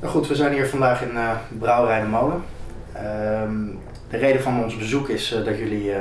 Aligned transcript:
Nou 0.00 0.12
goed, 0.12 0.28
we 0.28 0.34
zijn 0.34 0.52
hier 0.52 0.66
vandaag 0.66 1.02
in 1.02 1.14
uh, 1.14 1.30
Brouwerij 1.58 2.00
de 2.00 2.06
Molen. 2.06 2.42
Ehm, 2.92 3.66
de 4.08 4.16
reden 4.16 4.42
van 4.42 4.62
ons 4.62 4.76
bezoek 4.76 5.08
is 5.08 5.32
uh, 5.32 5.44
dat 5.44 5.58
jullie 5.58 5.90
uh, 5.90 5.96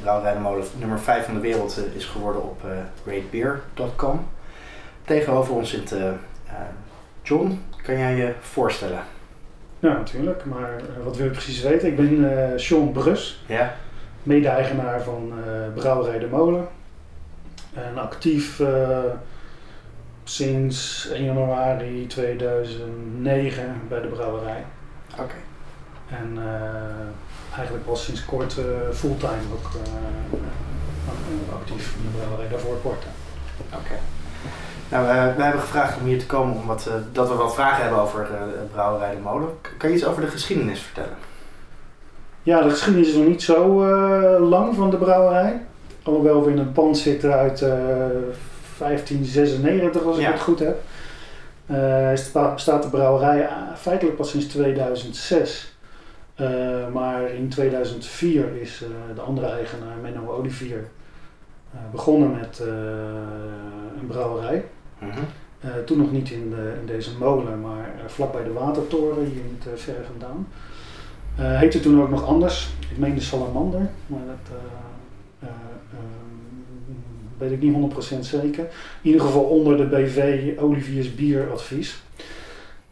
Brouwerij 0.00 0.32
de 0.32 0.38
Molen 0.38 0.64
nummer 0.78 1.00
5 1.00 1.24
van 1.24 1.34
de 1.34 1.40
wereld 1.40 1.80
is 1.94 2.04
geworden 2.04 2.42
op 2.42 2.62
ratebeer.com. 3.06 4.26
Tegenover 5.04 5.54
ons 5.54 5.70
zit 5.70 5.94
John. 7.22 7.62
Kan 7.82 7.98
jij 7.98 8.16
je 8.16 8.32
voorstellen? 8.40 9.02
Ja, 9.78 9.92
natuurlijk. 9.92 10.44
Maar 10.44 10.80
wat 11.04 11.16
wil 11.16 11.24
je 11.24 11.32
precies 11.32 11.62
weten? 11.62 11.88
Ik 11.88 11.96
ben 11.96 12.52
Sean 12.60 12.92
Brus. 12.92 13.44
Ja. 13.46 13.74
Mede-eigenaar 14.22 15.02
van 15.02 15.32
Brouwerij 15.74 16.18
de 16.18 16.26
Molen. 16.26 16.68
En 17.74 17.98
actief 17.98 18.60
sinds 20.30 21.08
1 21.12 21.24
januari 21.24 22.06
2009 22.06 23.82
bij 23.88 24.00
de 24.00 24.08
brouwerij. 24.08 24.64
Oké. 25.12 25.34
En 26.08 26.36
uh, 26.36 27.56
eigenlijk 27.56 27.86
pas 27.86 28.04
sinds 28.04 28.24
kort 28.24 28.56
uh, 28.58 28.64
fulltime 28.92 29.52
ook 29.52 29.70
uh, 29.74 31.54
actief 31.54 31.94
in 31.96 32.02
de 32.02 32.18
brouwerij, 32.18 32.48
daarvoor 32.48 32.76
kort. 32.82 33.04
Oké. 33.74 33.94
Nou, 34.88 35.06
we 35.36 35.42
hebben 35.42 35.60
gevraagd 35.60 36.00
om 36.00 36.06
hier 36.06 36.18
te 36.18 36.26
komen 36.26 36.56
omdat 36.56 36.90
dat 37.12 37.28
we 37.28 37.34
wat 37.34 37.54
vragen 37.54 37.82
hebben 37.82 38.00
over 38.00 38.26
de 38.26 38.64
brouwerij 38.72 39.14
De 39.14 39.20
Molen. 39.20 39.48
Kan 39.76 39.88
je 39.88 39.96
iets 39.96 40.06
over 40.06 40.22
de 40.22 40.28
geschiedenis 40.28 40.80
vertellen? 40.80 41.16
Ja, 42.42 42.62
de 42.62 42.70
geschiedenis 42.70 43.08
is 43.08 43.14
nog 43.14 43.26
niet 43.26 43.42
zo 43.42 43.84
lang 44.38 44.74
van 44.74 44.90
de 44.90 44.96
brouwerij. 44.96 45.62
Alhoewel 46.02 46.44
we 46.44 46.50
in 46.50 46.58
een 46.58 46.72
pand 46.72 46.98
zitten 46.98 47.34
uit 47.34 47.64
1596 48.80 50.02
als 50.02 50.18
ik 50.18 50.26
het 50.26 50.40
goed 50.40 50.58
heb. 50.58 50.82
Uh, 51.70 52.10
bestaat 52.52 52.82
de 52.82 52.88
brouwerij 52.88 53.42
eh, 53.42 53.52
feitelijk 53.76 54.16
pas 54.16 54.30
sinds 54.30 54.46
2006. 54.46 55.74
Uh, 56.40 56.84
eh, 56.84 56.92
maar 56.92 57.30
in 57.30 57.48
2004 57.48 58.60
is 58.60 58.82
uh, 58.82 58.88
de 59.14 59.20
andere 59.20 59.46
eigenaar, 59.46 59.96
Menno 60.02 60.30
Olivier, 60.30 60.88
begonnen 61.92 62.30
met 62.30 62.58
een 64.00 64.06
brouwerij. 64.06 64.64
-hmm. 64.98 65.84
toen 65.84 65.98
nog 65.98 66.12
niet 66.12 66.30
in, 66.30 66.50
de, 66.50 66.74
in, 66.80 66.86
deze 66.86 67.18
molen, 67.18 67.60
maar 67.60 67.90
vlakbij 68.06 68.44
de 68.44 68.52
Watertoren, 68.52 69.24
hier 69.24 69.42
niet 69.42 69.80
ver 69.80 70.04
vandaan. 70.06 70.48
heette 71.58 71.80
toen 71.80 72.02
ook 72.02 72.10
nog 72.10 72.24
anders. 72.24 72.70
Ik 72.90 72.98
meende 72.98 73.20
Salamander, 73.20 73.90
maar 74.06 74.26
dat 74.26 74.58
weet 77.40 77.50
ik 77.50 77.62
niet 77.62 77.92
100% 78.16 78.18
zeker. 78.20 78.64
In 79.02 79.10
ieder 79.10 79.20
geval 79.20 79.42
onder 79.42 79.76
de 79.76 79.86
BV 79.86 80.50
Oliviers 80.58 81.14
bieradvies. 81.14 82.02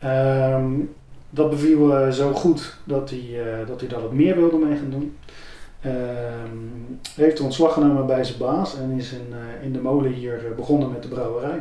Um, 0.05 0.91
dat 1.31 1.51
beviel 1.51 2.01
uh, 2.01 2.11
zo 2.11 2.33
goed 2.33 2.77
dat 2.85 3.11
hij, 3.11 3.19
uh, 3.19 3.67
dat 3.67 3.81
hij 3.81 3.89
daar 3.89 4.01
wat 4.01 4.13
meer 4.13 4.37
wilde 4.37 4.57
mee 4.57 4.77
gaan 4.77 4.91
doen. 4.91 5.17
Um, 5.87 6.99
heeft 7.15 7.41
ontslag 7.41 7.73
genomen 7.73 8.07
bij 8.07 8.25
zijn 8.25 8.39
baas 8.39 8.79
en 8.79 8.91
is 8.91 9.13
in, 9.13 9.27
uh, 9.31 9.65
in 9.65 9.73
de 9.73 9.81
molen 9.81 10.13
hier 10.13 10.53
begonnen 10.57 10.91
met 10.93 11.03
de 11.03 11.09
brouwerij. 11.09 11.61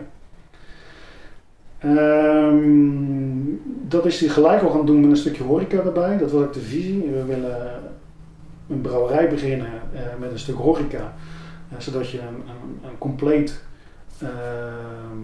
Um, 1.85 3.61
dat 3.88 4.05
is 4.05 4.19
hij 4.19 4.30
gelijk 4.30 4.61
al 4.61 4.69
gaan 4.69 4.85
doen 4.85 5.02
met 5.02 5.09
een 5.09 5.17
stukje 5.17 5.43
horeca 5.43 5.77
erbij. 5.77 6.17
Dat 6.17 6.31
was 6.31 6.43
ook 6.43 6.53
de 6.53 6.59
visie. 6.59 6.99
We 6.99 7.25
willen 7.25 7.71
een 8.69 8.81
brouwerij 8.81 9.30
beginnen 9.30 9.69
met 10.19 10.31
een 10.31 10.39
stuk 10.39 10.55
horeca 10.55 11.13
zodat 11.78 12.10
je 12.10 12.20
een, 12.20 12.28
een, 12.28 12.80
een 12.84 12.98
compleet 12.98 13.64
ehm, 14.20 15.18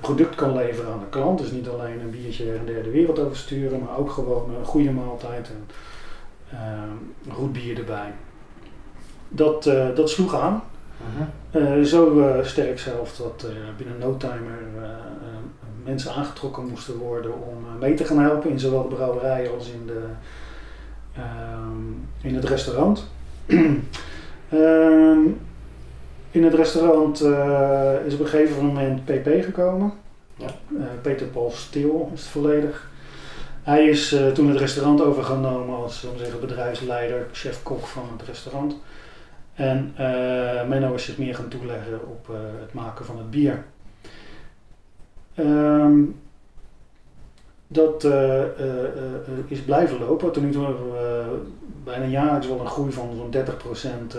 product 0.00 0.34
kan 0.34 0.54
leveren 0.54 0.92
aan 0.92 1.00
de 1.00 1.08
klant. 1.08 1.38
Dus 1.38 1.50
niet 1.50 1.68
alleen 1.68 2.00
een 2.00 2.10
biertje 2.10 2.52
en 2.52 2.66
derde 2.66 2.90
wereld 2.90 3.18
oversturen, 3.18 3.80
maar 3.80 3.98
ook 3.98 4.10
gewoon 4.10 4.54
een 4.54 4.64
goede 4.64 4.90
maaltijd 4.90 5.48
en 5.48 5.66
uh, 6.52 7.34
goed 7.34 7.52
bier 7.52 7.78
erbij. 7.78 8.12
Dat, 9.28 9.66
uh, 9.66 9.94
dat 9.94 10.10
sloeg 10.10 10.34
aan. 10.34 10.62
Uh, 11.50 11.82
zo 11.82 12.18
uh, 12.18 12.44
sterk 12.44 12.78
zelf 12.78 13.16
dat 13.16 13.46
binnen 13.76 13.98
no 13.98 14.16
timer 14.16 14.58
mensen 15.84 16.14
aangetrokken 16.14 16.68
moesten 16.68 16.96
worden 16.96 17.32
om 17.32 17.78
mee 17.80 17.94
te 17.94 18.04
gaan 18.04 18.18
helpen 18.18 18.50
in 18.50 18.60
zowel 18.60 18.88
de 18.88 18.94
brouwerij 18.94 19.50
als 19.50 19.70
in, 19.70 19.86
de, 19.86 20.02
ehm, 21.14 21.90
in 22.20 22.34
het 22.34 22.44
restaurant. 22.44 23.06
in 26.30 26.44
het 26.44 26.54
restaurant 26.54 27.22
uh, 27.22 27.92
is 28.06 28.14
op 28.14 28.20
een 28.20 28.26
gegeven 28.26 28.66
moment 28.66 29.04
PP 29.04 29.44
gekomen. 29.44 29.92
Ja. 30.36 30.46
Uh, 30.68 30.84
Peter 31.02 31.26
Paul 31.26 31.50
Stil 31.50 32.10
is 32.14 32.20
het 32.20 32.28
volledig. 32.28 32.90
Hij 33.62 33.84
is 33.84 34.12
uh, 34.12 34.26
toen 34.26 34.48
het 34.48 34.58
restaurant 34.58 35.00
overgenomen 35.00 35.76
als 35.76 36.06
zeggen, 36.16 36.40
bedrijfsleider, 36.40 37.26
chef-kok 37.32 37.86
van 37.86 38.02
het 38.16 38.26
restaurant. 38.26 38.76
En 39.54 39.94
Menno 40.68 40.94
is 40.94 41.04
zich 41.04 41.18
meer 41.18 41.34
gaan 41.34 41.48
toeleggen 41.48 42.00
op 42.08 42.26
het 42.60 42.72
maken 42.72 43.04
van 43.04 43.18
het 43.18 43.30
bier. 43.30 43.64
Um, 45.38 46.20
dat 47.66 48.04
uh, 48.04 48.40
uh, 48.40 48.46
is 49.46 49.60
blijven 49.60 49.98
lopen. 49.98 50.32
Tot 50.32 50.42
nu 50.42 50.52
hebben 50.52 50.92
we 50.92 51.24
bijna 51.84 52.04
jaarlijks 52.04 52.46
wel 52.46 52.60
een 52.60 52.66
groei 52.66 52.92
van 52.92 53.08
zo'n 53.16 53.44
30% 54.14 54.16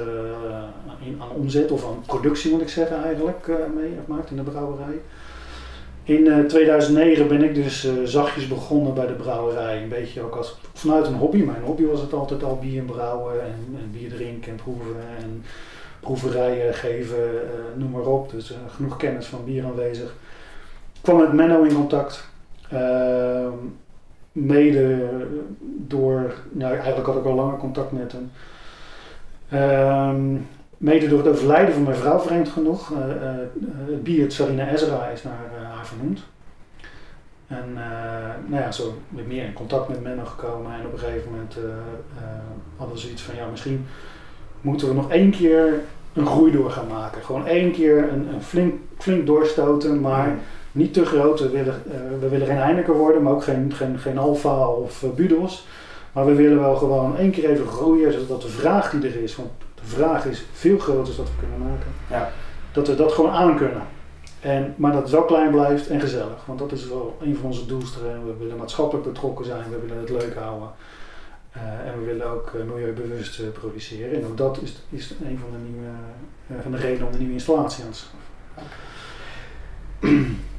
in, 1.05 1.17
aan 1.21 1.29
omzet 1.35 1.71
of 1.71 1.85
aan 1.85 2.03
productie 2.05 2.51
moet 2.51 2.61
ik 2.61 2.69
zeggen 2.69 3.03
eigenlijk 3.03 3.47
meegemaakt 3.75 4.29
in 4.29 4.35
de 4.35 4.41
brouwerij. 4.41 5.01
In 6.03 6.47
2009 6.47 7.27
ben 7.27 7.43
ik 7.43 7.55
dus 7.55 7.87
zachtjes 8.03 8.47
begonnen 8.47 8.93
bij 8.93 9.07
de 9.07 9.13
brouwerij. 9.13 9.81
Een 9.81 9.89
beetje 9.89 10.21
ook 10.21 10.35
als, 10.35 10.59
vanuit 10.73 11.07
een 11.07 11.15
hobby. 11.15 11.43
Mijn 11.43 11.63
hobby 11.63 11.85
was 11.85 12.01
het 12.01 12.13
altijd 12.13 12.43
al 12.43 12.57
bier 12.61 12.83
brouwen 12.83 13.41
en, 13.41 13.77
en 13.81 13.91
bier 13.91 14.09
drinken 14.09 14.51
en 14.51 14.57
proeven 14.57 14.95
en 15.19 15.43
proeverijen 15.99 16.73
geven, 16.73 17.29
noem 17.75 17.91
maar 17.91 18.05
op. 18.05 18.31
Dus 18.31 18.53
genoeg 18.67 18.97
kennis 18.97 19.25
van 19.25 19.45
bier 19.45 19.65
aanwezig. 19.65 20.15
Ik 20.93 21.01
kwam 21.01 21.17
met 21.17 21.33
Menno 21.33 21.63
in 21.63 21.75
contact. 21.75 22.29
Ehm, 22.69 23.53
mede 24.31 25.09
door, 25.77 26.33
nou 26.51 26.73
eigenlijk 26.73 27.07
had 27.07 27.17
ik 27.17 27.25
al 27.25 27.35
langer 27.35 27.57
contact 27.57 27.91
met 27.91 28.11
hem. 28.11 28.31
Ehm, 29.49 30.41
mede 30.77 31.07
door 31.07 31.17
het 31.17 31.27
overlijden 31.27 31.73
van 31.73 31.83
mijn 31.83 31.95
vrouw, 31.95 32.19
vreemd 32.19 32.49
genoeg. 32.49 32.91
Uh, 32.91 32.97
uh, 32.97 33.05
het 33.87 34.03
bier 34.03 34.31
Sarina 34.31 34.69
Ezra 34.69 35.07
is 35.07 35.23
naar 35.23 35.51
haar 35.73 35.85
vernoemd. 35.85 36.23
En 37.47 37.73
nou 38.47 38.61
ja, 38.61 38.71
zo 38.71 38.97
met 39.09 39.27
meer 39.27 39.43
in 39.43 39.53
contact 39.53 39.89
met 39.89 40.03
Menno 40.03 40.25
gekomen. 40.25 40.73
En 40.73 40.85
op 40.85 40.93
een 40.93 40.99
gegeven 40.99 41.31
moment 41.31 41.57
hadden 42.77 42.95
we 42.95 43.01
zoiets 43.01 43.21
van, 43.21 43.35
ja, 43.35 43.47
misschien 43.47 43.85
moeten 44.61 44.87
we 44.87 44.93
nog 44.93 45.11
één 45.11 45.31
keer 45.31 45.73
een 46.13 46.25
groei 46.25 46.51
door 46.51 46.71
gaan 46.71 46.87
maken. 46.87 47.23
Gewoon 47.23 47.47
één 47.47 47.71
keer 47.71 48.11
een, 48.11 48.27
een 48.33 48.41
flink, 48.41 48.73
flink 48.97 49.25
doorstoten, 49.25 50.01
maar 50.01 50.37
niet 50.77 50.93
te 50.93 51.05
groot. 51.05 51.39
We 51.39 51.49
willen, 51.49 51.81
uh, 51.87 52.19
we 52.19 52.29
willen 52.29 52.47
geen 52.47 52.57
Heineken 52.57 52.93
worden, 52.93 53.23
maar 53.23 53.33
ook 53.33 53.43
geen, 53.43 53.73
geen, 53.73 53.99
geen 53.99 54.17
Alfa 54.17 54.67
of 54.67 55.03
uh, 55.03 55.09
Budos. 55.09 55.67
Maar 56.11 56.25
we 56.25 56.33
willen 56.33 56.59
wel 56.59 56.75
gewoon 56.75 57.17
één 57.17 57.31
keer 57.31 57.49
even 57.49 57.67
groeien, 57.67 58.13
zodat 58.13 58.41
de 58.41 58.47
vraag 58.47 58.91
die 58.91 59.09
er 59.09 59.23
is, 59.23 59.35
want 59.35 59.49
de 59.75 59.85
vraag 59.85 60.25
is 60.25 60.45
veel 60.51 60.77
groter 60.77 61.15
dan 61.15 61.25
we 61.25 61.31
kunnen 61.39 61.59
maken, 61.59 61.91
ja. 62.09 62.31
dat 62.71 62.87
we 62.87 62.95
dat 62.95 63.11
gewoon 63.11 63.31
aan 63.31 63.57
kunnen. 63.57 63.81
En, 64.39 64.73
maar 64.77 64.91
dat 64.91 65.01
het 65.01 65.11
wel 65.11 65.25
klein 65.25 65.51
blijft 65.51 65.87
en 65.87 65.99
gezellig, 65.99 66.45
want 66.45 66.59
dat 66.59 66.71
is 66.71 66.87
wel 66.87 67.17
een 67.21 67.35
van 67.35 67.45
onze 67.45 67.65
doelstellingen. 67.65 68.25
We 68.25 68.35
willen 68.39 68.57
maatschappelijk 68.57 69.05
betrokken 69.05 69.45
zijn, 69.45 69.63
we 69.69 69.79
willen 69.79 69.97
het 69.97 70.09
leuk 70.09 70.35
houden. 70.35 70.69
Uh, 71.57 71.63
en 71.63 71.99
we 71.99 72.05
willen 72.05 72.31
ook 72.31 72.51
uh, 72.55 72.63
milieubewust 72.63 73.39
uh, 73.39 73.47
produceren. 73.49 74.15
En 74.15 74.25
ook 74.25 74.37
dat 74.37 74.61
is, 74.61 74.81
is 74.89 75.13
een 75.25 75.39
van 75.39 75.49
de, 75.51 75.57
nieuwe, 75.69 75.89
van 76.61 76.71
de 76.71 76.77
redenen 76.77 77.05
om 77.05 77.11
de 77.11 77.17
nieuwe 77.17 77.33
installatie 77.33 77.83
aan 77.83 77.91
te 77.91 77.97
schaffen. 77.97 78.19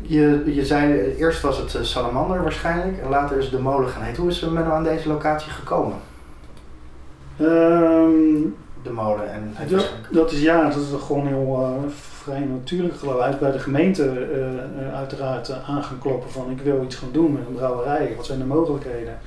Je, 0.00 0.42
je 0.54 0.64
zei, 0.64 1.14
eerst 1.18 1.40
was 1.40 1.58
het 1.58 1.74
eh, 1.74 1.82
Salamander 1.82 2.42
waarschijnlijk 2.42 2.98
en 2.98 3.08
later 3.08 3.38
is 3.38 3.50
de 3.50 3.58
molen 3.58 3.88
gaan 3.88 4.02
heten. 4.02 4.22
Hoe 4.22 4.30
is 4.30 4.40
men 4.40 4.64
aan 4.64 4.84
deze 4.84 5.08
locatie 5.08 5.50
gekomen? 5.50 5.96
Um, 7.40 8.56
de 8.82 8.90
molen 8.90 9.32
en 9.32 9.50
het 9.52 9.70
dat, 9.70 9.90
dat 10.10 10.32
is 10.32 10.40
ja, 10.40 10.68
dat 10.68 10.76
is 10.76 10.88
gewoon 11.06 11.26
heel 11.26 11.58
uh, 11.60 11.90
vrij 12.22 12.40
natuurlijk 12.40 12.96
geloof 12.96 13.26
ik. 13.26 13.38
Bij 13.38 13.52
de 13.52 13.58
gemeente 13.58 14.28
uh, 14.78 14.94
uiteraard 14.96 15.48
uh, 15.48 15.70
aan 15.70 15.82
gaan 15.82 15.98
kloppen 15.98 16.30
van 16.30 16.50
ik 16.50 16.60
wil 16.60 16.82
iets 16.82 16.96
gaan 16.96 17.08
doen 17.12 17.32
met 17.32 17.42
een 17.46 17.54
brouwerij. 17.54 18.12
Wat 18.16 18.26
zijn 18.26 18.38
de 18.38 18.44
mogelijkheden? 18.44 19.18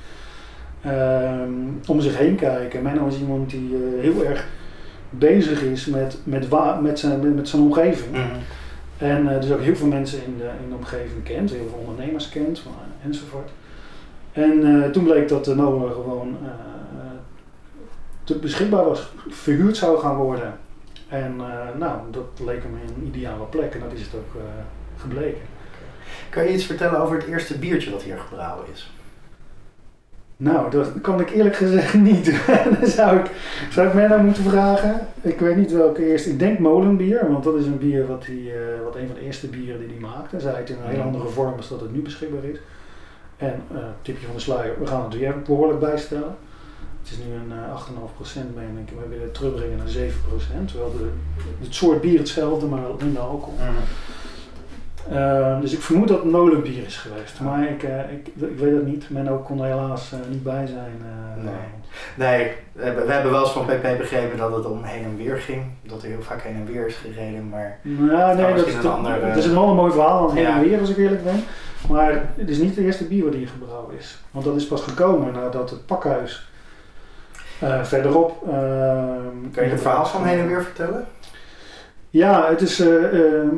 Um, 0.86 1.80
om 1.86 2.00
zich 2.00 2.18
heen 2.18 2.36
kijken. 2.36 2.82
Menno 2.82 3.06
is 3.06 3.18
iemand 3.18 3.50
die 3.50 3.76
heel 4.00 4.24
erg 4.24 4.46
bezig 5.10 5.62
is 5.62 5.86
met, 5.86 6.18
met, 6.24 6.48
met, 6.80 6.98
zijn, 6.98 7.34
met 7.34 7.48
zijn 7.48 7.62
omgeving. 7.62 8.10
Mm 8.10 8.22
-hmm. 8.22 8.42
En 8.98 9.24
uh, 9.24 9.40
dus 9.40 9.50
ook 9.50 9.60
heel 9.60 9.76
veel 9.76 9.86
mensen 9.86 10.24
in 10.24 10.36
de, 10.38 10.50
in 10.62 10.68
de 10.68 10.74
omgeving 10.74 11.22
kent, 11.22 11.50
heel 11.50 11.68
veel 11.68 11.84
ondernemers 11.86 12.28
kent 12.28 12.62
enzovoort. 13.04 13.50
En 14.32 14.66
uh, 14.66 14.84
toen 14.84 15.04
bleek 15.04 15.28
dat 15.28 15.44
de 15.44 15.54
molen 15.54 15.92
gewoon 15.92 16.36
uh, 18.28 18.36
beschikbaar 18.40 18.84
was, 18.84 19.12
verhuurd 19.28 19.76
zou 19.76 19.98
gaan 19.98 20.16
worden. 20.16 20.58
En 21.08 21.36
nou, 21.78 22.00
dat 22.10 22.40
leek 22.44 22.62
me 22.64 22.78
een 22.96 23.06
ideale 23.06 23.44
plek 23.44 23.74
en 23.74 23.80
dat 23.80 23.92
is 23.92 24.00
het 24.00 24.14
ook 24.14 24.42
gebleken. 24.96 25.40
Kan 26.30 26.44
je 26.44 26.52
iets 26.52 26.64
vertellen 26.64 27.00
over 27.00 27.16
het 27.16 27.26
eerste 27.26 27.58
biertje 27.58 27.90
wat 27.90 28.02
hier 28.02 28.18
gebrouwen 28.18 28.66
is? 28.72 28.92
Nou, 30.40 30.70
dat 30.70 31.00
kan 31.00 31.20
ik 31.20 31.30
eerlijk 31.30 31.56
gezegd 31.56 31.94
niet. 32.10 32.24
Dan 32.80 32.90
zou 32.90 33.18
ik, 33.18 33.30
zou 33.70 33.88
ik 33.88 33.94
Menno 33.94 34.18
moeten 34.18 34.42
vragen. 34.42 35.06
Ik 35.20 35.38
weet 35.38 35.56
niet 35.56 35.72
welke 35.72 36.06
eerste. 36.06 36.30
Ik 36.30 36.38
denk 36.38 36.58
molenbier, 36.58 37.30
want 37.30 37.44
dat 37.44 37.54
is 37.54 37.66
een 37.66 37.78
bier 37.78 38.06
wat, 38.06 38.24
die, 38.24 38.52
eh, 38.52 38.82
wat 38.84 38.96
een 38.96 39.06
van 39.06 39.14
de 39.14 39.20
eerste 39.20 39.46
bieren 39.46 39.80
die 39.80 39.88
hij 39.88 39.98
maakte. 39.98 40.40
Zij 40.40 40.54
het 40.54 40.70
in 40.70 40.76
een 40.76 40.90
heel 40.90 41.02
andere 41.02 41.28
vorm 41.28 41.56
als 41.56 41.68
dat 41.68 41.80
het 41.80 41.92
nu 41.92 42.02
beschikbaar 42.02 42.44
is. 42.44 42.58
En 43.36 43.62
uh, 43.72 43.78
tipje 44.02 44.26
van 44.26 44.34
de 44.34 44.40
sluier, 44.40 44.74
we 44.78 44.86
gaan 44.86 45.04
het 45.04 45.18
weer 45.18 45.42
behoorlijk 45.42 45.80
bijstellen. 45.80 46.36
Het 47.02 47.10
is 47.10 47.18
nu 47.24 47.34
een 47.34 47.58
uh, 47.58 47.86
8,5% 48.50 48.54
meen 48.54 48.78
ik. 48.86 48.92
We 49.02 49.08
willen 49.08 49.24
het 49.24 49.34
terugbrengen 49.34 49.76
naar 49.76 49.88
7%. 49.88 50.64
Terwijl 50.66 50.92
de, 50.92 51.10
het 51.60 51.74
soort 51.74 52.00
bier 52.00 52.18
hetzelfde, 52.18 52.66
maar 52.66 52.80
minder 52.98 53.22
alcohol. 53.22 53.54
Mm. 53.58 53.76
Uh, 55.12 55.60
dus 55.60 55.72
ik 55.72 55.80
vermoed 55.80 56.08
dat 56.08 56.22
het 56.22 56.30
molenbier 56.30 56.84
is 56.86 56.96
geweest. 56.96 57.40
Maar 57.40 57.68
ik, 57.68 57.82
uh, 57.82 58.12
ik, 58.12 58.26
ik, 58.26 58.58
weet 58.58 58.74
het 58.74 58.86
niet. 58.86 59.10
Men 59.10 59.28
ook 59.28 59.44
kon 59.44 59.60
er 59.60 59.66
helaas 59.66 60.12
uh, 60.12 60.18
niet 60.30 60.42
bij 60.42 60.66
zijn. 60.66 61.02
nee. 61.36 61.52
nee, 62.14 62.52
we 62.72 63.12
hebben 63.12 63.30
wel 63.30 63.40
eens 63.40 63.50
van 63.50 63.64
PP 63.64 63.98
begrepen 63.98 64.38
dat 64.38 64.56
het 64.56 64.66
om 64.66 64.82
heen 64.82 65.04
en 65.04 65.16
weer 65.16 65.36
ging. 65.36 65.62
Dat 65.82 66.02
er 66.02 66.08
heel 66.08 66.22
vaak 66.22 66.42
heen 66.42 66.54
en 66.54 66.72
weer 66.72 66.86
is 66.86 66.96
gereden. 66.96 67.48
Maar 67.48 67.78
nou, 67.82 68.36
nee, 68.36 68.54
dat 68.54 68.66
is, 68.66 68.74
een 68.74 68.90
ander, 68.90 69.24
het 69.24 69.36
is 69.36 69.44
een 69.44 69.50
heel 69.50 69.74
mooi 69.74 69.92
verhaal 69.92 70.30
aan 70.30 70.36
heen 70.36 70.46
en 70.46 70.60
weer 70.60 70.80
als 70.80 70.90
ik 70.90 70.96
eerlijk 70.96 71.24
ben. 71.24 71.44
Maar 71.88 72.24
het 72.34 72.48
is 72.48 72.58
niet 72.58 72.74
de 72.74 72.84
eerste 72.84 73.04
bier 73.04 73.32
hier 73.32 73.48
gebrouwen 73.48 73.94
is. 73.98 74.18
Want 74.30 74.44
dat 74.44 74.56
is 74.56 74.66
pas 74.66 74.82
gekomen 74.82 75.32
nadat 75.32 75.70
het 75.70 75.86
pakhuis 75.86 76.46
verderop... 77.82 78.42
Ehm, 78.48 79.50
kan 79.52 79.64
je 79.64 79.70
het 79.70 79.80
verhaal 79.80 80.06
van 80.06 80.24
heen 80.24 80.38
en 80.38 80.46
weer 80.46 80.62
vertellen? 80.62 81.06
Ja, 82.10 82.48
het 82.48 82.60
is 82.60 82.80
ehm, 82.80 83.48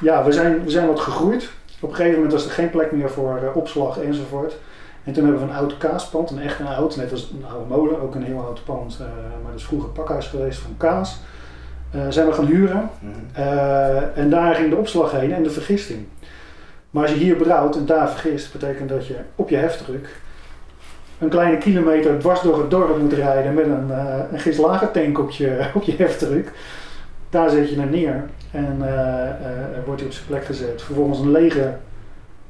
ja, 0.00 0.24
we 0.24 0.32
zijn, 0.32 0.64
we 0.64 0.70
zijn 0.70 0.86
wat 0.86 1.00
gegroeid. 1.00 1.50
Op 1.80 1.88
een 1.88 1.94
gegeven 1.94 2.16
moment 2.16 2.32
was 2.32 2.44
er 2.44 2.50
geen 2.50 2.70
plek 2.70 2.92
meer 2.92 3.10
voor 3.10 3.40
uh, 3.42 3.56
opslag 3.56 3.98
enzovoort. 3.98 4.56
En 5.04 5.12
toen 5.12 5.24
hebben 5.24 5.42
we 5.42 5.48
een 5.48 5.58
oud 5.58 5.78
kaaspand, 5.78 6.30
een 6.30 6.40
echt 6.40 6.58
een 6.58 6.66
oud, 6.66 6.96
net 6.96 7.10
als 7.10 7.32
een 7.34 7.44
oude 7.50 7.68
molen, 7.68 8.00
ook 8.00 8.14
een 8.14 8.22
heel 8.22 8.40
oud 8.40 8.64
pand, 8.64 8.98
uh, 9.00 9.06
maar 9.42 9.50
dat 9.50 9.60
is 9.60 9.66
vroeger 9.66 9.88
pakhuis 9.88 10.26
geweest 10.26 10.58
van 10.58 10.76
kaas. 10.76 11.20
Uh, 11.94 12.02
zijn 12.08 12.26
we 12.26 12.32
gaan 12.32 12.46
huren 12.46 12.90
mhm. 12.98 13.40
en 14.14 14.30
daar 14.30 14.54
ging 14.54 14.70
de 14.70 14.76
opslag 14.76 15.10
heen 15.10 15.32
en 15.32 15.42
de 15.42 15.50
vergisting. 15.50 16.06
Maar 16.90 17.02
als 17.02 17.12
je 17.12 17.18
hier 17.18 17.36
brouwt 17.36 17.76
en 17.76 17.86
daar 17.86 18.10
vergist, 18.10 18.52
betekent 18.52 18.88
dat 18.88 19.06
je 19.06 19.16
op 19.34 19.48
je 19.48 19.56
heftruck 19.56 20.20
een 21.18 21.28
kleine 21.28 21.58
kilometer 21.58 22.18
dwars 22.18 22.40
door 22.40 22.58
het 22.58 22.70
dorp 22.70 22.98
moet 22.98 23.12
rijden 23.12 23.54
met 23.54 23.64
een, 23.64 23.90
een 24.32 24.40
gislagertank 24.40 25.18
op 25.18 25.30
je, 25.30 25.60
op 25.74 25.82
je 25.82 25.94
heftruck. 25.96 26.52
Daar 27.30 27.50
zet 27.50 27.70
je 27.70 27.80
hem 27.80 27.90
neer 27.90 28.28
en 28.50 28.76
uh, 28.80 29.84
wordt 29.84 30.00
hij 30.00 30.08
op 30.08 30.14
zijn 30.14 30.26
plek 30.26 30.44
gezet. 30.44 30.82
Vervolgens 30.82 31.18
een 31.18 31.30
lege 31.30 31.76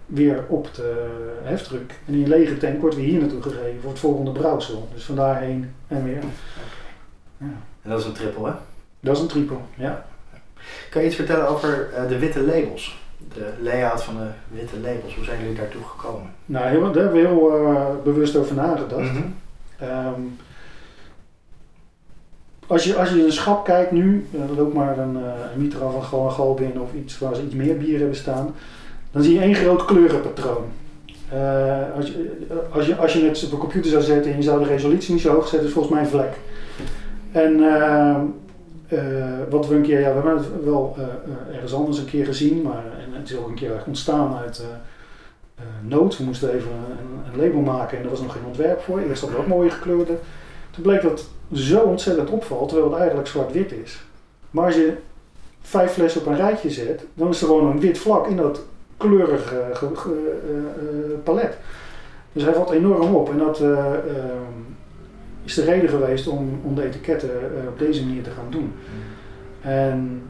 weer 0.06 0.44
op 0.48 0.74
de 0.74 1.08
heftruck. 1.42 1.94
En 2.06 2.12
die 2.12 2.26
lege 2.26 2.56
tank 2.56 2.80
wordt 2.80 2.96
weer 2.96 3.04
hier 3.04 3.20
naartoe 3.20 3.42
gegeven 3.42 3.80
voor 3.80 3.90
het 3.90 4.00
volgende 4.00 4.32
brouwsel. 4.32 4.88
Dus 4.94 5.04
vandaar 5.04 5.40
heen 5.40 5.72
en 5.88 6.04
weer. 6.04 6.22
Ja. 7.36 7.46
En 7.82 7.90
dat 7.90 8.00
is 8.00 8.06
een 8.06 8.12
triple, 8.12 8.46
hè? 8.46 8.52
Dat 9.00 9.16
is 9.16 9.22
een 9.22 9.28
triple, 9.28 9.56
ja. 9.76 10.04
Kan 10.90 11.00
je 11.00 11.06
iets 11.06 11.16
vertellen 11.16 11.48
over 11.48 11.88
uh, 11.94 12.08
de 12.08 12.18
witte 12.18 12.42
labels? 12.42 12.98
De 13.34 13.52
layout 13.60 14.02
van 14.02 14.16
de 14.16 14.28
witte 14.48 14.80
labels, 14.80 15.14
hoe 15.14 15.24
zijn 15.24 15.40
jullie 15.40 15.56
daartoe 15.56 15.84
gekomen? 15.84 16.30
Nou, 16.46 16.68
heel, 16.68 16.92
daar 16.92 17.02
hebben 17.02 17.22
we 17.22 17.28
heel 17.28 17.62
uh, 17.62 17.86
bewust 18.04 18.36
over 18.36 18.54
nagedacht. 18.54 19.12
Mm 19.12 19.34
-hmm. 19.78 19.88
um, 19.88 20.36
als 22.70 22.84
je, 22.84 22.96
als 22.96 23.11
je 23.11 23.25
een 23.25 23.32
schap 23.32 23.64
kijkt 23.64 23.90
nu, 23.90 24.26
uh, 24.31 24.56
er 24.56 24.61
ook 24.61 24.72
maar 24.72 24.99
een, 24.99 25.14
uh, 25.17 25.22
een 25.55 25.61
mitra 25.62 25.90
van 25.90 26.02
gewoon 26.02 26.32
gal 26.32 26.55
binnen 26.55 26.82
of 26.82 26.93
iets 26.94 27.19
waar 27.19 27.34
ze 27.34 27.43
iets 27.43 27.55
meer 27.55 27.76
bier 27.76 27.99
hebben 27.99 28.17
staan, 28.17 28.55
dan 29.11 29.22
zie 29.22 29.34
je 29.34 29.40
één 29.40 29.55
groot 29.55 29.84
kleurenpatroon. 29.84 30.64
Uh, 31.34 31.96
als, 31.96 32.06
je, 32.06 32.37
als, 32.70 32.87
je, 32.87 32.96
als 32.96 33.12
je 33.12 33.25
het 33.25 33.44
op 33.44 33.52
een 33.52 33.58
computer 33.58 33.90
zou 33.90 34.02
zetten 34.02 34.31
en 34.31 34.37
je 34.37 34.43
zou 34.43 34.62
de 34.62 34.69
resolutie 34.69 35.12
niet 35.12 35.22
zo 35.22 35.32
hoog 35.32 35.49
zetten, 35.49 35.69
is 35.69 35.75
volgens 35.75 35.94
mij 35.94 36.02
een 36.02 36.11
vlek. 36.11 36.38
En 37.32 37.58
wat 39.50 39.69
we 39.69 39.75
een 39.75 39.82
keer, 39.82 40.00
ja, 40.00 40.08
we 40.08 40.14
hebben 40.14 40.37
het 40.37 40.64
wel 40.64 40.96
ergens 41.52 41.75
anders 41.75 41.99
een 41.99 42.05
keer 42.05 42.25
gezien, 42.25 42.62
maar 42.62 42.84
en 42.84 43.19
het 43.19 43.31
is 43.31 43.37
ook 43.37 43.49
een 43.49 43.55
keer 43.55 43.82
ontstaan 43.87 44.37
uit 44.37 44.64
nood. 45.82 46.19
We 46.19 46.25
moesten 46.25 46.55
even 46.55 46.70
een, 46.70 47.32
een, 47.32 47.46
label 47.46 47.61
maken 47.61 47.99
en 47.99 48.05
er 48.05 48.11
was 48.11 48.20
nog 48.20 48.32
geen 48.32 48.46
ontwerp 48.46 48.81
voor. 48.81 49.00
Eerst 49.00 49.20
hadden 49.20 49.38
we 49.38 49.44
ook 49.44 49.56
mooie 49.56 49.70
gekleurde. 49.70 50.16
Toen 50.70 50.82
bleek 50.82 51.02
dat 51.02 51.28
zo 51.52 51.81
ontzettend 51.81 52.31
opvalt, 52.31 52.69
terwijl 52.69 52.90
het 52.90 52.99
eigenlijk 52.99 53.28
zwart-wit 53.28 53.72
is. 53.72 54.05
Maar 54.50 54.64
als 54.64 54.75
je 54.75 54.96
vijf 55.61 55.93
flessen 55.93 56.20
op 56.20 56.26
een 56.26 56.37
rijtje 56.37 56.70
zet, 56.70 57.05
dan 57.14 57.28
is 57.28 57.40
er 57.40 57.46
gewoon 57.46 57.67
een 57.67 57.81
wit 57.81 57.99
vlak 57.99 58.26
in 58.26 58.37
dat 58.37 58.62
kleurige 58.96 59.64
uh, 59.82 59.93
uh, 59.93 61.19
palet. 61.22 61.56
Dus 62.32 62.43
hij 62.43 62.52
valt 62.52 62.70
enorm 62.70 63.14
op 63.14 63.31
en 63.31 63.38
dat 63.38 63.61
uh, 63.61 63.94
is 65.44 65.55
de 65.55 65.64
reden 65.64 65.88
geweest 65.88 66.26
om, 66.26 66.61
om 66.64 66.75
de 66.75 66.84
etiketten 66.84 67.31
op 67.69 67.78
deze 67.78 68.06
manier 68.06 68.23
te 68.23 68.31
gaan 68.31 68.50
doen. 68.50 68.73
En 69.61 70.23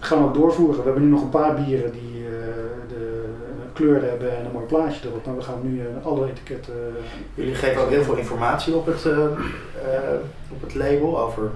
gaan 0.00 0.18
we 0.18 0.24
ook 0.24 0.34
doorvoeren. 0.34 0.76
We 0.76 0.82
hebben 0.82 1.02
nu 1.02 1.08
nog 1.08 1.22
een 1.22 1.28
paar 1.28 1.54
bieren 1.54 1.92
die 1.92 2.24
kleur 3.76 4.02
hebben 4.02 4.36
en 4.36 4.44
een 4.44 4.52
mooi 4.52 4.66
plaatje 4.66 5.08
erop. 5.08 5.26
Maar 5.26 5.36
we 5.36 5.42
gaan 5.42 5.60
nu 5.62 5.80
uh, 5.80 6.06
alle 6.06 6.30
etiketten. 6.30 6.74
Jullie 7.34 7.54
geven 7.54 7.82
ook 7.82 7.90
heel 7.90 8.02
veel 8.02 8.16
informatie 8.16 8.74
op 8.74 8.86
het, 8.86 9.04
uh, 9.04 9.26
op 10.52 10.60
het 10.60 10.74
label 10.74 11.20
over 11.20 11.50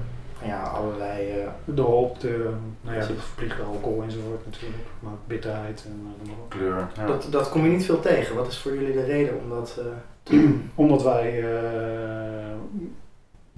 ja, 0.45 0.63
allerlei. 0.63 1.35
de 1.65 1.83
hop, 1.83 2.21
de, 2.21 2.51
nou 2.81 2.97
ja, 2.97 3.07
de 3.07 3.15
verplichte 3.15 3.63
alcohol 3.63 4.03
enzovoort 4.03 4.47
natuurlijk. 4.47 4.83
Maar 5.01 5.13
bitterheid 5.27 5.85
en 5.87 6.15
kleur. 6.49 6.89
Ja. 6.97 7.07
Dat, 7.07 7.27
dat 7.31 7.49
kom 7.49 7.65
je 7.65 7.71
niet 7.71 7.85
veel 7.85 8.01
tegen. 8.01 8.37
Wat 8.37 8.47
is 8.47 8.59
voor 8.59 8.75
jullie 8.75 8.93
de 8.93 9.05
reden 9.05 9.35
om 9.43 9.49
dat 9.49 9.81
te 10.23 10.33
doen? 10.33 10.71
Omdat 10.75 11.03
wij 11.03 11.45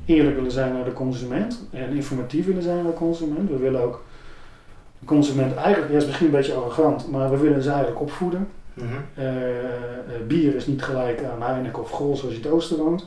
eerlijk 0.05 0.37
willen 0.37 0.51
zijn 0.51 0.73
naar 0.73 0.85
de 0.85 0.93
consument 0.93 1.67
en 1.71 1.95
informatief 1.95 2.47
willen 2.47 2.63
zijn 2.63 2.77
naar 2.77 2.93
de 2.93 2.99
consument. 2.99 3.51
We 3.51 3.59
willen 3.59 3.81
ook 3.81 4.03
de 5.03 5.09
consument 5.09 5.55
eigenlijk, 5.55 5.91
ja, 5.93 5.97
is 5.97 6.07
misschien 6.07 6.27
een 6.27 6.33
beetje 6.33 6.55
arrogant, 6.55 7.11
maar 7.11 7.31
we 7.31 7.37
willen 7.37 7.63
ze 7.63 7.71
eigenlijk 7.71 8.01
opvoeden. 8.01 8.49
Mm 8.75 8.87
-hmm. 8.87 9.25
uh, 9.25 10.27
bier 10.27 10.55
is 10.55 10.67
niet 10.67 10.83
gelijk 10.83 11.23
aan 11.25 11.43
Heineken 11.43 11.83
of 11.83 11.91
Gol 11.91 12.17
zoals 12.17 12.35
je 12.35 12.41
het 12.41 12.51
oosten 12.51 12.77
woont. 12.77 13.07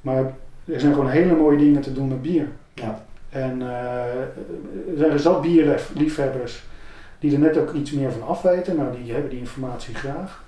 Maar 0.00 0.34
er 0.64 0.80
zijn 0.80 0.92
gewoon 0.92 1.08
hele 1.08 1.36
mooie 1.36 1.58
dingen 1.58 1.80
te 1.80 1.92
doen 1.92 2.08
met 2.08 2.22
bier. 2.22 2.48
Ja. 2.74 3.04
En 3.28 3.60
uh, 3.60 3.70
er 4.90 4.96
zijn 4.96 5.18
zat 5.18 5.42
bierliefhebbers 5.42 6.64
die 7.18 7.32
er 7.32 7.38
net 7.38 7.56
ook 7.56 7.72
iets 7.72 7.92
meer 7.92 8.12
van 8.12 8.28
afweten. 8.28 8.76
Nou, 8.76 8.96
die 9.02 9.12
hebben 9.12 9.30
die 9.30 9.38
informatie 9.38 9.94
graag. 9.94 10.42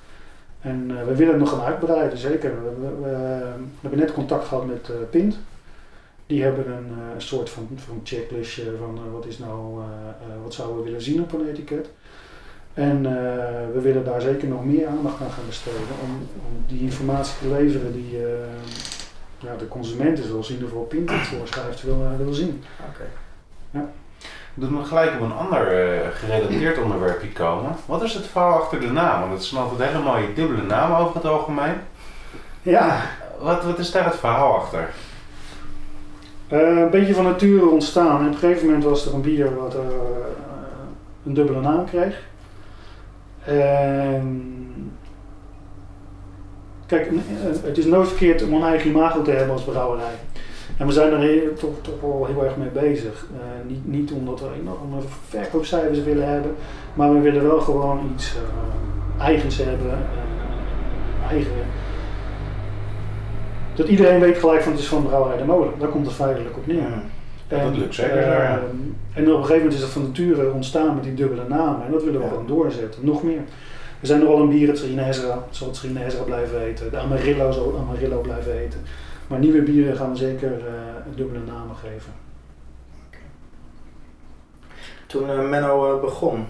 En 0.61 0.87
we 1.07 1.15
willen 1.15 1.33
het 1.33 1.43
nog 1.43 1.51
gaan 1.51 1.65
uitbreiden, 1.65 2.19
zeker. 2.19 2.51
We, 2.63 2.71
we, 2.81 3.03
we 3.03 3.57
hebben 3.81 3.99
net 3.99 4.13
contact 4.13 4.45
gehad 4.45 4.67
met 4.67 4.91
Pint. 5.11 5.39
Die 6.31 6.43
hebben 6.43 6.71
een 6.73 6.91
uh, 6.91 7.05
soort 7.17 7.51
van, 7.51 7.69
van 7.87 8.01
checklistje 8.05 8.77
van 8.79 9.01
uh, 9.07 9.13
wat 9.13 9.27
is 9.27 9.39
nou, 9.39 9.81
uh, 9.81 9.87
wat 10.43 10.55
zouden 10.55 10.77
we 10.77 10.83
willen 10.83 11.03
zien 11.03 11.23
op 11.23 11.33
een 11.33 11.49
etiket. 11.49 11.91
En 12.75 13.03
we 13.73 13.81
willen 13.81 14.05
daar 14.05 14.21
zeker 14.21 14.49
nog 14.49 14.65
meer 14.65 14.87
aandacht 14.87 15.21
aan 15.21 15.31
gaan 15.31 15.47
besteden 15.47 15.81
om, 16.03 16.11
om 16.47 16.65
die 16.67 16.81
informatie 16.81 17.39
te 17.39 17.55
leveren 17.55 17.93
die 17.93 18.19
ja, 19.39 19.57
de 19.57 19.69
consumenten, 19.69 20.25
zoals 20.25 20.49
in 20.49 20.55
ieder 20.55 20.69
geval 20.69 20.85
Pint 20.85 21.11
het 21.11 21.21
voorschrijft, 21.21 21.83
wil, 21.83 22.07
wil 22.19 22.33
zien. 22.33 22.65
Oké. 22.89 23.05
Ja. 23.71 23.91
Doet 24.55 24.71
me 24.71 24.85
gelijk 24.85 25.15
op 25.15 25.21
een 25.21 25.33
ander 25.33 25.67
gerelateerd 26.13 26.79
onderwerpje 26.79 27.33
komen. 27.33 27.77
Wat 27.87 28.03
is 28.03 28.15
het 28.15 28.27
verhaal 28.27 28.61
achter 28.61 28.81
de 28.81 28.91
naam? 28.91 29.21
Want 29.21 29.33
het 29.33 29.45
zijn 29.45 29.63
altijd 29.63 29.91
hele 29.91 30.05
mooie 30.05 30.33
dubbele 30.33 30.63
namen 30.63 30.97
over 30.97 31.15
het 31.15 31.25
algemeen. 31.25 31.75
Ja. 32.63 33.03
Wat, 33.41 33.65
wat 33.65 33.79
is 33.79 33.91
daar 33.91 34.05
het 34.05 34.17
verhaal 34.17 34.57
achter? 34.57 34.91
Uh, 36.53 36.79
een 36.79 36.91
beetje 36.91 37.15
van 37.15 37.25
nature 37.25 37.69
ontstaan. 37.69 38.21
En 38.21 38.27
op 38.27 38.33
een 38.33 38.39
gegeven 38.39 38.67
moment 38.67 38.85
was 38.85 39.07
er 39.07 39.15
een 39.15 39.21
bier 39.21 39.57
wat 39.57 39.75
uh, 39.75 39.81
een 41.27 41.35
dubbele 41.35 41.61
naam 41.61 41.85
kreeg. 41.85 42.29
En 43.45 44.93
kijk, 46.87 47.11
het 47.65 47.79
is 47.79 47.85
nooit 47.85 48.09
verkeerd 48.09 48.43
om 48.43 48.53
een 48.53 48.63
eigen 48.63 48.91
imago 48.91 49.23
te 49.23 49.31
hebben 49.31 49.53
als 49.53 49.65
brouwerij. 49.65 50.15
En 50.77 50.87
we 50.87 50.93
zijn 50.93 51.13
er 51.13 51.55
toch, 51.55 51.75
toch 51.81 52.01
wel 52.01 52.27
heel 52.27 52.45
erg 52.45 52.57
mee 52.57 52.69
bezig. 52.69 53.27
Niet, 53.67 53.87
niet 53.87 54.13
omdat 54.13 54.41
we 54.41 54.47
enorme 54.61 55.01
verkoopcijfers 55.29 56.03
willen 56.03 56.29
hebben, 56.29 56.55
maar 56.95 57.13
we 57.13 57.21
willen 57.21 57.43
wel 57.43 57.61
gewoon 57.61 58.11
iets 58.15 58.37
eigens 59.19 59.59
hebben. 59.59 59.99
eigen 61.31 61.53
dat 63.81 63.89
iedereen 63.89 64.21
weet 64.21 64.39
gelijk 64.39 64.63
van 64.63 64.73
het 64.73 64.81
is 64.81 64.87
van 64.87 65.03
Brouwerij 65.03 65.39
de 65.39 65.45
Molen. 65.45 65.79
Daar 65.79 65.89
komt 65.89 66.07
het 66.07 66.15
feitelijk 66.15 66.57
op 66.57 66.67
neer. 66.67 66.77
Ja, 67.49 67.57
en, 67.57 67.65
dat 67.65 67.77
lukt 67.77 67.95
zeker. 67.95 68.17
Uh, 68.17 68.53
en 68.53 68.63
op 69.13 69.17
een 69.17 69.27
gegeven 69.27 69.57
moment 69.57 69.75
is 69.75 69.81
dat 69.81 69.89
van 69.91 70.03
nature 70.03 70.53
ontstaan 70.53 70.95
met 70.95 71.05
die 71.05 71.15
dubbele 71.15 71.49
namen. 71.49 71.87
En 71.87 71.93
dat 71.93 72.05
willen 72.05 72.21
we 72.21 72.27
ja. 72.27 72.33
gewoon 72.33 72.47
doorzetten. 72.47 73.05
Nog 73.05 73.23
meer. 73.23 73.41
Er 74.01 74.07
zijn 74.07 74.21
nogal 74.21 74.41
een 74.41 74.49
bier, 74.49 74.69
het 74.69 74.79
zal 75.51 75.69
het 75.69 75.77
blijven 76.25 76.61
eten. 76.61 76.91
De 76.91 76.99
Amarillo 76.99 77.51
zal 77.51 77.79
Amarillo 77.79 78.21
blijven 78.21 78.53
eten. 78.53 78.81
Maar 79.27 79.39
nieuwe 79.39 79.63
bieren 79.63 79.97
gaan 79.97 80.11
we 80.11 80.17
zeker 80.17 80.51
uh, 80.51 81.17
dubbele 81.17 81.45
namen 81.47 81.77
geven. 81.77 82.13
Toen 85.07 85.31
uh, 85.31 85.49
Menno 85.49 86.01
begon, 86.01 86.47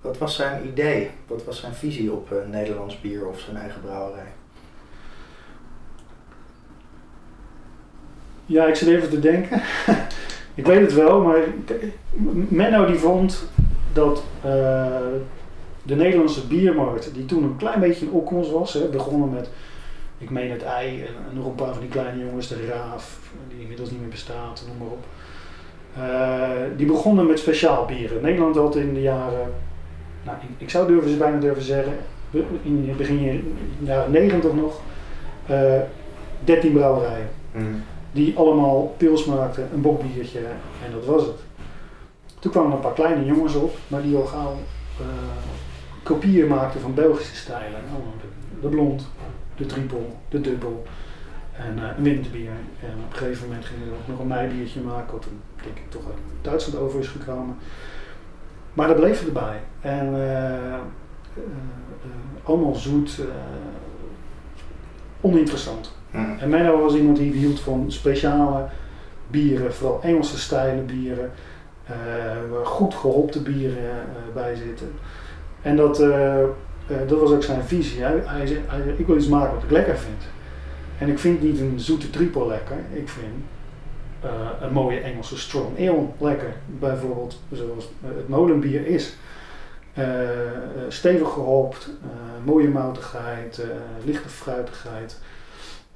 Wat 0.00 0.18
was 0.18 0.36
zijn 0.36 0.66
idee? 0.66 1.10
Wat 1.26 1.44
was 1.44 1.60
zijn 1.60 1.74
visie 1.74 2.12
op 2.12 2.34
Nederlands 2.50 3.00
bier 3.00 3.26
of 3.26 3.40
zijn 3.40 3.56
eigen 3.56 3.80
brouwerij? 3.80 4.32
Ja, 8.46 8.66
ik 8.66 8.74
zit 8.74 8.88
even 8.88 9.10
te 9.10 9.20
denken. 9.20 9.62
ik 10.54 10.66
weet 10.66 10.80
het 10.80 10.94
wel, 10.94 11.20
maar 11.20 11.40
Menno 12.48 12.86
die 12.86 12.96
vond 12.96 13.48
dat 13.92 14.22
uh, 14.46 14.96
de 15.82 15.96
Nederlandse 15.96 16.46
biermarkt, 16.46 17.14
die 17.14 17.24
toen 17.24 17.42
een 17.42 17.56
klein 17.56 17.80
beetje 17.80 18.06
in 18.06 18.12
opkomst 18.12 18.50
was, 18.50 18.72
hè, 18.72 18.88
begonnen 18.88 19.30
met, 19.30 19.50
ik 20.18 20.30
meen 20.30 20.50
het 20.50 20.62
ei 20.62 21.02
en, 21.02 21.36
nog 21.36 21.46
een 21.46 21.54
paar 21.54 21.72
van 21.72 21.80
die 21.80 21.88
kleine 21.88 22.24
jongens, 22.24 22.48
de 22.48 22.66
Raaf, 22.66 23.18
die 23.48 23.60
inmiddels 23.60 23.90
niet 23.90 24.00
meer 24.00 24.08
bestaat, 24.08 24.64
noem 24.66 24.76
maar 24.78 24.96
op. 24.96 25.04
Uh, 25.98 26.76
die 26.76 26.86
begonnen 26.86 27.26
met 27.26 27.38
speciaal 27.38 27.84
bieren. 27.84 28.22
Nederland 28.22 28.56
had 28.56 28.76
in 28.76 28.94
de 28.94 29.02
jaren, 29.02 29.52
nou, 30.22 30.36
ik, 30.58 30.70
zou 30.70 30.86
durven, 30.86 31.18
bijna 31.18 31.38
durven 31.38 31.62
zeggen, 31.62 31.92
in 32.62 32.84
het 32.88 32.96
begin 32.96 33.54
jaren 33.78 34.10
90 34.10 34.52
nog, 34.52 34.80
uh, 35.50 35.80
13 36.44 36.72
brouwerijen. 36.72 37.28
Mm 37.52 37.82
die 38.12 38.36
allemaal 38.36 38.94
pils 38.96 39.24
maakten, 39.24 39.68
een 39.74 39.80
bokbiertje 39.80 40.38
en 40.84 40.92
dat 40.92 41.04
was 41.04 41.22
het. 41.22 41.40
Toen 42.38 42.50
kwamen 42.50 42.72
een 42.72 42.80
paar 42.80 42.92
kleine 42.92 43.24
jongens 43.24 43.54
op, 43.54 43.76
maar 43.86 44.02
die 44.02 44.16
al 44.16 44.24
gauw 44.24 44.56
uh, 45.00 45.06
kopieën 46.02 46.48
maakten 46.48 46.80
van 46.80 46.94
Belgische 46.94 47.36
stijlen. 47.36 47.80
De, 48.60 48.68
blond, 48.68 49.08
de 49.56 49.66
triple, 49.66 50.04
de 50.28 50.40
dubbel 50.40 50.82
en 51.52 51.78
uh, 51.78 51.84
een 51.96 52.02
winterbier. 52.02 52.50
En 52.80 52.94
op 53.04 53.12
een 53.12 53.18
gegeven 53.18 53.48
moment 53.48 53.64
gingen 53.64 53.88
we 53.88 53.94
ook 53.94 54.08
nog 54.08 54.18
een 54.18 54.26
meibiertje 54.26 54.80
maken, 54.80 55.12
wat 55.12 55.26
denk 55.62 55.76
ik 55.76 55.90
toch 55.90 56.04
uit 56.06 56.16
Duitsland 56.42 56.78
over 56.78 57.00
is 57.00 57.08
gekomen. 57.08 57.56
Maar 58.72 58.88
dat 58.88 58.96
bleef 58.96 59.26
erbij. 59.26 59.60
En 59.80 60.14
uh, 60.14 60.78
allemaal 62.42 62.74
zoet, 62.74 63.20
oninteressant. 65.20 66.01
Mm. 66.12 66.36
En 66.38 66.48
Menno 66.48 66.80
was 66.80 66.94
iemand 66.94 67.16
die 67.16 67.32
hield 67.32 67.60
van 67.60 67.84
speciale 67.88 68.64
bieren, 69.30 69.74
vooral 69.74 70.02
Engelse 70.02 70.38
stijlen 70.38 70.86
bieren, 70.86 71.30
uh, 71.90 71.96
waar 72.50 72.66
goed 72.66 72.94
gehopte 72.94 73.42
bieren 73.42 73.76
uh, 73.76 74.34
bij 74.34 74.54
zitten. 74.54 74.92
En 75.62 75.76
dat, 75.76 76.00
uh, 76.00 76.36
dat 77.06 77.20
was 77.20 77.30
ook 77.30 77.42
zijn 77.42 77.62
visie. 77.62 78.02
Hij, 78.02 78.22
hij, 78.24 78.46
zei, 78.46 78.60
ik 78.96 79.06
wil 79.06 79.16
iets 79.16 79.28
maken 79.28 79.54
wat 79.54 79.62
ik 79.62 79.70
lekker 79.70 79.98
vind. 79.98 80.22
En 80.98 81.08
ik 81.08 81.18
vind 81.18 81.42
niet 81.42 81.60
een 81.60 81.80
zoete 81.80 82.10
triple 82.10 82.46
lekker, 82.46 82.76
ik 82.92 83.08
vind 83.08 83.44
een 84.60 84.72
mooie 84.72 85.00
Engelse 85.00 85.38
strong 85.38 85.88
ale 85.88 86.06
lekker. 86.18 86.54
Bijvoorbeeld 86.66 87.40
zoals 87.52 87.88
het 88.04 88.28
molenbier 88.28 88.86
is. 88.86 89.16
stevig 90.88 91.28
gehopt, 91.28 91.90
mooie 92.44 92.68
moutigheid, 92.68 93.62
lichte 94.04 94.28
fruitigheid. 94.28 95.18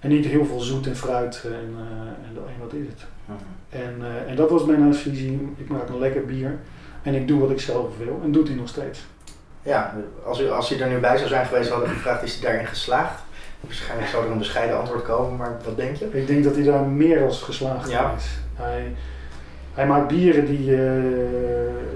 En 0.06 0.12
niet 0.12 0.26
heel 0.26 0.44
veel 0.44 0.60
zoet 0.60 0.86
en 0.86 0.96
fruit 0.96 1.42
en, 1.44 1.50
uh, 1.50 1.80
en, 2.28 2.36
en 2.36 2.60
wat 2.60 2.72
is 2.72 2.86
het. 2.86 3.04
Mhm. 3.25 3.38
En, 3.68 3.94
uh, 4.00 4.30
en 4.30 4.36
dat 4.36 4.50
was 4.50 4.64
mijn 4.64 4.94
visie. 4.94 5.48
Ik 5.56 5.68
maak 5.68 5.88
een 5.88 5.98
lekker 5.98 6.25
bier 6.25 6.58
en 7.02 7.14
ik 7.14 7.28
doe 7.28 7.40
wat 7.40 7.50
ik 7.50 7.60
zelf 7.60 7.98
wil 7.98 8.20
en 8.25 8.32
doet 8.32 8.48
hij 8.48 8.56
nog 8.56 8.68
steeds. 8.68 9.04
Ja, 9.62 9.94
als 10.25 10.40
u, 10.40 10.50
als 10.50 10.72
u 10.72 10.76
er 10.78 10.88
nu 10.88 10.98
bij 10.98 11.16
zou 11.16 11.28
zijn 11.28 11.46
geweest, 11.46 11.70
hadden 11.70 11.88
we 11.88 11.94
gevraagd, 11.94 12.22
is 12.22 12.32
hij 12.34 12.50
daarin 12.50 12.66
geslaagd? 12.66 13.22
Waarschijnlijk 13.60 14.08
zou 14.10 14.25
er 14.25 14.30
een 14.30 14.38
bescheiden 14.38 14.78
antwoord 14.78 15.02
komen, 15.02 15.36
maar 15.36 15.56
wat 15.64 15.76
denk 15.76 15.96
je? 15.96 16.08
Ik 16.12 16.26
denk 16.26 16.44
dat 16.44 16.54
hij 16.54 16.64
daar 16.64 16.86
meer 16.86 17.25
als 17.25 17.42
geslaagd 17.42 17.90
ja. 17.90 18.14
is. 18.16 18.38
Hij, 18.54 18.94
hij 19.75 19.86
maakt 19.86 20.08
bieren 20.08 20.46
die 20.46 20.70
uh, 20.70 21.02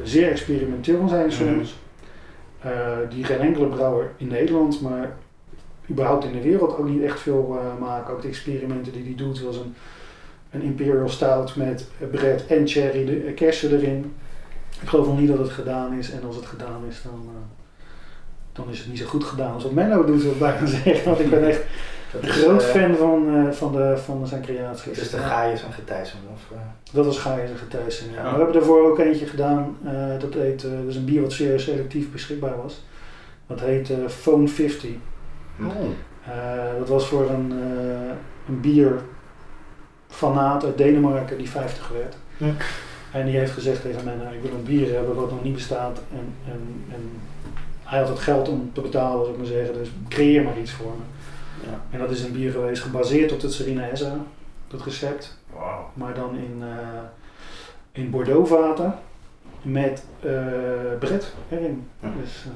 zeer 0.03 0.31
experimenteel 0.31 1.09
zijn 1.09 1.33
soms. 1.33 1.75
Mm. 2.65 3.09
die 3.09 3.25
geen 3.25 3.41
enkele 3.41 3.67
brouwer 3.67 4.11
in 4.17 4.29
Nederland, 4.29 4.81
maar 4.81 5.11
überhaupt 5.91 6.25
in 6.25 6.33
de 6.33 6.43
wereld 6.43 6.77
ook 6.77 6.89
niet 6.89 7.03
echt 7.03 7.21
veel 7.21 7.59
uh, 7.61 7.81
maken. 7.81 8.15
Ook 8.15 8.23
de 8.23 8.29
experimenten 8.29 8.93
die 8.93 9.05
hij 9.05 9.15
doet, 9.15 9.37
zoals 9.37 9.57
een, 9.57 9.75
een 10.51 10.63
Imperial 10.63 11.09
Stout 11.09 11.57
met 11.57 11.89
bread 12.11 12.47
en 12.47 12.69
cherry, 12.69 13.05
de, 13.05 13.25
uh, 13.25 13.35
kersen 13.35 13.77
erin. 13.77 14.15
Ik 14.83 14.89
geloof 14.89 15.07
nog 15.07 15.19
niet 15.19 15.29
dat 15.29 15.39
het 15.39 15.51
gedaan 15.51 15.93
is 15.99 16.11
en 16.11 16.25
als 16.27 16.37
het 16.37 16.47
gedaan 16.47 16.83
is, 16.89 17.03
dan, 17.03 17.23
uh, 17.25 17.31
dan 18.53 18.71
is 18.71 18.79
het 18.79 18.89
niet 18.89 18.99
zo 18.99 19.07
goed 19.07 19.25
gedaan 19.25 19.53
als 19.53 19.63
wat 19.63 19.73
Menno 19.73 20.05
doet, 20.05 20.21
zou 20.21 20.33
ik 20.33 20.39
bijna 20.39 20.67
zeggen. 20.85 21.05
Want 21.05 21.21
ik 21.21 21.31
ben 21.31 21.49
echt 21.49 21.63
een 22.21 22.29
groot 22.29 22.65
fan 22.65 22.95
van, 22.95 23.49
van, 23.55 23.73
de, 23.73 23.97
van 23.97 24.27
zijn 24.27 24.43
creaties. 24.43 24.99
Dus 24.99 25.11
de 25.11 25.19
Gaius 25.19 25.65
en 25.65 25.73
Getijsen? 25.73 26.19
Of, 26.33 26.59
Dat 26.93 27.05
was 27.05 27.19
Gaius 27.19 27.51
en 27.51 27.57
Getijsen, 27.57 28.07
ja. 28.15 28.23
We 28.23 28.37
hebben 28.37 28.53
daarvoor 28.53 28.91
ook 28.91 28.99
eentje 28.99 29.27
gedaan, 29.27 29.77
dat 30.19 30.35
heet, 30.35 30.63
dat 30.63 30.89
is 30.89 30.97
een 30.97 31.05
bier 31.05 31.21
wat 31.21 31.33
zeer 31.33 31.61
selectief 31.61 32.13
beschikbaar 32.13 32.57
was. 32.63 32.85
Dat 33.47 33.61
heet 33.61 33.93
Phone 34.09 34.49
50. 34.49 34.91
Oh. 35.67 35.89
Uh, 36.29 36.79
dat 36.79 36.89
was 36.89 37.07
voor 37.07 37.31
een, 37.31 37.53
uh, 37.53 38.11
een 38.49 38.61
bierfanaat 38.61 40.65
uit 40.65 40.79
Denemarken 40.79 41.39
die 41.39 41.51
50 41.51 41.89
werd. 41.89 42.17
Ja. 42.37 42.53
En 43.13 43.27
die 43.27 43.37
heeft 43.37 43.53
gezegd 43.53 43.83
tegen 43.83 44.05
mij, 44.05 44.15
nou, 44.15 44.35
ik 44.35 44.43
wil 44.43 44.53
een 44.53 44.65
bier 44.65 44.95
hebben 44.95 45.15
wat 45.15 45.31
nog 45.31 45.43
niet 45.43 45.55
bestaat. 45.55 46.01
En, 46.13 46.35
en, 46.53 46.85
en 46.93 47.11
hij 47.83 47.99
had 47.99 48.09
het 48.09 48.19
geld 48.19 48.49
om 48.49 48.71
te 48.73 48.81
betalen, 48.81 49.21
zou 49.21 49.31
ik 49.31 49.37
maar 49.37 49.47
zeggen. 49.47 49.75
Dus 49.75 49.89
creëer 50.09 50.43
maar 50.43 50.59
iets 50.59 50.73
voor 50.73 50.93
me. 50.97 51.03
Ja. 51.71 51.81
En 51.91 51.99
dat 51.99 52.11
is 52.11 52.23
een 52.23 52.33
bier 52.33 52.53
geweest 52.53 52.83
gebaseerd 52.83 53.33
op 53.33 53.41
het 53.41 53.53
Serena 53.53 53.89
Essa, 53.89 54.17
dat 54.69 54.83
recept. 54.83 55.39
Wow. 55.53 55.81
Maar 55.95 56.15
dan 56.15 56.37
in, 56.37 56.57
uh, 56.59 56.67
in 57.93 58.11
Bordeaux 58.11 58.51
vaten 58.51 58.95
met 59.63 60.05
uh, 60.25 60.33
bret 60.99 61.35
erin. 61.49 61.89
Ja. 62.01 62.13
Dus, 62.21 62.47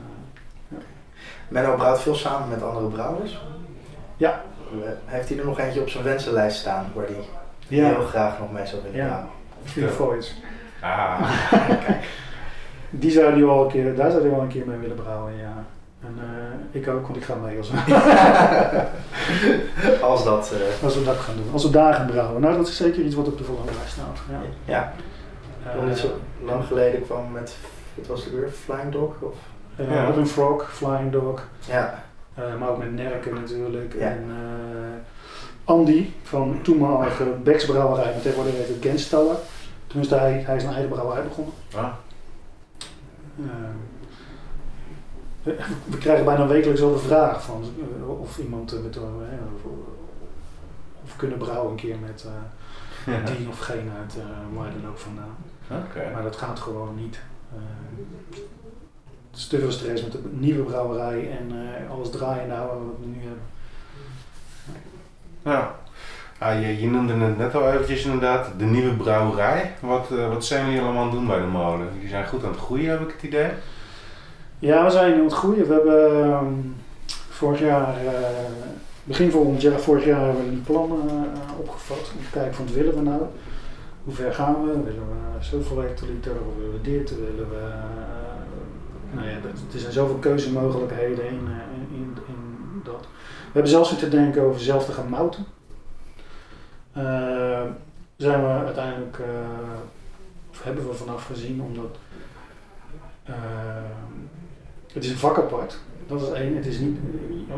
Menno 1.49 1.75
brouwt 1.75 2.01
veel 2.01 2.15
samen 2.15 2.49
met 2.49 2.63
andere 2.63 2.87
brouwers. 2.87 3.39
Ja. 4.17 4.43
Heeft 5.05 5.29
hij 5.29 5.39
er 5.39 5.45
nog 5.45 5.59
eentje 5.59 5.81
op 5.81 5.89
zijn 5.89 6.05
wensenlijst 6.05 6.59
staan 6.59 6.87
waar 6.95 7.07
hij 7.07 7.25
ja. 7.69 7.89
heel 7.89 8.07
graag 8.07 8.39
nog 8.39 8.53
mee 8.53 8.67
zou 8.67 8.83
willen 8.83 8.97
ja. 8.97 9.07
brouwen? 9.07 9.31
Phil 9.65 9.89
Voice. 9.89 10.33
Ah, 10.81 11.31
kijk. 11.87 12.09
Die 12.91 13.11
zou 13.11 13.35
die 13.35 13.47
wel 13.47 13.65
een 13.65 13.71
keer, 13.71 13.95
daar 13.95 14.11
zou 14.11 14.23
hij 14.23 14.31
wel 14.31 14.41
een 14.41 14.49
keer 14.49 14.67
mee 14.67 14.79
willen 14.79 14.97
brouwen, 14.97 15.37
ja. 15.37 15.65
En 16.01 16.19
uh, 16.19 16.81
ik 16.81 16.89
ook, 16.89 17.03
want 17.03 17.17
ik 17.17 17.25
ga 17.25 17.35
mee 17.35 17.59
als 17.59 17.71
als, 20.11 20.25
dat, 20.25 20.53
uh... 20.55 20.85
als 20.85 20.99
we 20.99 21.05
dat 21.05 21.17
gaan 21.17 21.37
doen. 21.37 21.53
Als 21.53 21.65
we 21.65 21.71
daar 21.71 21.95
gaan 21.95 22.07
brouwen. 22.07 22.41
Nou, 22.41 22.57
dat 22.57 22.69
is 22.69 22.77
zeker 22.77 23.05
iets 23.05 23.15
wat 23.15 23.27
op 23.27 23.39
de 23.39 23.45
verlanglijst 23.45 23.93
staat. 23.93 24.19
Ja. 24.31 24.41
ja. 24.65 24.93
Uh, 25.77 25.85
niet 25.89 25.99
zo 25.99 26.09
lang 26.45 26.65
geleden 26.65 27.05
kwam 27.05 27.33
met, 27.33 27.57
wat 27.95 28.07
was 28.07 28.25
het 28.25 28.35
weer, 28.35 28.49
Flying 28.49 28.93
Dog? 28.93 29.21
Of? 29.21 29.35
Uh, 29.81 29.91
ja. 29.91 30.05
Robin 30.05 30.27
Frog, 30.27 30.73
Flying 30.73 31.13
Dog. 31.13 31.49
Ja. 31.69 32.05
Uh, 32.39 32.59
maar 32.59 32.69
ook 32.69 32.79
met 32.79 32.93
Nerken 32.93 33.35
natuurlijk. 33.35 33.95
Ja. 33.99 34.09
En 34.09 34.25
uh, 34.29 34.35
Andy 35.65 36.11
van 36.23 36.59
toenmalige 36.63 37.25
Beksbrouwerij, 37.25 38.13
maar 38.13 38.21
tegenwoordig 38.21 38.55
heet 38.55 38.69
het 38.69 38.77
Genstaller. 38.81 39.37
Tenminste, 39.87 40.15
hij, 40.15 40.43
hij 40.47 40.57
is 40.57 40.63
een 40.63 40.73
eigen 40.73 40.89
brouwerij 40.89 41.23
begonnen. 41.23 41.55
Ah. 41.75 41.93
We, 45.43 45.57
we, 45.91 45.99
krijgen 45.99 46.25
bijna 46.25 46.47
wekelijks 46.47 46.81
wel 46.81 46.93
de 46.93 46.99
vraag 46.99 47.43
van 47.43 47.65
of 48.21 48.39
iemand 48.39 48.83
met 48.83 48.97
of, 48.97 49.71
of 51.05 51.17
kunnen 51.17 51.39
brouwen 51.39 51.71
een 51.71 51.77
keer 51.77 51.97
met 51.99 52.27
ja. 53.07 53.21
die 53.21 53.49
of 53.49 53.59
geen 53.59 53.91
uit 54.01 54.17
waar 54.55 54.71
dan 54.81 54.91
ook 54.91 54.99
vandaan. 54.99 55.37
Okay. 55.71 56.13
Maar 56.13 56.23
dat 56.23 56.37
gaat 56.37 56.61
gewoon 56.61 56.95
niet 56.97 57.21
stress 59.35 60.03
met 60.03 60.13
de 60.13 60.19
nieuwe 60.31 60.63
brouwerij 60.63 61.31
en 61.39 61.53
uh, 61.55 61.91
alles 61.91 62.11
draaien 62.11 62.51
houden 62.51 62.87
wat 62.87 62.97
we 63.01 63.07
nu 63.07 63.19
hebben. 63.19 63.43
Ja. 65.43 65.75
Ah, 66.39 66.61
je, 66.61 66.81
je, 66.81 66.91
noemde 66.91 67.15
het 67.15 67.39
net 67.39 67.55
al 67.55 67.73
eventjes 67.73 68.05
inderdaad, 68.05 68.49
de 68.59 68.65
nieuwe 68.65 68.95
brouwerij. 68.95 69.75
Wat, 69.81 70.09
uh, 70.13 70.29
wat 70.29 70.45
zijn 70.45 70.65
jullie 70.65 70.81
allemaal 70.81 71.03
aan 71.03 71.09
het 71.09 71.17
doen 71.17 71.27
bij 71.27 71.41
de 71.41 71.47
molen? 71.47 71.89
Jullie 71.95 72.09
zijn 72.09 72.27
goed 72.27 72.45
aan 72.45 72.51
het 72.51 72.61
groeien, 72.61 72.91
heb 72.91 73.01
ik 73.01 73.13
het 73.13 73.23
idee? 73.23 73.51
Ja, 74.59 74.85
we 74.85 74.91
zijn 74.91 75.15
aan 75.15 75.25
het 75.25 75.33
groeien. 75.33 75.67
We 75.67 75.73
hebben 75.73 76.27
uh, 76.27 76.41
vorig 77.29 77.61
jaar, 77.61 78.05
uh, 78.05 78.11
begin 79.05 79.31
volgend 79.31 79.63
jaar, 79.63 79.81
vorig 79.81 80.05
jaar 80.05 80.25
hebben 80.25 80.45
we 80.45 80.51
die 80.51 80.61
plannen 80.61 81.01
opgevat. 81.59 82.13
Om 82.17 82.25
te 82.25 82.31
kijken 82.31 82.55
van 82.55 82.65
wat 82.65 82.75
willen 82.75 82.95
we 82.95 83.01
nou? 83.01 83.23
Hoe 84.05 84.15
ver 84.15 84.35
gaan 84.35 84.67
we? 84.67 84.73
Willen 84.73 85.09
we 85.09 85.45
zoveel 85.45 85.79
hectoliter? 85.79 86.33
Of 86.33 86.57
willen 86.57 86.73
we 86.73 86.91
dit? 86.91 87.19
Willen 87.19 87.49
we 87.49 87.63
nou 89.15 89.27
ja, 89.27 89.35
er 89.73 89.79
zijn 89.81 89.93
zoveel 89.93 90.17
keuzemogelijkheden 90.17 91.27
in, 91.29 91.41
eh, 91.47 91.97
in, 91.97 92.17
in, 92.27 92.81
dat. 92.85 93.01
We 93.01 93.53
hebben 93.53 93.71
zelfs 93.71 93.89
zitten 93.89 94.11
denken 94.11 94.43
over 94.43 94.61
zelf 94.61 94.85
te 94.85 94.93
gaan 94.93 95.09
mouten. 95.09 95.45
Uh, 96.97 97.63
zijn 98.17 98.41
we 98.41 98.47
uiteindelijk, 98.47 99.19
uh, 99.19 99.27
of 100.51 100.63
hebben 100.63 100.89
we 100.89 100.95
vanaf 100.95 101.27
gezien, 101.27 101.63
omdat 101.63 101.97
uh, 103.29 103.35
het 104.93 105.05
is 105.05 105.11
een 105.11 105.17
vak 105.17 105.39
apart. 105.39 105.79
Dat 106.07 106.23
is 106.23 106.31
één. 106.31 106.57
Het 106.57 106.67
is 106.67 106.79
niet, 106.79 106.99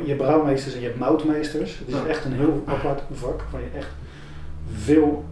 je 0.03 0.09
hebt 0.09 0.23
brouwmeesters 0.23 0.75
en 0.75 0.81
je 0.81 0.87
hebt 0.87 0.99
moutmeesters. 0.99 1.79
Het 1.79 1.89
is 1.89 2.05
echt 2.09 2.25
een 2.25 2.33
heel 2.33 2.63
apart 2.67 3.03
vak 3.13 3.43
waar 3.51 3.61
je 3.61 3.79
echt 3.79 3.91
veel 4.73 5.25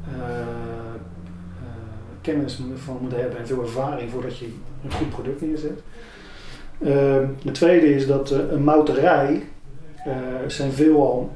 kennis 2.21 2.61
van 2.75 2.99
moet 3.01 3.13
hebben 3.13 3.39
en 3.39 3.47
veel 3.47 3.63
ervaring 3.63 4.11
voordat 4.11 4.39
je 4.39 4.47
een 4.85 4.93
goed 4.93 5.11
product 5.11 5.41
neerzet. 5.41 5.81
Ehm, 6.85 7.27
de 7.43 7.51
tweede 7.51 7.95
is 7.95 8.07
dat 8.07 8.31
een 8.31 8.65
mouterij, 8.65 9.43
er 10.43 10.51
zijn 10.51 10.73
veelal 10.73 11.31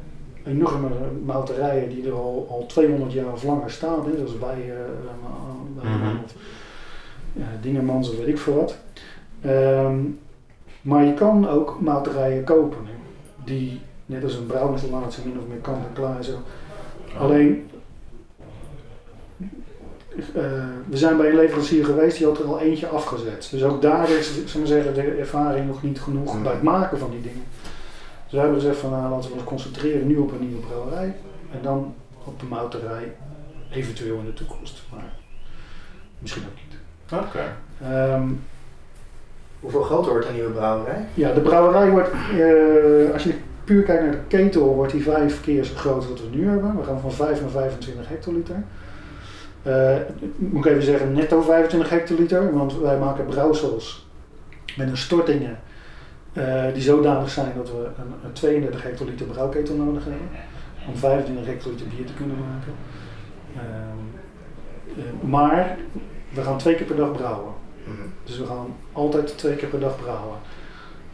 enorme 0.46 0.88
mouterijen 1.24 1.88
die 1.88 2.06
er 2.06 2.12
al, 2.12 2.46
al 2.50 2.66
200 2.66 3.12
jaar 3.12 3.32
of 3.32 3.44
langer 3.44 3.70
staan, 3.70 4.04
hè, 4.04 4.16
zoals 4.16 4.38
bij, 4.38 4.72
bij 5.80 5.90
mm 5.90 6.20
of 6.24 6.32
Dingemans 7.60 8.10
of 8.10 8.18
weet 8.18 8.28
ik 8.28 8.38
veel 8.38 8.54
wat. 8.54 8.76
Ehm, 9.40 9.96
maar 10.82 11.04
je 11.04 11.14
kan 11.14 11.48
ook 11.48 11.80
mouterijen 11.80 12.44
kopen, 12.44 12.86
hè, 12.86 12.92
die 13.44 13.80
net 14.06 14.24
als 14.24 14.34
een 14.34 14.46
brouwinstallatie 14.46 15.24
min 15.26 15.38
of 15.38 15.46
meer 15.48 15.58
kant 15.58 15.86
en 15.86 15.92
klaar 15.92 16.24
zo. 16.24 16.32
Oh. 17.14 17.20
Alleen, 17.20 17.70
uh, 20.18 20.42
we 20.88 20.96
zijn 20.96 21.16
bij 21.16 21.28
een 21.28 21.36
leverancier 21.36 21.84
geweest 21.84 22.16
die 22.16 22.26
had 22.26 22.38
er 22.38 22.44
al 22.44 22.60
eentje 22.60 22.86
afgezet. 22.86 23.48
Dus 23.50 23.62
ook 23.62 23.82
daar 23.82 24.10
is 24.10 24.46
zeg 24.46 24.56
maar 24.56 24.66
zeggen, 24.66 24.94
de 24.94 25.02
ervaring 25.02 25.66
nog 25.66 25.82
niet 25.82 26.00
genoeg 26.00 26.34
mm. 26.34 26.42
bij 26.42 26.52
het 26.52 26.62
maken 26.62 26.98
van 26.98 27.10
die 27.10 27.20
dingen. 27.20 27.44
Dus 28.24 28.32
we 28.32 28.38
hebben 28.38 28.60
gezegd 28.60 28.78
van 28.78 28.90
nou, 28.90 29.10
laten 29.10 29.30
we 29.30 29.36
ons 29.36 29.44
concentreren 29.44 30.06
nu 30.06 30.16
op 30.16 30.32
een 30.32 30.46
nieuwe 30.46 30.66
brouwerij 30.66 31.16
en 31.52 31.58
dan 31.62 31.94
op 32.24 32.40
de 32.40 32.46
mouterij 32.46 33.12
eventueel 33.70 34.18
in 34.18 34.24
de 34.24 34.34
toekomst. 34.34 34.82
Maar 34.90 35.12
misschien 36.18 36.42
ook 36.42 36.58
niet. 36.68 36.78
Oké. 37.26 37.56
Ehm, 37.82 38.28
Hoeveel 39.60 39.82
groter 39.82 40.12
wordt 40.12 40.28
een 40.28 40.34
nieuwe 40.34 40.50
brouwerij? 40.50 41.04
Ja, 41.14 41.32
de 41.32 41.40
brouwerij 41.40 41.90
wordt, 41.90 42.08
uh, 42.34 43.12
als 43.12 43.22
je 43.22 43.34
puur 43.64 43.82
kijkt 43.82 44.02
naar 44.02 44.10
de 44.10 44.18
ketel, 44.28 44.74
wordt 44.74 44.92
die 44.92 45.02
vijf 45.02 45.40
keer 45.40 45.64
zo 45.64 45.74
groot 45.74 45.96
als 45.96 46.08
wat 46.08 46.20
we 46.20 46.36
nu 46.36 46.48
hebben. 46.48 46.76
We 46.76 46.84
gaan 46.84 47.00
van 47.00 47.12
5 47.12 47.40
naar 47.40 47.50
25 47.50 48.08
hectoliter. 48.08 48.62
Uh, 49.68 49.96
moet 50.36 50.64
ik 50.64 50.70
even 50.70 50.82
zeggen, 50.82 51.12
netto 51.12 51.40
25 51.40 51.90
hectoliter, 51.90 52.54
want 52.54 52.78
wij 52.78 52.98
maken 52.98 53.26
brouwsels 53.26 54.06
met 54.76 54.88
een 54.88 54.96
stortingen 54.96 55.58
uh, 56.32 56.64
die 56.72 56.82
zodanig 56.82 57.30
zijn 57.30 57.52
dat 57.56 57.70
we 57.70 57.76
een, 57.76 58.12
een 58.24 58.32
32 58.32 58.82
hectoliter 58.82 59.26
brouwketel 59.26 59.74
nodig 59.74 60.04
hebben 60.04 60.28
om 60.88 60.96
25 60.96 61.46
hectoliter 61.46 61.86
bier 61.86 62.06
te 62.06 62.14
kunnen 62.14 62.36
maken. 62.38 62.72
Uh, 63.56 65.30
maar 65.30 65.76
we 66.28 66.42
gaan 66.42 66.58
twee 66.58 66.74
keer 66.74 66.86
per 66.86 66.96
dag 66.96 67.12
brouwen. 67.12 67.52
Mhm. 67.84 68.08
Dus 68.24 68.38
we 68.38 68.46
gaan 68.46 68.76
altijd 68.92 69.38
twee 69.38 69.56
keer 69.56 69.68
per 69.68 69.80
dag 69.80 69.96
brouwen. 69.96 70.38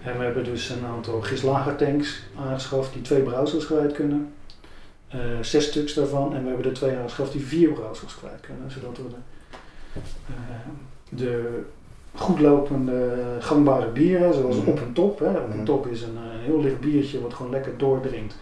En 0.02 0.18
we 0.18 0.24
hebben 0.24 0.44
dus 0.44 0.68
een 0.68 0.84
aantal 0.86 1.20
gislagertanks 1.20 2.22
aangeschaft 2.38 2.92
die 2.92 3.02
twee 3.02 3.22
brouwsels 3.22 3.66
kwijt 3.66 3.92
kunnen. 3.92 4.33
Uh, 5.14 5.20
zes 5.40 5.64
stuks 5.64 5.94
daarvan. 5.94 6.34
En 6.34 6.42
we 6.42 6.48
hebben 6.48 6.66
er 6.66 6.72
twee 6.72 6.96
aangeschaft 6.96 7.32
die 7.32 7.46
vier 7.46 7.72
brouwsels 7.72 8.16
kwijt 8.16 8.40
kunnen. 8.40 8.70
Zodat 8.70 8.96
we 8.96 9.02
de, 9.08 9.16
de 11.16 11.62
goedlopende 12.14 13.16
gangbare 13.40 13.88
bieren, 13.88 14.34
zoals 14.34 14.56
mhm. 14.56 14.68
op 14.68 14.78
en 14.78 14.92
top. 14.92 15.18
Hè. 15.18 15.30
Op 15.30 15.50
en 15.50 15.56
mhm. 15.56 15.64
top 15.64 15.86
is 15.86 16.02
een, 16.02 16.16
een, 16.16 16.40
heel 16.40 16.60
licht 16.60 16.80
biertje 16.80 17.20
wat 17.20 17.34
gewoon 17.34 17.52
lekker 17.52 17.72
doordringt 17.76 18.36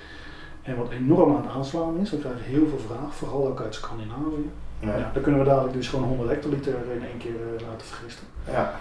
en 0.62 0.76
wat 0.76 0.90
enorm 0.90 1.36
aan 1.36 1.42
het 1.42 1.52
aanslaan 1.52 1.98
is. 1.98 2.10
We 2.10 2.18
krijgen 2.18 2.42
heel 2.42 2.66
veel 2.66 2.80
vraag, 2.86 3.14
vooral 3.14 3.48
ook 3.48 3.60
uit 3.60 3.74
Scandinavië. 3.74 4.50
Ja. 4.78 4.96
ja 4.96 5.10
dan 5.12 5.22
kunnen 5.22 5.40
we 5.40 5.46
dadelijk 5.46 5.74
dus 5.74 5.88
gewoon 5.88 6.08
100 6.08 6.30
hectoliter 6.30 6.74
in 6.94 7.04
één 7.04 7.18
keer 7.18 7.30
uh, 7.30 7.66
laten 7.68 7.86
vergisten. 7.86 8.26
Ja. 8.50 8.74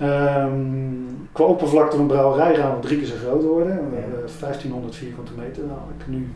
Um, 0.00 1.28
qua 1.32 1.44
oppervlakte 1.44 1.96
van 1.96 2.06
brouwerij 2.06 2.54
gaan 2.54 2.74
we 2.74 2.80
drie 2.80 2.98
keer 2.98 3.06
zo 3.06 3.16
groot 3.16 3.42
worden. 3.42 3.90
We 3.90 3.96
hebben 3.96 4.28
1500 4.40 4.94
vierkante 4.94 5.32
meter 5.36 5.62
dadelijk. 5.62 6.06
Nu 6.06 6.28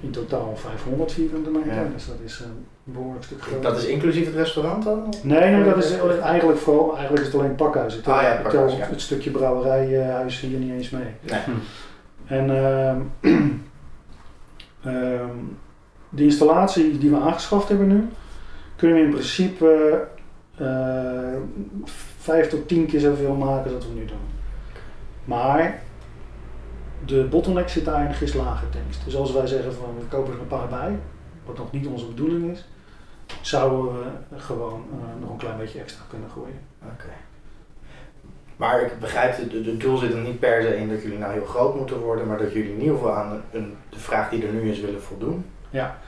in 0.00 0.10
totaal 0.10 0.56
500 0.56 1.12
vierkante 1.12 1.50
meter. 1.50 1.74
Ja. 1.74 1.88
Dus 1.94 2.06
dat 2.06 2.16
is 2.24 2.40
een 2.40 2.66
behoorlijk 2.84 3.24
stuk 3.24 3.42
groter. 3.42 3.62
Dat 3.62 3.78
is 3.78 3.86
inclusief 3.86 4.26
het 4.26 4.34
restaurant 4.34 4.84
dan? 4.84 5.14
Nee, 5.22 5.50
nee, 5.50 5.64
dat 5.64 5.84
is 5.84 5.96
eigenlijk 6.22 6.58
vooral, 6.58 6.96
eigenlijk 6.96 7.26
is 7.26 7.32
het 7.32 7.40
alleen 7.40 7.54
pakhuis. 7.54 7.96
Ik 7.96 8.06
ah, 8.06 8.22
ja, 8.22 8.40
pakhuis, 8.42 8.76
ja. 8.76 8.86
het 8.86 9.00
stukje 9.00 9.30
brouwerijhuis 9.30 10.40
hier 10.40 10.58
niet 10.58 10.72
eens 10.72 10.90
mee. 10.90 11.14
Nee. 11.20 11.40
En 12.26 12.50
um, 12.50 13.12
um, 14.84 15.58
de 16.08 16.24
installatie 16.24 16.98
die 16.98 17.10
we 17.10 17.18
aangeschaft 17.18 17.68
hebben 17.68 17.88
nu, 17.88 18.08
kunnen 18.76 18.96
we 18.96 19.02
in 19.02 19.10
principe 19.10 20.04
uh, 20.60 21.36
vijf 22.18 22.48
tot 22.48 22.68
tien 22.68 22.86
keer 22.86 23.00
zoveel 23.00 23.34
maken 23.34 23.74
als 23.74 23.86
we 23.86 23.94
nu 23.94 24.04
doen. 24.04 24.16
Maar 25.24 25.82
de 27.04 27.26
bottleneck 27.30 27.68
zit 27.68 27.84
daar 27.84 28.02
in 28.02 28.08
de 28.08 28.14
gislage 28.14 28.68
tanks. 28.70 29.04
Dus 29.04 29.16
als 29.16 29.32
wij 29.32 29.46
zeggen 29.46 29.74
van 29.74 29.94
we 29.98 30.04
kopen 30.04 30.32
er 30.32 30.40
een 30.40 30.46
paar 30.46 30.68
bij, 30.68 30.98
wat 31.46 31.58
nog 31.58 31.72
niet 31.72 31.86
onze 31.86 32.06
bedoeling 32.06 32.50
is, 32.50 32.64
zouden 33.40 33.92
we 34.28 34.38
gewoon 34.38 34.84
uh, 34.92 35.20
nog 35.20 35.30
een 35.30 35.36
klein 35.36 35.58
beetje 35.58 35.80
extra 35.80 36.04
kunnen 36.08 36.30
groeien. 36.30 36.60
Oké. 36.82 37.12
Maar 38.56 38.82
ik 38.82 38.98
begrijp, 39.00 39.36
het 39.36 39.50
de 39.50 39.76
doel 39.76 39.96
zit 39.96 40.12
er 40.12 40.18
niet 40.18 40.38
per 40.38 40.62
se 40.62 40.76
in 40.76 40.88
dat 40.88 41.02
jullie 41.02 41.18
nou 41.18 41.32
heel 41.32 41.44
groot 41.44 41.76
moeten 41.76 42.00
worden, 42.00 42.26
maar 42.26 42.38
dat 42.38 42.52
jullie 42.52 42.72
in 42.72 42.80
ieder 42.80 42.96
geval 42.96 43.14
aan 43.14 43.42
een, 43.52 43.74
de 43.88 43.98
vraag 43.98 44.30
die 44.30 44.46
er 44.46 44.52
nu 44.52 44.70
is 44.70 44.80
willen 44.80 45.02
voldoen. 45.02 45.44
Ja, 45.70 45.98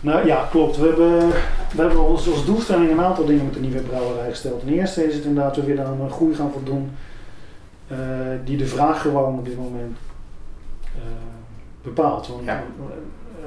nou 0.00 0.26
ja, 0.26 0.48
klopt. 0.50 0.76
We 0.76 0.86
hebben, 0.86 1.28
we 1.74 1.80
hebben 1.82 1.98
als, 1.98 2.30
als 2.30 2.44
doelstelling 2.44 2.90
een 2.90 3.00
aantal 3.00 3.24
dingen 3.24 3.44
met 3.44 3.54
de 3.54 3.60
nieuwe 3.60 3.80
brouwerij 3.80 4.30
gesteld. 4.30 4.60
Ten 4.60 4.68
eerste 4.68 5.06
is 5.06 5.14
het 5.14 5.24
inderdaad, 5.24 5.56
we 5.56 5.62
willen 5.62 5.86
aan 5.86 6.00
een 6.00 6.10
groei 6.10 6.34
gaan 6.34 6.52
voldoen 6.52 6.90
uh, 7.92 7.98
die 8.44 8.56
de 8.56 8.66
vraag 8.66 9.00
gewoon 9.00 9.38
op 9.38 9.44
dit 9.44 9.56
moment 9.56 9.96
uh, 10.96 11.02
bepaalt. 11.82 12.28
Want, 12.28 12.44
ja. 12.44 12.62
uh, 13.40 13.46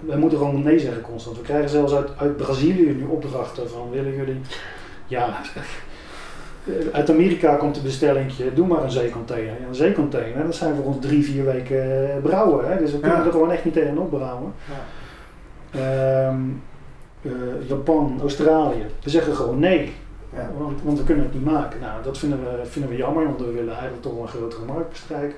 wij 0.00 0.16
moeten 0.16 0.38
gewoon 0.38 0.62
nee 0.62 0.78
zeggen 0.78 1.02
constant. 1.02 1.36
We 1.36 1.42
krijgen 1.42 1.68
zelfs 1.68 1.94
uit, 1.94 2.10
uit 2.16 2.36
Brazilië 2.36 2.94
nu 2.94 3.04
opdrachten 3.04 3.70
van 3.70 3.90
willen 3.90 4.14
jullie, 4.14 4.40
ja, 5.06 5.40
uit 6.92 7.10
Amerika 7.10 7.54
komt 7.54 7.74
de 7.74 7.80
bestellingje, 7.80 8.52
doe 8.52 8.66
maar 8.66 8.82
een 8.82 8.90
zeecontainer. 8.90 9.60
Ja, 9.60 9.66
een 9.68 9.74
zeecontainer, 9.74 10.44
dat 10.44 10.54
zijn 10.54 10.74
voor 10.74 10.84
ons 10.84 10.96
drie, 11.00 11.24
vier 11.24 11.44
weken 11.44 12.20
brouwen. 12.22 12.70
Hè? 12.70 12.78
Dus 12.78 12.92
we 12.92 13.00
kunnen 13.00 13.18
ja. 13.18 13.24
er 13.24 13.32
gewoon 13.32 13.50
echt 13.50 13.64
niet 13.64 13.74
tegenop 13.74 14.10
brouwen. 14.10 14.52
Ja. 15.70 16.28
Um, 16.28 16.62
uh, 17.22 17.32
Japan, 17.68 18.18
Australië. 18.20 18.86
We 19.02 19.10
zeggen 19.10 19.36
gewoon 19.36 19.58
nee. 19.58 19.92
Ja. 20.34 20.50
Want, 20.58 20.82
want, 20.82 20.98
we 20.98 21.04
kunnen 21.04 21.24
het 21.24 21.34
niet 21.34 21.44
maken. 21.44 21.80
Nou, 21.80 22.02
dat 22.02 22.18
vinden 22.18 22.38
we, 22.38 22.66
vinden 22.66 22.90
we 22.90 22.96
jammer, 22.96 23.24
want 23.24 23.40
we 23.40 23.52
willen 23.52 23.72
eigenlijk 23.72 24.02
toch 24.02 24.20
een 24.20 24.28
grotere 24.28 24.64
markt 24.64 24.88
bestrijken. 24.88 25.36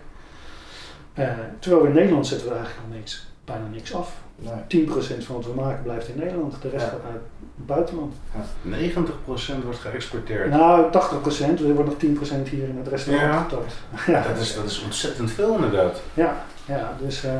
Uh, 1.18 1.28
terwijl 1.58 1.82
we 1.82 1.88
in 1.88 1.94
Nederland 1.94 2.26
zetten 2.26 2.48
we 2.48 2.54
eigenlijk 2.54 2.86
nog 2.88 2.96
niks, 2.96 3.26
bijna 3.44 3.66
niks 3.72 3.94
af. 3.94 4.12
Nee. 4.36 4.86
10% 4.86 4.90
van 5.24 5.34
wat 5.34 5.44
we 5.44 5.52
maken 5.54 5.82
blijft 5.82 6.08
in 6.08 6.18
Nederland, 6.18 6.62
de 6.62 6.68
rest 6.68 6.84
ja. 6.84 6.90
gaat 6.90 7.02
naar 7.02 7.12
het 7.12 7.66
buitenland. 7.66 8.14
Ja. 8.34 9.00
90% 9.60 9.64
wordt 9.64 9.78
geëxporteerd. 9.78 10.50
Nou, 10.50 10.86
80%, 10.86 10.90
er 11.58 11.74
wordt 11.74 12.02
nog 12.02 12.26
10% 12.44 12.48
hier 12.50 12.68
in 12.68 12.76
het 12.76 12.88
restaurant 12.88 13.32
ja. 13.32 13.42
getopt. 13.42 13.74
Ja, 14.06 14.22
dat 14.22 14.38
is, 14.40 14.54
dat 14.54 14.64
is 14.64 14.82
ontzettend 14.82 15.30
veel 15.30 15.54
inderdaad. 15.54 16.02
Ja, 16.14 16.44
ja 16.64 16.96
dus 17.00 17.24
uh, 17.24 17.32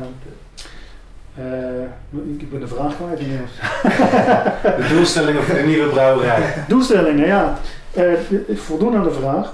uh, 1.39 2.39
ik 2.39 2.51
ben 2.51 2.59
de 2.59 2.67
vraag 2.67 2.95
kwijt 2.95 3.19
inmiddels. 3.19 3.51
de 4.79 4.87
doelstellingen 4.89 5.43
voor 5.43 5.55
de 5.55 5.61
nieuwe 5.61 5.89
brouwerij. 5.89 6.53
Doelstellingen, 6.67 7.27
ja. 7.27 7.57
Voldoen 8.53 8.95
aan 8.95 9.03
de 9.03 9.11
vraag. 9.11 9.53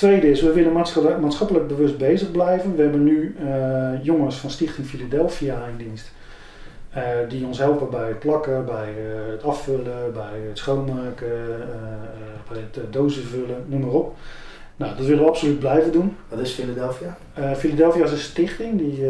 Tweede 0.00 0.30
is, 0.30 0.40
we 0.40 0.52
willen 0.52 0.72
maatschappelijk 1.20 1.68
bewust 1.68 1.98
bezig 1.98 2.30
blijven. 2.30 2.76
We 2.76 2.82
hebben 2.82 3.04
nu 3.04 3.36
uh, 3.42 4.04
jongens 4.04 4.36
van 4.36 4.50
Stichting 4.50 4.86
Philadelphia 4.86 5.66
in 5.66 5.76
dienst. 5.76 6.12
die 7.28 7.46
ons 7.46 7.58
helpen 7.58 7.90
bij 7.90 8.08
het 8.08 8.18
plakken, 8.18 8.64
bij 8.64 8.94
het 9.30 9.42
afvullen, 9.42 10.12
bij 10.12 10.40
het 10.48 10.58
schoonmaken, 10.58 11.28
bij 12.48 12.60
het 12.60 12.92
dozen 12.92 13.22
vullen, 13.22 13.64
noem 13.66 13.80
maar 13.80 13.90
op. 13.90 14.16
Nou, 14.76 14.96
dat 14.96 15.06
willen 15.06 15.22
we 15.24 15.28
absoluut 15.28 15.58
blijven 15.58 15.92
doen. 15.92 16.16
Wat 16.28 16.38
is 16.38 16.52
Philadelphia? 16.52 17.16
Philadelphia 17.56 18.04
is 18.04 18.12
een 18.12 18.18
stichting 18.18 18.78
die 18.78 19.04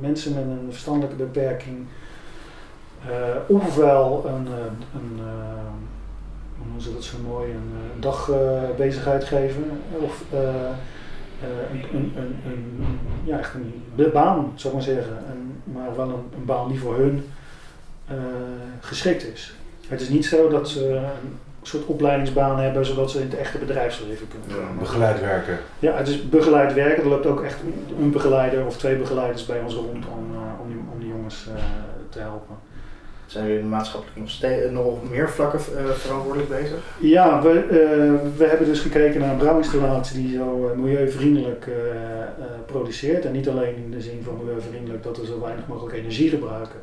mensen 0.00 0.34
met 0.34 0.44
een 0.44 0.66
verstandelijke 0.70 1.16
beperking 1.16 1.86
ofwel 3.46 4.24
een, 4.26 4.46
eh, 4.46 4.94
een, 4.94 5.20
hoe 6.72 6.82
ze 6.82 6.92
dat 6.92 7.04
zo 7.04 7.16
mooi, 7.28 7.50
een 7.50 8.00
dagbezigheid 8.00 9.24
geven, 9.24 9.64
of 10.00 10.24
een, 11.72 11.84
een, 11.92 12.12
een, 12.16 12.36
een, 12.46 12.98
ja, 13.24 13.38
echt 13.38 13.54
een 13.54 14.10
baan, 14.12 14.52
zou 14.54 14.68
ik 14.68 14.80
maar 14.80 14.94
zeggen, 14.94 15.16
en, 15.26 15.62
maar 15.72 15.96
wel 15.96 16.08
een, 16.36 16.44
baan 16.44 16.68
die 16.68 16.78
voor 16.78 16.96
hun 16.96 17.24
geschikt 18.80 19.26
is. 19.26 19.54
Het 19.88 20.00
is 20.00 20.08
niet 20.08 20.26
zo 20.26 20.48
dat 20.48 20.68
ze 20.68 21.00
een 21.62 21.68
soort 21.68 21.86
opleidingsbaan 21.86 22.58
hebben, 22.58 22.86
zodat 22.86 23.10
ze 23.10 23.18
in 23.18 23.30
het 23.30 23.38
echte 23.38 23.58
bedrijfsleven 23.58 24.28
kunnen 24.28 24.48
ja, 24.48 24.78
Begeleid 24.78 25.20
werken. 25.20 25.58
Ja, 25.78 25.96
het 25.96 26.08
is 26.08 26.28
begeleid 26.28 26.74
werken. 26.74 27.02
Er 27.02 27.08
loopt 27.08 27.26
ook 27.26 27.42
echt 27.42 27.58
een 27.98 28.10
begeleider 28.10 28.66
of 28.66 28.76
twee 28.76 28.96
begeleiders 28.96 29.46
bij 29.46 29.60
ons 29.60 29.74
rond 29.74 30.06
om, 30.06 30.30
uh, 30.32 30.60
om, 30.60 30.68
die, 30.68 30.76
om 30.92 30.98
die 30.98 31.08
jongens 31.08 31.48
uh, 31.48 31.62
te 32.08 32.18
helpen. 32.18 32.56
Zijn 33.32 33.46
jullie 33.46 33.64
maatschappelijk 33.64 34.18
nog, 34.18 34.30
steeds, 34.30 34.70
nog 34.70 35.10
meer 35.10 35.30
vlakken 35.30 35.58
uh, 35.58 35.90
verantwoordelijk 35.90 36.48
bezig? 36.48 36.78
Ja, 37.00 37.42
we, 37.42 37.66
we 38.36 38.44
hebben 38.44 38.66
dus 38.66 38.80
gekeken 38.80 39.20
naar 39.20 39.30
een 39.30 39.36
brouwinstallatie 39.36 40.22
die 40.22 40.36
zo 40.36 40.72
milieuvriendelijk 40.76 41.68
produceert. 42.66 43.24
En 43.24 43.32
niet 43.32 43.48
alleen 43.48 43.76
in 43.76 43.90
de 43.90 44.00
zin 44.00 44.20
van 44.22 44.36
milieuvriendelijk 44.44 45.02
dat 45.02 45.16
we 45.16 45.26
zo 45.26 45.40
weinig 45.40 45.66
mogelijk 45.66 45.96
energie 45.96 46.28
gebruiken, 46.28 46.80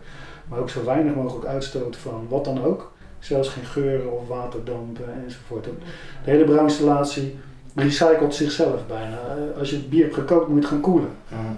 maar 0.47 0.59
ook 0.59 0.69
zo 0.69 0.85
weinig 0.85 1.15
mogelijk 1.15 1.45
uitstoot 1.45 1.97
van 1.97 2.25
wat 2.29 2.45
dan 2.45 2.63
ook. 2.63 2.91
Zelfs 3.19 3.49
geen 3.49 3.65
geuren 3.65 4.11
of 4.11 4.27
waterdampen 4.27 5.23
enzovoort. 5.23 5.63
De 5.63 6.31
hele 6.31 6.43
brouwinstallatie 6.43 7.39
recycelt 7.75 8.35
zichzelf 8.35 8.87
bijna. 8.87 9.17
Eh, 9.17 9.59
als 9.59 9.69
je 9.69 9.75
het 9.75 9.89
bier 9.89 10.03
hebt 10.03 10.15
gekookt 10.15 10.47
moet 10.47 10.55
je 10.55 10.61
het 10.61 10.69
gaan 10.69 10.81
koelen. 10.81 11.09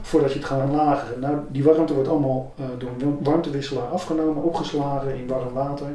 Voordat 0.01 0.31
je 0.31 0.39
het 0.39 0.47
gaat 0.47 0.71
lageren. 0.71 1.19
Nou, 1.19 1.37
die 1.47 1.63
warmte 1.63 1.93
wordt 1.93 2.09
allemaal 2.09 2.53
uh, 2.59 2.65
door 2.77 2.89
een 2.99 3.17
warmtewisselaar 3.21 3.87
afgenomen, 3.87 4.43
opgeslagen 4.43 5.15
in 5.15 5.27
warm 5.27 5.53
water. 5.53 5.87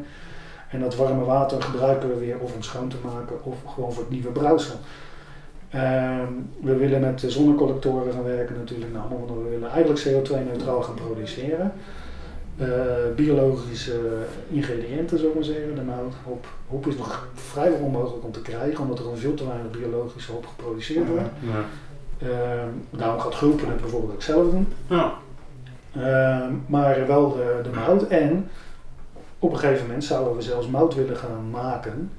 En 0.70 0.80
dat 0.80 0.96
warme 0.96 1.24
water 1.24 1.62
gebruiken 1.62 2.08
we 2.08 2.14
weer 2.18 2.38
of 2.38 2.54
om 2.54 2.62
schoon 2.62 2.88
te 2.88 2.96
maken 3.04 3.44
of 3.44 3.56
gewoon 3.74 3.92
voor 3.92 4.02
het 4.02 4.12
nieuwe 4.12 4.28
brouwsel. 4.28 4.74
Ehm, 5.70 6.32
we 6.60 6.76
willen 6.76 7.00
met 7.00 7.24
zonnecollectoren 7.26 8.12
gaan 8.12 8.22
werken 8.22 8.56
natuurlijk. 8.58 8.92
Nou, 8.92 9.04
we 9.42 9.50
willen 9.50 9.70
eigenlijk 9.70 10.04
CO2-neutraal 10.04 10.82
gaan 10.82 10.94
produceren. 10.94 11.72
Uh, 12.60 12.66
biologische 13.16 14.00
ingrediënten, 14.48 15.18
zo 15.18 15.32
maar 15.34 15.44
zeggen. 15.44 15.74
De 15.74 15.82
mout, 15.82 16.14
hop. 16.24 16.46
Hop 16.66 16.86
is 16.86 16.96
nog 16.96 17.28
vrijwel 17.34 17.78
onmogelijk 17.78 18.24
om 18.24 18.32
te 18.32 18.42
krijgen, 18.42 18.80
omdat 18.80 18.98
er 18.98 19.04
gewoon 19.04 19.18
veel 19.18 19.34
te 19.34 19.46
weinig 19.46 19.70
biologische 19.70 20.32
hop 20.32 20.46
geproduceerd 20.46 21.08
wordt. 21.08 21.28
Ja. 21.40 21.64
Ehm, 22.28 22.68
daarom 22.90 23.20
gaat 23.20 23.34
groepen 23.34 23.68
het 23.68 23.80
bijvoorbeeld 23.80 24.12
ook 24.12 24.22
zelf 24.22 24.50
doen. 24.50 24.68
Ja. 24.86 25.12
Ehm, 25.92 26.52
maar 26.66 27.06
wel 27.06 27.32
de, 27.32 27.60
de 27.62 27.70
mout. 27.70 28.06
En 28.06 28.48
op 29.38 29.52
een 29.52 29.58
gegeven 29.58 29.86
moment 29.86 30.04
zouden 30.04 30.36
we 30.36 30.42
zelfs 30.42 30.66
mout 30.66 30.94
willen 30.94 31.16
gaan 31.16 31.50
maken, 31.50 32.10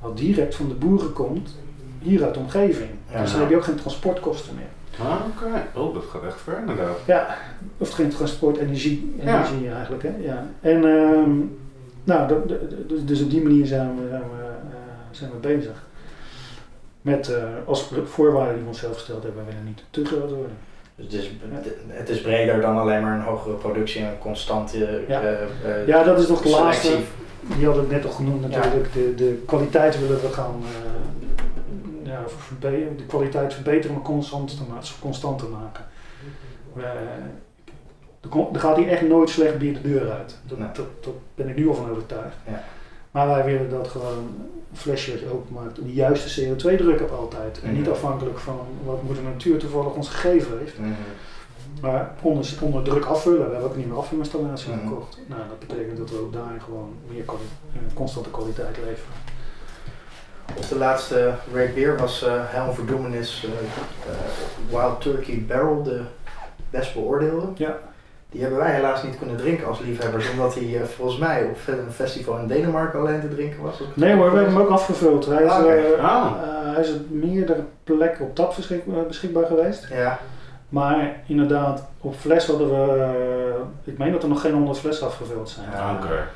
wat 0.00 0.16
direct 0.16 0.54
van 0.54 0.68
de 0.68 0.74
boeren 0.74 1.12
komt, 1.12 1.56
hier 1.98 2.24
uit 2.24 2.34
de 2.34 2.40
omgeving. 2.40 2.90
Dus 3.20 3.30
dan 3.30 3.40
heb 3.40 3.50
je 3.50 3.56
ook 3.56 3.64
geen 3.64 3.76
transportkosten 3.76 4.54
meer. 4.54 4.75
Ah, 5.02 5.20
oké. 5.26 5.80
Oh, 5.80 5.94
dat 5.94 6.04
gaat 6.04 6.24
echt 6.24 6.40
ver 6.40 6.58
inderdaad. 6.58 6.96
Ja, 7.06 7.36
of 7.78 7.90
geen 7.90 8.08
transport, 8.08 8.56
energie, 8.56 9.14
energie 9.20 9.70
eigenlijk. 9.70 10.02
Hè? 10.02 10.12
Ja. 10.20 10.46
En 10.60 10.84
um, 10.84 11.58
nou, 12.04 12.42
dus, 12.86 13.04
dus 13.04 13.22
op 13.22 13.30
die 13.30 13.42
manier 13.42 13.66
zijn 13.66 13.96
we, 13.96 14.08
zijn 14.08 14.22
we, 14.22 14.44
uh, 14.70 14.76
zijn 15.10 15.30
we 15.30 15.36
bezig. 15.36 15.84
Met 17.02 17.28
uh, 17.28 17.36
als 17.64 17.90
voorwaarde 18.04 18.52
die 18.52 18.62
we 18.62 18.68
onszelf 18.68 18.94
gesteld 18.94 19.22
hebben, 19.22 19.44
we 19.44 19.50
willen 19.50 19.66
niet 19.66 19.82
te 19.90 20.04
groot 20.04 20.30
worden. 20.30 20.56
Dus 20.94 21.04
het 21.04 21.14
is, 21.14 21.30
het 21.86 22.08
is 22.08 22.20
breder 22.20 22.60
dan 22.60 22.76
alleen 22.76 23.02
maar 23.02 23.14
een 23.14 23.24
hogere 23.24 23.54
productie 23.54 24.00
en 24.00 24.08
een 24.08 24.18
constante 24.18 25.04
ja. 25.08 25.22
Uh, 25.22 25.86
ja, 25.86 26.02
dat 26.02 26.18
is 26.18 26.26
toch 26.26 26.42
de 26.42 26.48
laatste. 26.48 26.96
Die 27.56 27.66
hadden 27.66 27.82
het 27.82 27.92
net 27.92 28.04
al 28.04 28.10
genoemd 28.10 28.40
natuurlijk. 28.50 28.92
De, 28.92 29.14
de 29.14 29.42
kwaliteit 29.46 30.00
willen 30.00 30.20
we 30.20 30.28
gaan 30.28 30.62
ja, 32.18 32.68
de 32.96 33.06
kwaliteit 33.06 33.54
verbeteren, 33.54 33.96
maar 33.96 34.04
constant 34.04 34.56
te, 34.56 34.92
constant 35.00 35.38
te 35.38 35.46
maken. 35.46 35.84
er 38.52 38.60
gaat 38.60 38.76
hier 38.76 38.88
echt 38.88 39.02
nooit 39.02 39.30
slecht 39.30 39.58
bier 39.58 39.72
de 39.72 39.80
deur 39.80 40.10
uit. 40.10 40.38
Dat, 40.46 40.58
nee. 40.58 40.68
dat, 40.72 40.86
dat 41.04 41.14
ben 41.34 41.48
ik 41.48 41.56
nu 41.56 41.68
al 41.68 41.74
van 41.74 41.90
overtuigd. 41.90 42.36
Ja. 42.46 42.64
Maar 43.10 43.26
wij 43.26 43.44
willen 43.44 43.70
dat 43.70 43.88
gewoon 43.88 44.18
een 44.18 44.78
flesje 44.78 45.20
openmaakt, 45.32 45.76
de 45.76 45.92
juiste 45.92 46.42
CO2-druk 46.42 46.98
hebt 46.98 47.12
altijd. 47.12 47.60
En 47.62 47.72
niet 47.72 47.82
mhm. 47.82 47.90
afhankelijk 47.90 48.38
van 48.38 48.58
wat 48.84 49.16
de 49.16 49.22
natuur 49.22 49.58
toevallig 49.58 49.94
ons 49.94 50.08
gegeven 50.08 50.58
heeft. 50.58 50.78
Mm 50.78 50.94
Maar 51.80 52.14
onder, 52.22 52.58
onder 52.60 52.82
druk 52.82 53.04
afvullen. 53.04 53.46
We 53.46 53.52
hebben 53.52 53.70
ook 53.70 53.76
niet 53.76 53.86
meer 53.86 53.96
afvulinstallatie 53.96 54.72
mm 54.72 54.88
gekocht. 54.88 55.18
Nou, 55.26 55.40
dat 55.48 55.58
betekent 55.58 55.96
dat 55.96 56.10
we 56.10 56.18
ook 56.18 56.32
daar 56.32 56.60
gewoon 56.64 56.94
meer 57.08 57.24
constante 57.94 58.30
kwaliteit 58.30 58.76
leveren. 58.76 59.35
De 60.68 60.76
laatste 60.78 61.34
Red 61.52 61.74
Beer 61.74 61.98
was 61.98 62.22
uh, 62.22 62.32
Helm 62.34 62.74
Verdoemenis 62.74 63.46
uh, 63.46 63.52
Wild 64.70 65.00
Turkey 65.00 65.44
Barrel, 65.48 65.82
de 65.82 66.00
best 66.70 66.94
beoordeelde. 66.94 67.46
Ja. 67.54 67.78
Die 68.30 68.40
hebben 68.40 68.58
wij 68.58 68.74
helaas 68.74 69.02
niet 69.02 69.18
kunnen 69.18 69.36
drinken 69.36 69.66
als 69.66 69.80
liefhebbers, 69.80 70.30
omdat 70.30 70.54
hij 70.54 70.64
uh, 70.64 70.82
volgens 70.82 71.18
mij 71.18 71.44
op 71.44 71.56
een 71.66 71.92
festival 71.92 72.38
in 72.38 72.46
Denemarken 72.46 73.00
alleen 73.00 73.20
te 73.20 73.28
drinken 73.28 73.62
was. 73.62 73.80
Nee 73.94 74.14
maar 74.14 74.30
we 74.30 74.36
hebben 74.36 74.54
hem 74.54 74.62
ook 74.62 74.70
afgevuld. 74.70 75.26
Hij 75.26 75.44
is, 75.44 75.50
ah, 75.50 76.02
ah. 76.02 76.32
hij 76.74 76.82
is 76.82 76.94
op 76.94 77.10
meerdere 77.10 77.64
plekken 77.84 78.24
op 78.24 78.34
tap 78.34 78.54
beschikbaar 79.08 79.46
geweest. 79.46 79.86
Ja. 79.90 80.18
Maar 80.68 81.20
inderdaad, 81.26 81.88
op 82.00 82.14
fles 82.16 82.46
hadden 82.46 82.68
we, 82.68 83.60
ik 83.84 83.98
meen 83.98 84.12
dat 84.12 84.22
er 84.22 84.28
nog 84.28 84.40
geen 84.40 84.52
100 84.52 84.78
flessen 84.78 85.06
afgevuld 85.06 85.48
zijn. 85.48 85.82
Ah, 85.82 85.94
oké. 86.02 86.28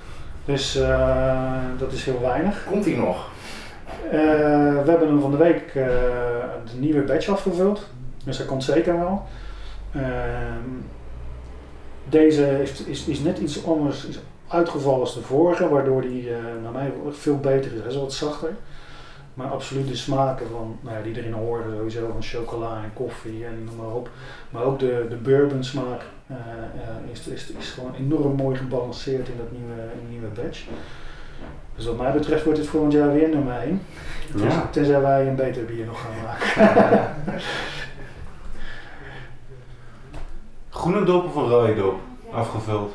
Dus 0.44 0.72
dat 1.78 1.92
is 1.92 2.04
heel 2.04 2.20
weinig. 2.20 2.64
Komt 2.70 2.84
hij 2.84 2.94
nog? 2.94 3.28
Uh, 4.04 4.12
we 4.82 4.90
hebben 4.90 5.08
hem 5.08 5.20
van 5.20 5.30
de 5.30 5.36
week 5.36 5.72
de 5.72 6.78
nieuwe 6.78 7.02
badge 7.02 7.30
afgevuld. 7.30 7.88
Dus 8.24 8.38
hij 8.38 8.46
komt 8.46 8.64
zeker 8.64 8.98
wel. 8.98 9.22
Uh, 9.96 10.02
deze 12.08 12.42
heeft, 12.42 12.88
is, 12.88 13.06
is 13.06 13.20
net 13.20 13.38
iets 13.38 13.66
anders 13.66 14.06
is 14.06 14.18
uitgevallen 14.48 15.00
als 15.00 15.14
de 15.14 15.22
vorige, 15.22 15.68
waardoor 15.68 16.02
die 16.02 16.28
uh, 16.28 16.36
naar 16.62 16.72
mij 16.72 16.92
veel 17.10 17.38
beter 17.38 17.72
is. 17.72 17.78
Hij 17.78 17.88
is 17.88 17.96
wat 17.96 18.12
zachter. 18.12 18.56
Maar 19.34 19.50
absoluut 19.50 19.88
de 19.88 19.96
smaken 19.96 20.46
van, 20.50 20.78
nou 20.80 20.96
ja, 20.96 21.02
die 21.02 21.16
erin 21.16 21.32
horen, 21.32 21.76
sowieso 21.76 22.08
van 22.12 22.22
chocola 22.22 22.82
en 22.82 22.92
koffie 22.94 23.44
en 23.44 23.64
noem 23.64 23.76
maar 23.76 23.94
op. 23.94 24.10
Maar 24.50 24.62
ook 24.62 24.78
de, 24.78 25.06
de 25.08 25.16
bourbon 25.16 25.64
smaak 25.64 26.00
is, 27.12 27.26
is, 27.26 27.50
is 27.58 27.70
gewoon 27.70 27.94
enorm 27.94 28.34
mooi 28.36 28.56
gebalanceerd 28.56 29.28
in 29.28 29.36
dat 29.36 29.52
nieuwe, 29.52 29.88
nieuwe 30.08 30.26
badge. 30.26 30.64
Dus 31.76 31.86
wat 31.86 31.96
mij 31.96 32.12
betreft 32.12 32.44
wordt 32.44 32.58
het 32.58 32.68
volgend 32.68 32.92
jaar 32.92 33.12
weer 33.12 33.28
nummer 33.28 33.56
1. 33.56 33.82
Dus, 34.34 34.52
Tenzij 34.70 35.00
wij 35.00 35.26
een 35.26 35.36
beter 35.36 35.64
bier 35.64 35.86
nog 35.86 36.00
gaan 36.00 36.12
maken. 36.24 37.14
Groene 40.70 41.04
dop 41.04 41.24
of 41.24 41.34
een 41.34 41.48
rode 41.48 41.74
dop? 41.74 42.00
Afgevuld? 42.30 42.92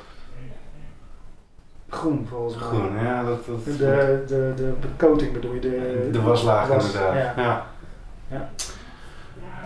Groen 1.89 2.27
volgens 2.29 2.55
mij. 2.55 2.67
Groen, 2.67 3.03
ja. 3.03 3.23
Dat, 3.23 3.45
dat, 3.45 3.65
de, 3.65 4.23
de, 4.27 4.53
de, 4.55 4.73
de 4.81 4.87
coating 4.97 5.33
bedoel 5.33 5.53
je? 5.53 5.59
De, 5.59 6.09
de 6.11 6.21
waslaag 6.21 6.67
was, 6.67 6.85
inderdaad. 6.85 7.15
Ja. 7.15 7.33
ja. 7.43 7.67
ja. 8.27 8.49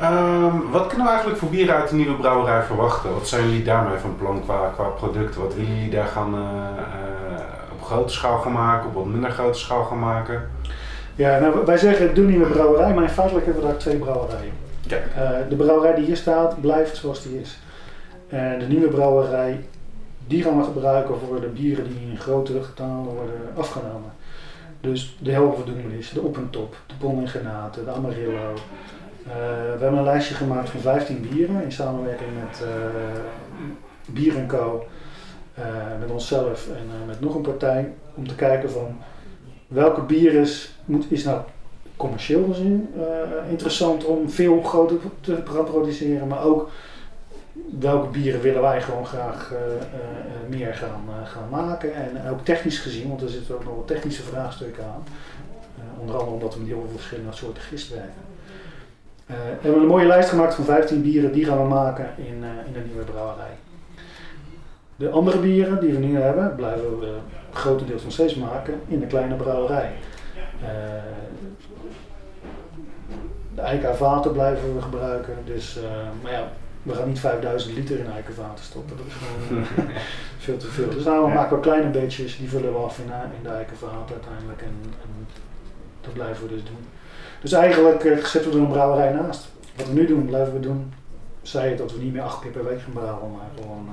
Um, 0.02 0.72
wat 0.72 0.88
kunnen 0.88 1.06
we 1.06 1.12
eigenlijk 1.12 1.40
voor 1.40 1.50
bieren 1.50 1.76
uit 1.76 1.90
de 1.90 1.96
nieuwe 1.96 2.14
brouwerij 2.14 2.64
verwachten? 2.64 3.14
Wat 3.14 3.28
zijn 3.28 3.44
jullie 3.44 3.64
daarmee 3.64 3.98
van 3.98 4.16
plan 4.18 4.44
qua, 4.44 4.72
qua 4.76 4.84
producten? 4.84 5.42
Wat 5.42 5.54
willen 5.54 5.76
jullie 5.76 5.90
daar 5.90 6.08
gaan 6.08 6.36
uh, 6.36 6.40
grote 7.90 8.14
schaal 8.14 8.40
gaan 8.40 8.52
maken, 8.52 8.88
op 8.88 8.94
wat 8.94 9.06
minder 9.06 9.32
grote 9.32 9.60
schaal 9.60 9.84
gaan 9.84 10.00
maken? 10.00 10.50
Ja, 11.16 11.40
nou, 11.40 11.66
wij 11.66 11.78
zeggen 11.78 12.16
doe 12.16 12.26
niet 12.26 12.38
meer 12.38 12.48
brouwerij, 12.48 12.94
maar 12.94 13.04
in 13.04 13.10
feitelijk 13.10 13.46
hebben 13.46 13.64
we 13.64 13.70
daar 13.70 13.80
twee 13.80 13.98
brouwerijen. 13.98 14.54
Uh, 14.88 15.30
de 15.50 15.56
brouwerij 15.56 15.96
die 15.96 16.06
hier 16.06 16.18
staat, 16.18 16.62
blijft 16.62 16.98
zoals 16.98 17.24
die 17.24 17.40
is. 17.42 17.60
En 18.28 18.60
de 18.60 18.66
nieuwe 18.66 18.88
brouwerij, 18.88 19.66
die 20.28 20.44
gaan 20.44 20.58
we 20.58 20.64
gebruiken 20.64 21.16
voor 21.28 21.42
de 21.42 21.48
bieren 21.48 21.88
die 21.88 22.10
in 22.12 22.18
grotere 22.18 22.64
getalen 22.64 23.04
worden 23.04 23.36
afgenomen. 23.56 24.12
Dus 24.82 25.18
de 25.20 25.52
is 25.98 26.10
de 26.10 26.22
Op 26.22 26.38
en 26.38 26.50
Top, 26.50 26.76
de 26.88 26.94
Bon 27.00 27.28
Genate, 27.28 27.84
de 27.84 27.92
Amarillo. 27.92 28.54
Uh, 29.28 29.34
we 29.74 29.78
hebben 29.80 29.98
een 29.98 30.04
lijstje 30.04 30.36
gemaakt 30.36 30.70
van 30.70 30.80
15 30.80 31.28
bieren 31.32 31.64
in 31.64 31.72
samenwerking 31.72 32.30
met 32.44 32.64
uh, 34.14 34.48
Co. 34.48 34.86
Uh, 35.60 36.00
met 36.00 36.12
onszelf 36.12 36.68
en 36.68 36.86
uh, 37.02 37.08
met 37.08 37.20
nog 37.20 37.36
een 37.36 37.42
partij 37.42 37.94
om 38.16 38.28
te 38.28 38.36
kijken 38.36 38.72
van 38.72 38.98
welke 39.68 40.02
bier 40.02 40.34
is, 40.34 40.76
moet, 40.86 41.06
is 41.10 41.24
nou 41.24 41.42
commercieel 41.98 42.46
gezien 42.48 42.90
uh, 42.98 43.52
interessant 43.52 44.06
om 44.06 44.30
veel 44.30 44.62
groter 44.62 44.98
te 45.22 45.34
produceren, 45.66 46.28
maar 46.28 46.44
ook 46.44 46.70
welke 47.80 48.08
bieren 48.08 48.42
willen 48.42 48.62
wij 48.62 48.82
gewoon 48.82 49.06
graag 49.06 49.54
meer 50.48 50.74
gaan, 50.74 51.02
gaan 51.24 51.50
maken 51.50 51.94
en 51.94 52.30
ook 52.30 52.46
technisch 52.46 52.80
gezien, 52.80 53.08
want 53.08 53.22
er 53.22 53.30
zitten 53.30 53.56
ook 53.56 53.64
nog 53.64 53.76
wat 53.76 53.88
technische 53.88 54.24
vraagstukken 54.24 54.84
aan, 54.84 55.04
onder 56.00 56.16
andere 56.16 56.34
omdat 56.34 56.54
we 56.54 56.60
met 56.60 56.70
heel 56.70 56.82
veel 56.82 56.98
verschillende 56.98 57.32
soorten 57.32 57.64
gist 57.64 57.90
werken. 57.90 58.22
we 59.26 59.34
hebben 59.62 59.82
een 59.82 59.88
mooie 59.88 60.08
lijst 60.08 60.30
gemaakt 60.30 60.54
van 60.56 60.66
15 60.66 61.02
bieren, 61.02 61.32
die 61.32 61.46
gaan 61.46 61.62
we 61.62 61.68
maken 61.68 62.10
in, 62.18 62.44
in 62.66 62.74
de 62.74 62.84
nieuwe 62.86 63.04
brouwerij. 63.04 63.58
De 65.00 65.10
andere 65.10 65.40
bieren 65.40 65.80
die 65.80 65.92
we 65.92 66.00
nu 66.00 66.18
hebben, 66.18 66.56
blijven 66.56 67.00
we 67.00 67.18
grotendeels 67.54 68.04
nog 68.04 68.12
steeds 68.12 68.36
maken 68.36 68.82
in 68.88 69.00
de 69.00 69.06
kleine 69.06 69.36
brouwerij. 69.36 69.92
Uh, 70.62 70.68
de 73.56 73.62
eikenvaten 73.62 74.32
blijven 74.32 74.76
we 74.76 74.82
gebruiken, 74.82 75.38
dus, 75.46 75.78
uh, 75.78 75.84
maar 76.22 76.32
ja, 76.32 76.52
we 76.84 76.94
gaan 76.94 77.08
niet 77.08 77.20
5000 77.20 77.76
liter 77.76 78.00
in 78.00 78.12
eikenvaten 78.12 78.64
stoppen, 78.64 78.98
dat 78.98 79.06
is 79.06 79.14
gewoon 79.14 79.62
uh, 79.62 79.96
veel 80.46 80.58
te 80.58 80.68
veel. 80.68 80.90
Dus 80.90 81.04
nou, 81.04 81.28
we 81.28 81.34
maken 81.34 81.56
we 81.56 81.62
kleine 81.62 81.90
beetjes, 81.90 82.38
die 82.38 82.50
vullen 82.50 82.74
we 82.74 82.80
af 82.80 83.00
in, 83.00 83.12
in 83.38 83.44
de 83.44 83.50
eikenvaten 83.50 84.16
uiteindelijk 84.16 84.62
en, 84.62 84.76
en, 84.84 85.28
dat 86.02 86.14
blijven 86.14 86.48
we 86.48 86.54
dus 86.54 86.64
doen. 86.64 86.86
Dus 87.42 87.52
eigenlijk 87.52 88.02
zetten 88.28 88.52
we 88.52 88.58
er 88.58 88.64
een 88.64 88.72
brouwerij 88.72 89.12
naast. 89.12 89.48
Wat 89.76 89.88
we 89.88 89.94
nu 89.94 90.06
doen, 90.06 90.26
blijven 90.26 90.54
we 90.54 90.60
doen. 90.60 90.94
Zij 91.42 91.76
dat 91.76 91.92
we 91.94 92.04
niet 92.04 92.14
meer 92.14 92.22
acht 92.22 92.40
keer 92.40 92.52
per 92.52 92.66
week 92.66 92.82
gaan 92.82 92.94
brouwen, 92.94 93.32
maar 93.32 93.50
gewoon 93.56 93.90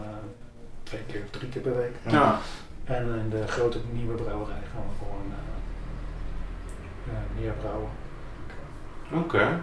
twee 0.87 1.01
keer 1.11 1.21
of 1.25 1.31
drie 1.31 1.49
keer 1.49 1.63
per 1.63 1.77
week. 1.77 1.95
Ja. 2.03 2.39
En 2.85 3.05
in 3.25 3.31
de 3.31 3.47
grote 3.47 3.79
nieuwe 3.93 4.15
brouwerij 4.15 4.63
gaan 4.73 4.83
we 4.89 5.05
gewoon 5.05 5.33
uh, 7.09 7.41
meer 7.41 7.53
brouwen. 7.61 7.91
Oké. 9.13 9.61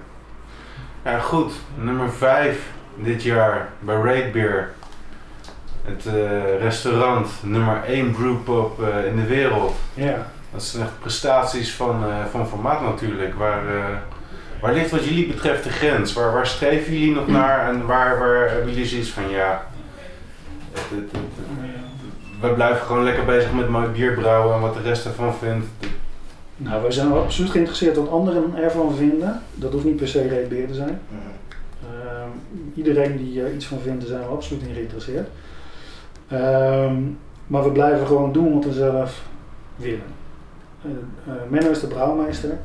Ja, 1.03 1.19
goed. 1.19 1.53
Nummer 1.75 2.11
5 2.11 2.71
dit 2.95 3.23
jaar 3.23 3.69
bij 3.79 3.95
Rate 3.95 4.29
Beer. 4.31 4.71
Het 5.83 6.03
restaurant 6.59 7.29
nummer 7.41 7.83
1 7.83 8.11
brewpub 8.11 8.79
in 9.05 9.15
de 9.15 9.25
wereld. 9.27 9.75
Ja. 9.93 10.27
Dat 10.51 10.63
zijn 10.63 10.83
echt 10.83 10.99
prestaties 10.99 11.73
van, 11.73 12.05
van 12.31 12.47
formaat 12.47 12.81
natuurlijk. 12.81 13.35
Waar, 13.35 13.63
waar 14.61 14.73
ligt 14.73 14.91
wat 14.91 15.03
jullie 15.03 15.27
betreft 15.27 15.63
de 15.63 15.69
grens? 15.69 16.13
Waar, 16.13 16.33
waar 16.33 16.47
streven 16.47 16.93
jullie 16.93 17.15
nog 17.15 17.27
naar 17.27 17.67
en 17.67 17.85
waar, 17.85 18.19
waar 18.19 18.49
hebben 18.49 18.69
jullie 18.69 18.87
zoiets 18.87 19.09
van 19.09 19.29
ja... 19.29 19.67
We 22.41 22.49
blijven 22.49 22.85
gewoon 22.85 23.03
lekker 23.03 23.25
bezig 23.25 23.53
met 23.53 23.69
mooi 23.69 23.87
bier 23.87 24.13
brouwen 24.13 24.55
en 24.55 24.61
wat 24.61 24.73
de 24.73 24.81
rest 24.81 25.05
ervan 25.05 25.33
vindt. 25.33 25.65
Nou, 26.57 26.81
wij 26.81 26.91
zijn 26.91 27.11
absoluut 27.11 27.51
geïnteresseerd 27.51 27.95
wat 27.95 28.09
anderen 28.09 28.55
ervan 28.55 28.95
vinden. 28.95 29.41
Dat 29.53 29.71
hoeft 29.71 29.85
niet 29.85 29.95
per 29.95 30.07
se 30.07 30.27
reetbeer 30.27 30.67
te 30.67 30.73
zijn. 30.73 30.99
Mhm. 31.07 31.21
Ehm, 31.93 32.29
iedereen 32.75 33.17
die 33.17 33.41
er 33.41 33.53
iets 33.53 33.65
van 33.65 33.79
vindt, 33.79 33.99
daar 33.99 34.09
zijn 34.09 34.21
we 34.21 34.35
absoluut 34.35 34.63
in 34.63 34.73
geïnteresseerd. 34.73 35.27
Ehm, 36.27 36.95
maar 37.47 37.63
we 37.63 37.71
blijven 37.71 38.07
gewoon 38.07 38.31
doen 38.31 38.53
wat 38.53 38.65
we 38.65 38.73
zelf 38.73 39.21
willen. 39.75 40.21
Uh, 40.85 41.33
Menno 41.49 41.69
is 41.69 41.79
de 41.79 41.87
brouwmeester. 41.87 42.57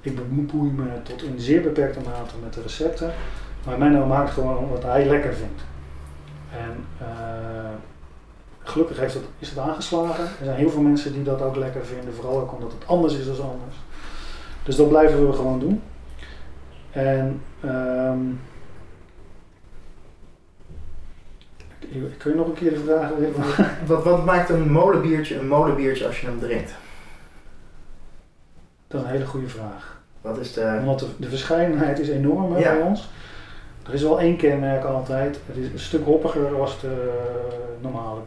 Ik 0.00 0.14
bemoei 0.16 0.70
me 0.70 0.84
tot 1.02 1.22
in 1.22 1.40
zeer 1.40 1.62
beperkte 1.62 1.98
mate 1.98 2.34
met 2.42 2.54
de 2.54 2.62
recepten. 2.62 3.12
Maar 3.64 3.78
Menno 3.78 4.06
maakt 4.06 4.30
gewoon 4.30 4.68
wat 4.68 4.82
hij 4.82 5.06
lekker 5.06 5.34
vindt. 5.34 5.62
En 6.52 6.84
uh, 7.02 7.70
gelukkig 8.62 8.98
heeft 8.98 9.14
het, 9.14 9.24
is 9.38 9.48
het 9.48 9.58
aangeslagen. 9.58 10.24
Er 10.24 10.44
zijn 10.44 10.56
heel 10.56 10.70
veel 10.70 10.80
mensen 10.80 11.12
die 11.12 11.22
dat 11.22 11.42
ook 11.42 11.56
lekker 11.56 11.84
vinden, 11.84 12.14
vooral 12.14 12.40
ook 12.40 12.52
omdat 12.52 12.72
het 12.72 12.86
anders 12.86 13.14
is 13.14 13.26
dan 13.26 13.50
anders. 13.50 13.76
Dus 14.62 14.76
dat 14.76 14.88
blijven 14.88 15.26
we 15.26 15.32
gewoon 15.32 15.60
doen. 15.60 15.82
En 16.90 17.42
um, 17.64 18.40
kun 22.18 22.30
je 22.30 22.36
nog 22.36 22.46
een 22.46 22.54
keer 22.54 22.70
de 22.70 22.80
vraag 22.84 23.10
wat, 23.86 24.04
wat 24.04 24.24
maakt 24.24 24.48
een 24.48 24.70
molenbiertje 24.70 25.38
een 25.38 25.48
molenbiertje 25.48 26.06
als 26.06 26.20
je 26.20 26.26
hem 26.26 26.38
drinkt? 26.38 26.74
Dat 28.88 29.00
is 29.00 29.06
een 29.06 29.12
hele 29.12 29.26
goede 29.26 29.48
vraag. 29.48 30.00
Wat 30.20 30.38
is 30.38 30.52
de... 30.52 30.76
Omdat 30.80 30.98
de, 30.98 31.06
de 31.16 31.28
verscheidenheid 31.28 31.98
is 31.98 32.08
enorm 32.08 32.52
bij 32.52 32.80
ons. 32.80 33.08
Er 33.88 33.94
is 33.94 34.02
wel 34.02 34.20
één 34.20 34.36
kenmerk 34.36 34.84
altijd. 34.84 35.38
Het 35.46 35.56
is 35.56 35.72
een 35.72 35.78
stuk 35.78 36.04
hoppiger 36.04 36.60
als 36.60 36.80
de 36.80 37.20
normale 37.80 38.20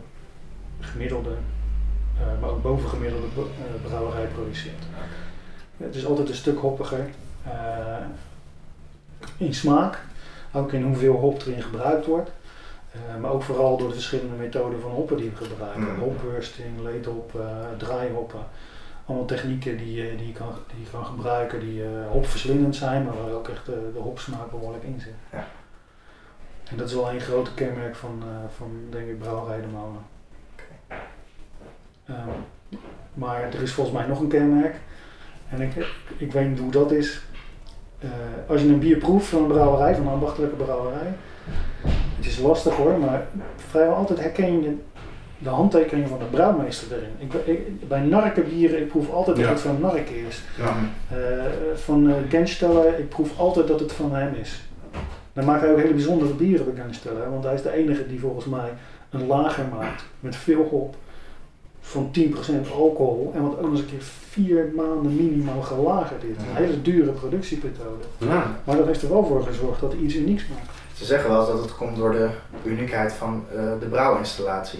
gemiddelde, 0.79 1.29
uh, 1.29 2.41
maar 2.41 2.49
ook 2.49 2.61
bovengemiddelde 2.61 3.25
uh, 3.37 3.43
brouwerij 3.87 4.25
produceert. 4.25 4.83
Het 5.77 5.95
is 5.95 6.05
altijd 6.05 6.29
een 6.29 6.35
stuk 6.35 6.59
hoppiger 6.59 7.09
in 9.37 9.53
smaak, 9.53 9.99
ook 10.53 10.71
in 10.71 10.83
hoeveel 10.83 11.13
hop 11.13 11.41
erin 11.41 11.61
gebruikt 11.61 12.05
wordt. 12.05 12.31
maar 13.21 13.31
ook 13.31 13.43
vooral 13.43 13.77
door 13.77 13.87
de 13.87 13.93
verschillende 13.93 14.35
methoden 14.35 14.81
van 14.81 14.91
hoppen 14.91 15.17
die 15.17 15.29
we 15.29 15.45
gebruiken. 15.45 15.93
Mm. 15.93 15.99
Hopbursting, 15.99 16.79
leedhop, 16.83 17.41
draaihoppen. 17.77 18.39
Allemaal 19.05 19.25
technieken 19.25 19.77
die, 19.77 20.15
die, 20.15 20.27
je 20.27 20.33
kan, 20.33 20.47
die 20.75 20.83
je 20.83 20.91
kan 20.91 21.05
gebruiken 21.05 21.59
die 21.59 21.83
hopverslindend 22.09 22.75
zijn, 22.75 23.03
maar 23.03 23.23
waar 23.23 23.33
ook 23.33 23.47
echt 23.47 23.65
de, 23.65 23.91
de 23.93 23.99
hopsmaak 23.99 24.51
behoorlijk 24.51 24.83
in 24.83 24.99
zit. 24.99 25.13
Ja. 25.31 25.47
En 26.69 26.77
dat 26.77 26.87
is 26.87 26.93
wel 26.93 27.11
een 27.11 27.19
grote 27.19 27.53
kenmerk 27.53 27.95
van, 27.95 28.23
van 28.57 28.71
denk 28.89 29.07
ik, 29.07 29.19
brouwerij 29.19 29.61
de 29.61 29.67
Molen. 29.67 30.05
Ehm, 32.05 32.29
maar 33.13 33.41
er 33.41 33.61
is 33.61 33.73
volgens 33.73 33.95
mij 33.97 34.07
nog 34.07 34.19
een 34.19 34.27
kenmerk. 34.27 34.75
En 35.49 35.61
ik, 35.61 35.87
ik 36.17 36.31
weet 36.31 36.49
niet 36.49 36.59
hoe 36.59 36.71
dat 36.71 36.91
is. 36.91 37.21
Uh, 38.03 38.09
als 38.47 38.61
je 38.61 38.67
een 38.67 38.79
bier 38.79 38.97
proeft 38.97 39.27
van 39.27 39.41
een 39.41 39.47
brouwerij, 39.47 39.95
van 39.95 40.05
een 40.05 40.11
ambachtelijke 40.11 40.55
brouwerij. 40.55 41.13
Het 42.15 42.25
is 42.25 42.39
lastig 42.39 42.75
hoor, 42.75 42.99
maar 42.99 43.27
vrijwel 43.55 43.95
altijd 43.95 44.19
herken 44.19 44.61
je 44.61 44.77
de 45.43 45.49
handtekening 45.49 46.07
van 46.07 46.19
de 46.19 46.25
brouwmeester 46.25 46.87
erin. 46.97 47.11
Ik, 47.17 47.33
ik, 47.33 47.87
bij 47.87 47.99
narkenbieren, 47.99 48.79
ik 48.79 48.87
proef 48.87 49.11
altijd 49.11 49.37
dat 49.37 49.49
het 49.49 49.59
van 49.59 49.79
Nark 49.79 50.09
is. 50.09 50.43
Ja. 50.57 50.75
Uh, 51.17 51.43
van 51.75 52.09
uh, 52.09 52.15
Gensteller, 52.29 52.99
ik 52.99 53.09
proef 53.09 53.39
altijd 53.39 53.67
dat 53.67 53.79
het 53.79 53.91
van 53.91 54.15
hem 54.15 54.33
is. 54.33 54.61
Dan 55.33 55.45
maakt 55.45 55.61
hij 55.61 55.71
ook 55.71 55.77
hele 55.77 55.93
bijzondere 55.93 56.33
bieren 56.33 56.73
bij 56.73 56.83
Gensteller, 56.83 57.29
want 57.29 57.43
hij 57.43 57.53
is 57.53 57.61
de 57.61 57.73
enige 57.73 58.07
die 58.07 58.19
volgens 58.19 58.45
mij 58.45 58.69
een 59.09 59.27
lager 59.27 59.65
maakt 59.71 60.03
met 60.19 60.35
veel 60.35 60.63
hop 60.63 60.95
van 61.81 62.11
10% 62.19 62.71
alcohol 62.73 63.31
en 63.35 63.41
wat 63.41 63.51
ook 63.51 63.61
nog 63.61 63.71
eens 63.71 63.79
een 63.79 63.85
keer 63.85 64.01
vier 64.29 64.71
maanden 64.75 65.15
minimaal 65.15 65.61
gelagerd 65.61 66.23
is. 66.23 66.35
Een 66.37 66.63
hele 66.63 66.81
dure 66.81 67.11
productiemethode. 67.11 68.03
Ja. 68.17 68.59
Maar 68.63 68.77
dat 68.77 68.85
heeft 68.85 69.01
er 69.01 69.09
wel 69.09 69.25
voor 69.25 69.43
gezorgd 69.43 69.81
dat 69.81 69.91
hij 69.91 70.01
iets 70.01 70.15
unieks 70.15 70.47
maakt. 70.47 70.69
Ze 70.93 71.05
zeggen 71.05 71.29
wel 71.29 71.45
dat 71.45 71.61
het 71.61 71.75
komt 71.75 71.95
door 71.95 72.11
de 72.11 72.29
uniekheid 72.63 73.13
van 73.13 73.43
uh, 73.55 73.71
de 73.79 73.85
brouwinstallatie. 73.85 74.79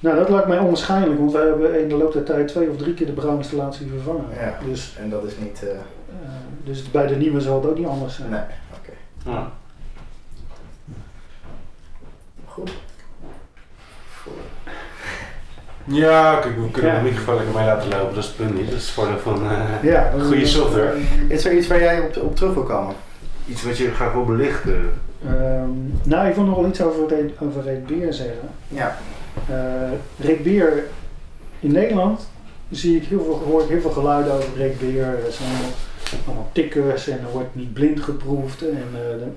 Nou, 0.00 0.16
dat 0.16 0.28
lijkt 0.28 0.46
mij 0.46 0.58
onwaarschijnlijk, 0.58 1.18
want 1.18 1.32
we 1.32 1.38
hebben 1.38 1.80
in 1.80 1.88
de 1.88 1.96
loop 1.96 2.12
der 2.12 2.24
tijd 2.24 2.48
twee 2.48 2.70
of 2.70 2.76
drie 2.76 2.94
keer 2.94 3.06
de 3.06 3.12
brouwinstallatie 3.12 3.88
vervangen. 3.88 4.24
Ja, 4.40 4.58
dus, 4.68 4.96
en 4.98 5.10
dat 5.10 5.24
is 5.24 5.32
niet... 5.38 5.60
Uh... 5.64 5.70
Uh, 5.70 6.28
dus 6.64 6.90
bij 6.90 7.06
de 7.06 7.16
nieuwe 7.16 7.40
zal 7.40 7.60
het 7.60 7.70
ook 7.70 7.78
niet 7.78 7.86
anders 7.86 8.14
zijn. 8.14 8.30
Nee, 8.30 8.40
oké. 8.76 8.92
Ja. 9.30 9.50
Goed. 12.46 12.70
Ja, 15.84 16.38
kijk, 16.40 16.56
we 16.56 16.70
kunnen 16.70 16.92
ja. 16.92 16.98
de 16.98 17.04
microfoon 17.04 17.34
lekker 17.34 17.54
mee 17.54 17.66
laten 17.66 17.88
lopen, 17.88 18.14
dat 18.14 18.24
is 18.24 18.26
het 18.26 18.36
punt 18.36 18.54
niet. 18.54 18.70
Dat 18.70 18.78
is 18.78 18.84
het 18.84 18.90
voordeel 18.90 19.18
van 19.18 19.44
uh, 19.44 19.82
ja, 19.82 20.12
goede 20.20 20.46
software. 20.46 20.96
Is 21.28 21.44
er 21.44 21.56
iets 21.56 21.66
waar 21.66 21.80
jij 21.80 22.00
op, 22.00 22.16
op 22.16 22.36
terug 22.36 22.54
wil 22.54 22.62
komen? 22.62 22.94
Iets 23.46 23.62
wat 23.62 23.76
je 23.76 23.90
graag 23.90 24.12
wil 24.12 24.24
belichten? 24.24 24.92
Um, 25.26 26.00
nou, 26.02 26.28
ik 26.28 26.34
wil 26.34 26.44
nog 26.44 26.56
wel 26.56 26.68
iets 26.68 26.82
over, 26.82 27.32
over 27.38 27.62
Reed 27.62 27.86
Beer 27.86 28.12
zeggen. 28.12 28.48
Ja. 28.68 28.96
Uh, 29.50 29.90
Reed 30.18 30.42
Beer 30.42 30.86
in 31.60 31.72
Nederland 31.72 32.28
zie 32.70 32.96
ik 32.96 33.04
heel 33.04 33.24
veel, 33.24 33.38
hoor 33.38 33.62
ik 33.62 33.68
heel 33.68 33.80
veel 33.80 33.90
geluiden 33.90 34.32
over 34.32 34.56
Reed 34.56 34.78
Beer. 34.78 35.24
Er 35.24 35.32
zijn 35.32 35.50
allemaal, 36.26 36.50
tikkers 36.52 37.08
en 37.08 37.20
er 37.20 37.30
wordt 37.32 37.54
niet 37.54 37.72
blind 37.72 38.00
geproefd. 38.00 38.62
En 38.62 38.86
uh, 38.92 38.92
de, 38.92 39.30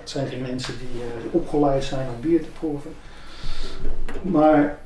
het 0.00 0.10
zijn 0.10 0.28
geen 0.28 0.42
mensen 0.42 0.74
die 0.78 1.02
opgeleid 1.30 1.84
zijn 1.84 2.08
om 2.08 2.20
bier 2.20 2.42
te 2.42 2.48
proeven. 2.58 2.90
Maar 4.22 4.78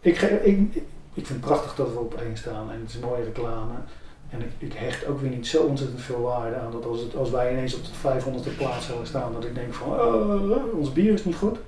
ik, 0.00 0.20
ik, 0.20 0.84
vind 1.14 1.28
het 1.28 1.40
prachtig 1.40 1.74
dat 1.74 1.92
we 1.92 1.98
op 1.98 2.14
één 2.14 2.36
staan 2.36 2.70
en 2.70 2.80
het 2.80 2.90
is 2.90 2.98
mooie 2.98 3.24
reclame. 3.24 3.74
En 4.30 4.40
ik, 4.40 4.50
ik, 4.58 4.72
hecht 4.72 5.06
ook 5.06 5.20
weer 5.20 5.30
niet 5.30 5.46
zo 5.46 5.62
ontzettend 5.62 6.00
veel 6.00 6.20
waarde 6.20 6.56
aan 6.56 6.72
dat 6.72 6.84
als, 6.84 7.00
het, 7.00 7.16
als 7.16 7.30
wij 7.30 7.52
ineens 7.52 7.74
op 7.74 7.84
de 7.84 7.90
500ste 7.90 8.56
plaats 8.56 8.86
zouden 8.86 9.06
staan, 9.06 9.32
dat 9.32 9.44
ik 9.44 9.54
denk 9.54 9.74
van 9.74 9.88
oh, 9.88 10.78
ons 10.78 10.92
bier 10.92 11.12
is 11.12 11.24
niet 11.24 11.36
goed. 11.36 11.58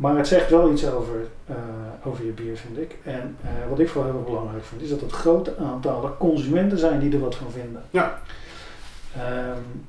Maar 0.00 0.16
het 0.16 0.26
zegt 0.26 0.50
wel 0.50 0.72
iets 0.72 0.90
over, 0.90 1.26
uh, 1.50 1.56
over 2.04 2.24
je 2.24 2.30
bier, 2.30 2.56
vind 2.56 2.78
ik. 2.78 2.96
En 3.04 3.36
uh, 3.44 3.50
wat 3.68 3.78
ik 3.78 3.88
vooral 3.88 4.12
heel 4.12 4.22
belangrijk 4.22 4.64
vind, 4.64 4.82
is 4.82 4.88
dat 4.88 5.00
het 5.00 5.12
grote 5.12 5.56
aantal 5.56 6.16
consumenten 6.18 6.78
zijn 6.78 7.00
die 7.00 7.12
er 7.12 7.20
wat 7.20 7.34
van 7.34 7.50
vinden. 7.50 7.82
Ja. 7.90 8.20
Um, 9.16 9.86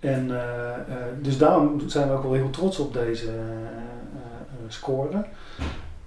en 0.00 0.28
uh, 0.28 0.74
dus 1.20 1.38
daarom 1.38 1.88
zijn 1.88 2.08
we 2.08 2.14
ook 2.14 2.22
wel 2.22 2.32
heel 2.32 2.50
trots 2.50 2.78
op 2.78 2.92
deze 2.92 3.30
scoren. 4.68 5.26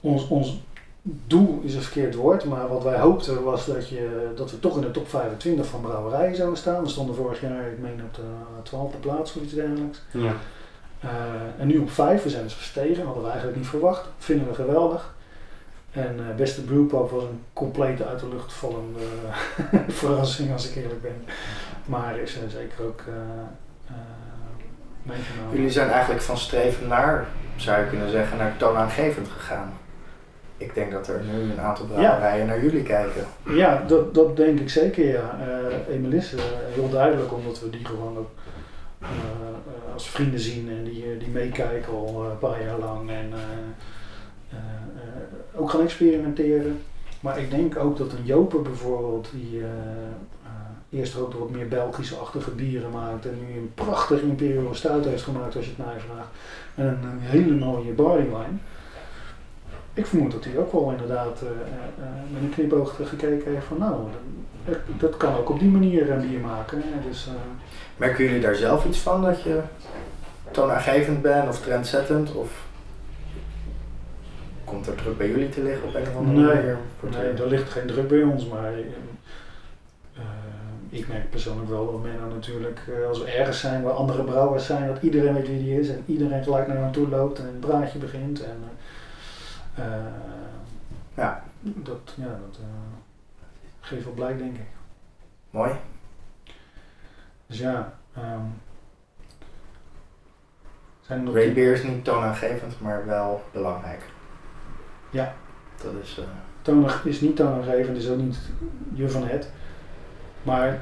Ons, 0.02 0.28
ons 0.28 0.62
doel 1.02 1.60
is 1.64 1.76
een 1.76 1.82
verkeerd 1.82 2.16
woord, 2.16 2.46
maar 2.46 2.68
wat 2.68 2.84
wij 2.84 3.00
hoopten 3.00 3.44
was 3.44 3.66
dat, 3.66 3.90
je, 3.90 4.32
dat 4.36 4.52
we 4.52 4.60
toch 4.60 4.76
in 4.76 4.82
de 4.82 4.92
top 4.92 5.10
25 5.10 5.66
van 5.66 5.82
brouwerijen 5.82 6.36
zouden 6.36 6.58
staan. 6.58 6.84
We 6.84 6.90
stonden 6.90 7.16
vorig 7.16 7.42
jaar, 7.42 7.68
ik 7.68 7.80
meen, 7.80 8.02
op 8.04 8.16
de 8.16 8.22
12e 8.70 9.00
plaats 9.00 9.36
of 9.36 9.42
iets 9.42 9.54
dergelijks. 9.54 10.02
Ja. 10.12 10.34
Uh, 11.04 11.12
en 11.60 11.68
nu 11.68 11.78
op 11.78 11.92
5, 11.92 12.24
we 12.24 12.30
zijn 12.30 12.44
dus 12.44 12.54
gestegen, 12.54 13.06
hadden 13.06 13.24
we 13.24 13.30
eigenlijk 13.30 13.58
niet 13.58 13.68
verwacht. 13.68 14.10
Vinden 14.18 14.48
we 14.48 14.54
geweldig. 14.54 15.16
En 15.92 16.16
uh, 16.20 16.36
beste 16.36 16.64
brewpub 16.64 17.10
was 17.10 17.24
een 17.24 17.44
complete 17.54 18.06
uit 18.06 18.20
de 18.20 18.30
lucht 18.30 18.54
vallende 18.54 19.00
verrassing 19.88 20.52
als 20.52 20.70
ik 20.70 20.76
eerlijk 20.76 21.02
ben. 21.02 21.24
Maar 21.86 22.20
is 22.20 22.36
er 22.36 22.50
zeker 22.50 22.86
ook 22.86 23.04
meegenomen. 25.04 25.56
Jullie 25.56 25.72
zijn 25.72 25.90
eigenlijk 25.90 26.22
van 26.22 26.38
streven 26.38 26.88
naar 26.88 27.28
zou 27.62 27.82
je 27.82 27.90
kunnen 27.90 28.10
zeggen, 28.10 28.38
naar 28.38 28.58
toonaangevend 28.58 29.28
gegaan. 29.28 29.74
Ik 30.58 30.74
denk 30.74 30.92
dat 30.92 31.08
er 31.08 31.22
nu 31.24 31.52
een 31.52 31.60
aantal 31.60 31.86
brouwerijen 31.86 32.48
naar 32.48 32.64
jullie 32.64 32.84
kijken. 32.84 33.26
Ja, 33.44 33.84
dat, 33.88 34.14
dat 34.14 34.36
denk 34.36 34.60
ik 34.60 34.70
zeker, 34.70 35.06
ja. 35.06 35.38
Uh, 35.88 35.96
Emilis, 35.96 36.34
uh, 36.34 36.42
heel 36.74 36.90
duidelijk, 36.90 37.34
omdat 37.34 37.60
we 37.60 37.70
die 37.70 37.86
gewoon 37.86 38.18
ook 38.18 38.30
uh, 39.02 39.08
als 39.98 40.10
vrienden 40.10 40.40
zien 40.40 40.70
en 40.70 40.84
die, 40.84 41.18
die 41.18 41.28
meekijken 41.28 41.94
al 41.94 42.26
een 42.26 42.38
paar 42.38 42.64
jaar 42.64 42.80
lang 42.80 43.10
en 43.10 43.34
ook 45.56 45.70
gaan 45.70 45.82
experimenteren. 45.82 46.82
Maar 47.20 47.40
ik 47.40 47.52
denk 47.52 47.78
ook 47.78 47.98
dat 47.98 48.12
een 48.12 48.26
Joper 48.26 48.62
bijvoorbeeld, 48.62 49.30
die 49.34 49.62
eerst 50.90 51.18
ook 51.18 51.34
wat 51.34 51.50
meer 51.50 51.68
Belgische-achtige 51.68 52.52
bieren 52.52 52.92
maakt 52.92 53.26
en 53.26 53.38
nu 53.40 53.58
een 53.58 53.72
prachtig 53.74 54.22
Imperial 54.22 54.74
Stout 54.74 55.06
heeft 55.06 55.24
gemaakt 55.24 55.56
als 55.56 55.66
je 55.66 55.74
het 55.78 55.86
mij 55.86 56.00
vraagt. 56.00 56.30
En 56.76 57.00
een, 57.04 57.20
hele 57.20 57.56
mooie 57.56 57.92
barley. 57.92 58.26
Ik 59.94 60.06
vermoed 60.06 60.32
dat 60.32 60.44
hij 60.44 60.58
ook 60.58 60.72
wel 60.72 60.92
inderdaad 60.92 61.42
met 62.32 62.42
een 62.42 62.50
knipoog 62.50 63.00
gekeken 63.04 63.54
heeft 63.54 63.66
van 63.66 63.78
nou, 63.78 63.96
dat, 64.66 64.78
dat 65.00 65.18
kan 65.18 65.36
ook 65.36 65.50
op 65.50 65.60
die 65.60 65.70
manier 65.70 66.12
een 66.12 66.28
bier 66.30 66.40
maken. 66.40 66.84
Dus, 67.08 67.30
Merken 67.98 68.26
jullie 68.26 68.42
daar 68.42 68.56
zelf 68.56 68.86
iets 68.86 68.98
van 69.00 69.22
dat 69.22 69.42
je 69.44 69.62
toonaangevend 70.52 71.22
ben 71.22 71.48
of 71.48 71.62
trendzettend? 71.62 72.32
Of 72.34 72.66
komt 74.64 74.88
er 74.88 74.96
druk 74.96 75.18
bij 75.18 75.28
jullie 75.30 75.50
te 75.50 75.62
liggen 75.64 75.88
op 75.88 75.96
een 75.96 76.02
of 76.02 76.16
andere 76.16 76.38
Nee, 76.38 76.56
manier? 76.56 76.78
Nee, 77.02 77.32
er 77.44 77.48
ligt 77.48 77.70
geen 77.72 77.88
druk 77.88 78.08
bij 78.08 78.24
ons, 78.24 78.48
maar 78.48 78.74
eh, 78.74 78.80
eh, 80.16 80.24
ik 80.90 81.08
merk 81.08 81.30
persoonlijk 81.30 81.70
wel 81.70 81.92
dat 81.92 82.02
men 82.02 82.30
natuurlijk, 82.30 82.80
eh, 82.88 83.08
als 83.08 83.20
we 83.20 83.32
ergens 83.32 83.60
zijn 83.60 83.84
waar 83.84 83.94
andere 83.94 84.24
brouwers 84.24 84.66
zijn, 84.66 84.88
dat 84.88 85.02
iedereen 85.04 85.34
weet 85.34 85.48
wie 85.48 85.64
die 85.64 85.80
is 85.80 85.90
en 85.90 86.04
iedereen 86.06 86.44
gelijk 86.44 86.68
naar 86.68 86.78
hem 86.78 86.92
toe 86.92 87.08
loopt 87.10 87.40
en 87.40 87.48
een 87.48 87.60
praatje 87.60 88.00
begint. 88.00 88.44
En, 88.44 88.64
eh, 89.76 89.84
Ja. 91.14 91.44
Dat, 91.62 92.14
ja, 92.16 92.26
dat 92.52 92.60
geeft 93.80 94.04
wel 94.04 94.14
blijk, 94.14 94.38
denk 94.38 94.56
ik. 94.56 94.68
Mooi. 95.50 95.72
Dus 97.48 97.58
ja, 97.58 97.94
ehm 98.16 98.46
zijn 101.08 101.20
er 101.20 101.26
nog 101.26 101.54
beer 101.54 101.74
is 101.74 101.84
niet 101.84 102.04
toonaangevend, 102.04 102.82
maar 102.82 103.06
wel 103.06 103.42
belangrijk. 103.52 104.02
Ja. 105.10 105.34
Dat 105.84 105.94
is... 106.02 106.22
Tonig 106.62 107.06
is 107.06 107.22
niet 107.22 107.36
toonaangevend, 107.36 107.98
is 107.98 108.10
ook 108.10 108.18
niet 108.18 108.38
je 108.94 109.10
van 109.10 109.28
het. 109.28 109.50
Maar 110.44 110.82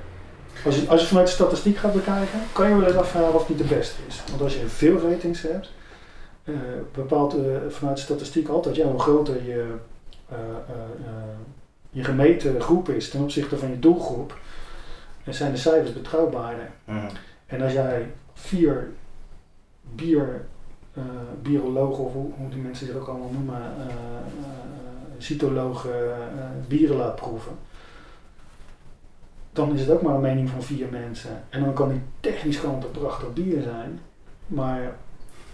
als 0.65 0.75
je, 0.75 0.87
als 0.87 1.01
je 1.01 1.07
vanuit 1.07 1.27
de 1.27 1.33
statistiek 1.33 1.77
gaat 1.77 1.93
bekijken, 1.93 2.39
kan 2.51 2.69
je 2.69 2.75
wel 2.75 2.87
eens 2.87 2.97
afvragen 2.97 3.33
wat 3.33 3.49
niet 3.49 3.57
de 3.57 3.63
beste 3.63 4.01
is. 4.07 4.23
Want 4.29 4.41
als 4.41 4.55
je 4.55 4.67
veel 4.67 4.99
ratings 5.09 5.41
hebt, 5.41 5.71
eh, 6.43 6.53
bepaalt 6.93 7.33
eh, 7.33 7.41
vanuit 7.69 7.97
de 7.97 8.03
statistiek 8.03 8.47
altijd 8.47 8.75
ja, 8.75 8.85
hoe 8.85 8.99
groter 8.99 9.43
je, 9.43 9.75
je 11.89 12.03
gemeten 12.03 12.61
groep 12.61 12.89
is 12.89 13.09
ten 13.09 13.21
opzichte 13.21 13.57
van 13.57 13.69
je 13.69 13.79
doelgroep, 13.79 14.37
en 15.25 15.33
zijn 15.33 15.51
de 15.51 15.57
cijfers 15.57 15.93
betrouwbaarder. 15.93 16.71
mhm. 16.85 17.07
En 17.45 17.61
als 17.61 17.73
jij 17.73 18.11
vier 18.33 18.89
bier, 19.95 20.45
eh 20.93 21.03
biologen, 21.41 22.03
of 22.03 22.13
hoe, 22.13 22.31
hoe 22.37 22.49
die 22.49 22.61
mensen 22.61 22.85
zich 22.87 22.95
ook 22.95 23.07
allemaal 23.07 23.31
noemen, 23.31 23.61
eh, 23.61 23.85
eh, 23.85 24.51
cytologen, 25.17 25.93
bieren 26.67 26.95
laat 26.95 27.15
proeven, 27.15 27.51
dan 29.53 29.73
is 29.73 29.79
het 29.81 29.89
ook 29.89 30.01
maar 30.01 30.15
een 30.15 30.21
mening 30.21 30.49
van 30.49 30.63
vier 30.63 30.87
mensen. 30.91 31.43
En 31.49 31.63
dan 31.63 31.73
kan 31.73 31.89
die 31.89 32.01
technisch 32.19 32.57
gewoon 32.57 32.83
een 32.83 32.91
prachtig 32.91 33.33
bier 33.33 33.61
zijn, 33.61 33.99
maar 34.47 34.95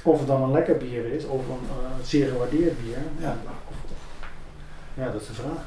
of 0.03 0.17
het 0.17 0.27
dan 0.27 0.43
een 0.43 0.51
lekker 0.51 0.77
bier 0.77 1.05
is 1.05 1.25
of 1.25 1.47
een 1.47 2.05
zeer 2.05 2.29
gewaardeerd 2.29 2.83
bier, 2.83 2.97
ja, 3.19 3.35
ja, 4.93 5.11
dat 5.11 5.21
is 5.21 5.27
de 5.27 5.33
vraag. 5.33 5.63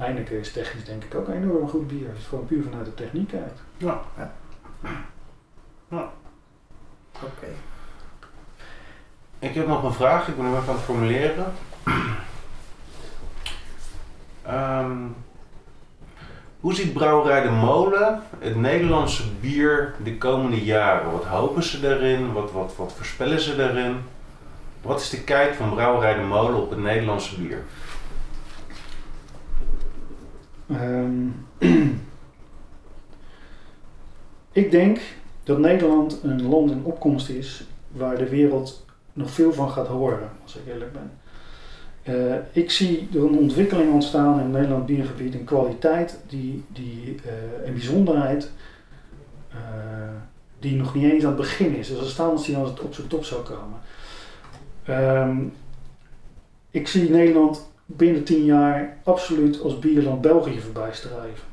Heineken 0.00 0.38
is 0.38 0.52
technisch 0.52 0.84
denk 0.84 1.04
ik 1.04 1.14
ook 1.14 1.28
een 1.28 1.42
enorm 1.42 1.68
goed 1.68 1.88
bier. 1.88 2.08
Het 2.08 2.18
is 2.18 2.26
gewoon 2.26 2.46
puur 2.46 2.62
vanuit 2.62 2.84
de 2.84 2.94
techniek 2.94 3.28
kijkt. 3.28 3.60
Ja. 3.76 4.00
Oké. 7.22 7.46
Ik 9.38 9.54
heb 9.54 9.66
nog 9.66 9.82
een 9.82 9.92
vraag, 9.92 10.28
ik 10.28 10.36
ben 10.36 10.44
hem 10.44 10.54
even 10.54 10.68
aan 10.68 10.74
het 10.74 10.84
formuleren. 10.84 11.52
Ehm, 14.42 14.96
hoe 16.60 16.74
ziet 16.74 16.92
Brouwerij 16.92 17.42
de 17.42 17.50
Molen 17.50 18.22
het 18.38 18.56
Nederlandse 18.56 19.22
bier 19.40 19.94
de 20.02 20.18
komende 20.18 20.64
jaren? 20.64 21.12
Wat 21.12 21.24
hopen 21.24 21.62
ze 21.62 21.80
daarin? 21.80 22.32
Wat, 22.32 22.52
wat, 22.52 22.76
wat 22.76 22.92
voorspellen 22.92 23.40
ze 23.40 23.56
daarin? 23.56 23.96
Wat 24.82 25.00
is 25.00 25.10
de 25.10 25.22
kijk 25.22 25.54
van 25.54 25.70
Brouwerij 25.70 26.14
de 26.14 26.22
Molen 26.22 26.62
op 26.62 26.70
het 26.70 26.78
Nederlandse 26.78 27.40
bier? 27.40 27.62
Ehm, 30.70 31.28
ik 34.62 34.70
denk 34.70 35.00
dat 35.42 35.58
Nederland 35.58 36.20
een 36.22 36.48
land 36.48 36.70
in 36.70 36.84
opkomst 36.84 37.28
is 37.28 37.64
waar 37.92 38.18
de 38.18 38.28
wereld 38.28 38.84
nog 39.12 39.30
veel 39.30 39.52
van 39.52 39.70
gaat 39.70 39.86
horen, 39.86 40.30
als 40.42 40.56
ik 40.56 40.66
eerlijk 40.66 40.92
ben. 40.92 41.10
Eh, 42.02 42.36
ik 42.52 42.70
zie 42.70 43.08
er 43.14 43.24
een 43.24 43.38
ontwikkeling 43.38 43.92
ontstaan 43.92 44.34
in 44.34 44.44
het 44.44 44.52
Nederland 44.52 44.86
biergebied, 44.86 45.34
een 45.34 45.44
kwaliteit 45.44 46.18
die, 46.28 46.64
die, 46.68 47.20
eh, 47.24 47.68
en 47.68 47.72
bijzonderheid 47.72 48.50
eh, 49.50 49.58
die 50.58 50.76
nog 50.76 50.94
niet 50.94 51.12
eens 51.12 51.22
aan 51.22 51.28
het 51.28 51.40
begin 51.40 51.76
is. 51.76 51.88
Dus 51.88 51.98
als 51.98 52.10
staan 52.10 52.30
als 52.30 52.46
die 52.46 52.56
als 52.56 52.70
het 52.70 52.80
op 52.80 52.94
zijn 52.94 53.06
top 53.06 53.24
zou 53.24 53.42
komen. 53.42 53.78
Ehm, 54.84 55.38
ik 56.70 56.88
zie 56.88 57.10
Nederland 57.10 57.69
binnen 57.96 58.24
tien 58.24 58.44
jaar 58.44 58.96
absoluut 59.04 59.60
als 59.60 59.78
bierland 59.78 60.20
België 60.20 60.60
voorbij 60.60 60.92
strijven. 60.92 61.48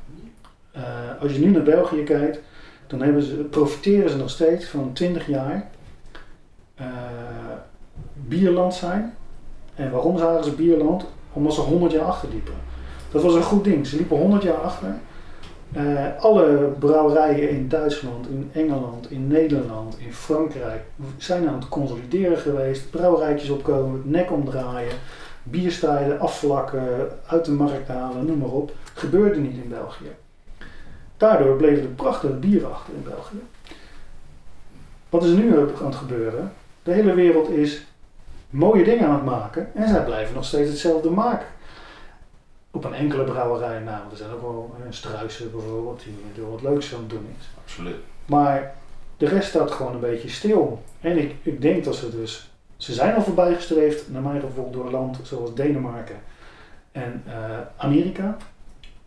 Eh, 0.71 0.83
als 1.21 1.33
je 1.33 1.39
nu 1.39 1.51
naar 1.51 1.63
België 1.63 2.03
kijkt, 2.03 2.39
dan 2.87 3.01
hebben 3.01 3.23
ze, 3.23 3.35
profiteren 3.35 4.09
ze 4.09 4.17
nog 4.17 4.29
steeds 4.29 4.65
van 4.65 4.93
20 4.93 5.27
jaar 5.27 5.69
eh, 6.75 6.87
bierland 8.13 8.73
zijn. 8.73 9.13
En 9.75 9.91
waarom 9.91 10.17
zagen 10.17 10.43
ze 10.43 10.51
bierland? 10.51 11.05
Omdat 11.33 11.53
ze 11.53 11.61
100 11.61 11.91
jaar 11.91 12.05
achterliepen. 12.05 12.53
Dat 13.11 13.23
was 13.23 13.35
een 13.35 13.43
goed 13.43 13.63
ding. 13.63 13.87
Ze 13.87 13.95
liepen 13.95 14.17
100 14.17 14.43
jaar 14.43 14.57
achter. 14.57 14.95
Eh, 15.73 16.05
alle 16.19 16.73
brouwerijen 16.79 17.49
in 17.49 17.67
Duitsland, 17.67 18.27
in 18.27 18.49
Engeland, 18.53 19.11
in 19.11 19.27
Nederland, 19.27 19.99
in 19.99 20.13
Frankrijk 20.13 20.81
zijn 21.17 21.47
aan 21.47 21.55
het 21.55 21.69
consolideren 21.69 22.37
geweest. 22.37 22.89
Brouwerijtjes 22.89 23.49
opkomen, 23.49 24.01
nek 24.05 24.31
omdraaien 24.31 24.93
bierstijlen 25.49 26.19
afvlakken, 26.19 27.09
uit 27.27 27.45
de 27.45 27.51
markt 27.51 27.87
halen, 27.87 28.25
noem 28.25 28.37
maar 28.37 28.49
op. 28.49 28.71
Gebeurde 28.93 29.39
niet 29.39 29.63
in 29.63 29.69
België. 29.69 30.15
Daardoor 31.17 31.55
bleven 31.55 31.83
er 31.83 31.89
prachtige 31.89 32.33
bieren 32.33 32.71
achter 32.71 32.93
in 32.93 33.03
België. 33.03 33.41
Wat 35.09 35.23
is 35.23 35.31
er 35.31 35.37
nu 35.37 35.59
aan 35.59 35.85
het 35.85 35.95
gebeuren? 35.95 36.53
De 36.83 36.91
hele 36.91 37.13
wereld 37.13 37.49
is 37.49 37.85
mooie 38.49 38.83
dingen 38.83 39.07
aan 39.07 39.13
het 39.13 39.25
maken 39.25 39.75
en 39.75 39.87
zij 39.87 40.03
blijven 40.03 40.35
nog 40.35 40.45
steeds 40.45 40.69
hetzelfde 40.69 41.09
maken. 41.09 41.47
Op 42.71 42.83
een 42.83 42.93
enkele 42.93 43.23
brouwerij, 43.23 43.79
nou, 43.79 44.01
er 44.11 44.17
zijn 44.17 44.31
ook 44.31 44.41
wel 44.41 44.75
een 44.85 44.93
Struisen 44.93 45.51
bijvoorbeeld, 45.51 46.03
die 46.03 46.43
er 46.43 46.51
wat 46.51 46.61
leuks 46.61 46.93
aan 46.93 46.99
het 46.99 47.09
doen 47.09 47.35
is. 47.39 47.47
Absoluut. 47.63 47.95
Maar 48.25 48.75
de 49.17 49.27
rest 49.27 49.49
staat 49.49 49.71
gewoon 49.71 49.93
een 49.93 49.99
beetje 49.99 50.29
stil. 50.29 50.81
En 51.01 51.17
ik, 51.17 51.35
ik 51.41 51.61
denk 51.61 51.83
dat 51.83 51.95
ze 51.95 52.09
dus. 52.09 52.51
Ze 52.77 52.93
zijn 52.93 53.15
al 53.15 53.21
voorbijgestreefd, 53.21 54.11
naar 54.11 54.21
mijn 54.21 54.41
gevoel, 54.41 54.71
door 54.71 54.91
land 54.91 55.19
zoals 55.23 55.55
Denemarken 55.55 56.15
en 56.91 57.23
eh, 57.25 57.59
Amerika. 57.77 58.37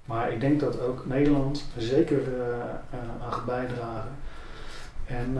Maar 0.05 0.33
ik 0.33 0.41
denk 0.41 0.61
dat 0.61 0.81
ook 0.81 1.07
Nederland 1.07 1.65
er 1.77 1.83
zeker 1.83 2.19
eh, 2.19 2.49
eh, 2.91 3.25
aan 3.25 3.33
gaat 3.33 3.45
bijdragen. 3.45 4.11
En 5.07 5.39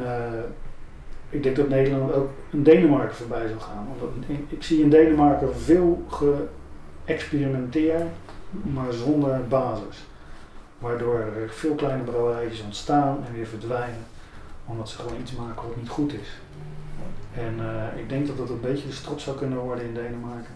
ik 1.31 1.43
denk 1.43 1.57
dat 1.57 1.69
Nederland 1.69 2.13
ook 2.13 2.31
een 2.53 2.63
Denemarken 2.63 3.17
voorbij 3.17 3.49
zal 3.49 3.61
gaan. 3.61 3.87
Omdat 3.93 4.39
ik 4.49 4.63
zie 4.63 4.83
in 4.83 4.91
Denemarken 4.91 5.57
veel 5.57 6.03
geëxperimenteerd, 6.09 8.03
maar 8.51 8.93
zonder 8.93 9.49
basis. 9.49 10.05
Waardoor 10.79 11.19
er 11.19 11.51
veel 11.51 11.75
kleine 11.75 12.03
brouwerijtjes 12.03 12.63
ontstaan 12.63 13.25
en 13.27 13.33
weer 13.33 13.47
verdwijnen. 13.47 14.07
Omdat 14.67 14.89
ze 14.89 14.97
gewoon 14.97 15.21
iets 15.21 15.33
maken 15.33 15.69
wat 15.69 15.77
niet 15.77 15.89
goed 15.89 16.13
is. 16.13 16.39
En 17.35 17.55
eh, 17.59 18.01
ik 18.01 18.09
denk 18.09 18.27
dat 18.27 18.37
dat 18.37 18.49
een 18.49 18.61
beetje 18.61 18.87
de 18.87 18.95
strot 18.95 19.21
zou 19.21 19.37
kunnen 19.37 19.59
worden 19.59 19.85
in 19.85 19.95
Denemarken. 19.95 20.55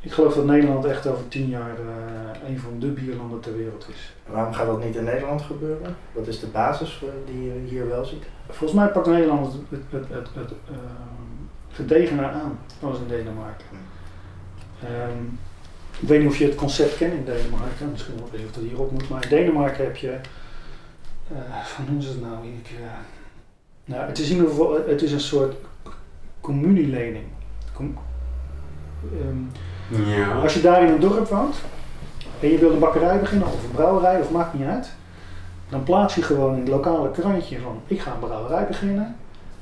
Ik 0.00 0.12
geloof 0.12 0.34
dat 0.34 0.44
Nederland 0.44 0.84
echt 0.84 1.06
over 1.06 1.28
tien 1.28 1.48
jaar 1.48 1.78
eh, 1.78 2.48
een 2.48 2.58
van 2.58 2.78
de 2.78 2.86
bierlanden 2.86 3.40
ter 3.40 3.56
wereld 3.56 3.86
is. 3.88 4.12
Waarom 4.26 4.52
gaat 4.52 4.66
dat 4.66 4.84
niet 4.84 4.96
in 4.96 5.04
Nederland 5.04 5.42
gebeuren? 5.42 5.96
Wat 6.12 6.26
is 6.26 6.40
de 6.40 6.46
basis 6.46 7.02
die 7.26 7.44
je 7.44 7.68
hier 7.68 7.88
wel 7.88 8.04
ziet? 8.04 8.24
Volgens 8.48 8.80
mij 8.80 8.88
pakt 8.88 9.06
Nederland 9.06 9.52
het, 9.52 9.62
het, 9.70 9.82
het, 9.90 10.08
het, 10.08 10.28
het 10.34 10.52
ehm, 10.68 11.34
gedegener 11.70 12.28
aan 12.28 12.58
als 12.80 12.98
in 12.98 13.08
Denemarken. 13.08 13.66
Ehm, 14.82 15.24
ik 16.00 16.08
weet 16.08 16.20
niet 16.20 16.28
of 16.28 16.36
je 16.36 16.44
het 16.44 16.54
concept 16.54 16.96
kent 16.96 17.12
in 17.12 17.24
Denemarken, 17.24 17.90
misschien 17.90 18.16
wel 18.16 18.28
even 18.32 18.52
dat 18.52 18.62
hierop 18.62 18.90
moet, 18.90 19.08
maar 19.08 19.22
in 19.22 19.28
Denemarken 19.28 19.84
heb 19.84 19.96
je, 19.96 20.10
eh 20.10 21.66
hoe 21.76 21.84
noemen 21.84 22.02
ze 22.02 22.08
het 22.08 22.20
nou? 22.20 22.46
Ik, 22.46 22.70
nou, 23.84 24.06
het 24.06 24.18
is 24.18 24.28
in 24.30 24.34
ieder 24.36 24.50
geval, 24.50 24.78
het 24.86 25.02
is 25.02 25.12
een 25.12 25.20
soort 25.20 25.54
communielening. 26.40 27.24
Com- 27.72 27.96
ehm, 29.20 30.08
Ja. 30.10 30.32
als 30.32 30.54
je 30.54 30.60
daar 30.60 30.82
in 30.82 30.92
een 30.92 31.00
dorp 31.00 31.28
woont 31.28 31.56
en 32.40 32.48
je 32.48 32.58
wil 32.58 32.70
een 32.72 32.78
bakkerij 32.78 33.20
beginnen 33.20 33.46
of 33.48 33.64
een 33.64 33.70
brouwerij 33.70 34.20
of 34.20 34.30
maakt 34.30 34.54
niet 34.54 34.66
uit, 34.66 34.92
dan 35.68 35.82
plaats 35.82 36.14
je 36.14 36.22
gewoon 36.22 36.54
in 36.54 36.60
het 36.60 36.68
lokale 36.68 37.10
krantje 37.10 37.60
van 37.60 37.80
ik 37.86 38.00
ga 38.00 38.12
een 38.12 38.18
brouwerij 38.18 38.66
beginnen 38.66 39.16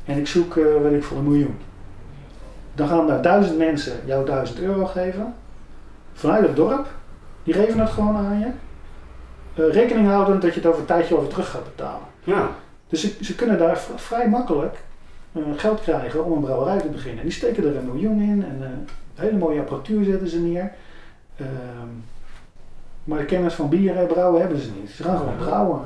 en 0.05 0.18
ik 0.18 0.27
zoek, 0.27 0.55
weet 0.55 0.93
ik 0.93 1.03
voor 1.05 1.16
een 1.18 1.29
miljoen. 1.29 1.57
Dan 2.75 2.89
gaan 2.89 3.07
daar 3.07 3.23
duizend 3.23 3.59
mensen 3.59 3.93
jou 4.05 4.27
duizend 4.27 4.61
euro 4.61 4.87
geven 4.87 5.35
vanuit 6.12 6.47
het 6.47 6.57
dorp. 6.57 6.87
Die 7.45 7.55
geven 7.55 7.81
het 7.81 7.91
gewoon 7.91 8.16
aan 8.16 8.39
je. 8.39 8.47
Eh, 9.62 9.73
rekening 9.73 10.09
houdend 10.09 10.43
dat 10.43 10.55
je 10.55 10.61
het 10.61 10.68
over 10.68 10.81
een 10.81 10.87
tijdje 10.87 11.16
over 11.16 11.29
terug 11.29 11.51
gaat 11.51 11.64
betalen. 11.64 12.07
Ja. 12.25 12.49
Dus 12.93 13.01
ze, 13.01 13.24
ze 13.24 13.34
kunnen 13.34 13.59
daar 13.59 13.78
vrij 13.97 14.28
makkelijk 14.28 14.76
eh, 15.32 15.43
geld 15.57 15.80
krijgen 15.80 16.24
om 16.24 16.32
een 16.32 16.40
brouwerij 16.40 16.80
te 16.80 16.88
beginnen. 16.88 17.22
Die 17.22 17.32
steken 17.32 17.64
er 17.64 17.76
een 17.76 17.84
miljoen 17.84 18.20
in 18.20 18.45
en 18.45 18.59
eh, 18.61 19.22
hele 19.22 19.38
mooie 19.38 19.61
apparatuur 19.61 20.05
zetten 20.05 20.28
ze 20.28 20.40
neer. 20.40 20.72
Ehm, 21.36 21.88
maar 23.05 23.18
de 23.18 23.24
kennis 23.24 23.55
van 23.55 23.68
bier 23.68 23.97
en 23.97 24.07
brouwen 24.07 24.40
hebben 24.40 24.61
ze 24.61 24.70
niet. 24.80 24.90
Ze 24.90 25.03
gaan 25.03 25.18
gewoon 25.18 25.36
brouwen. 25.36 25.80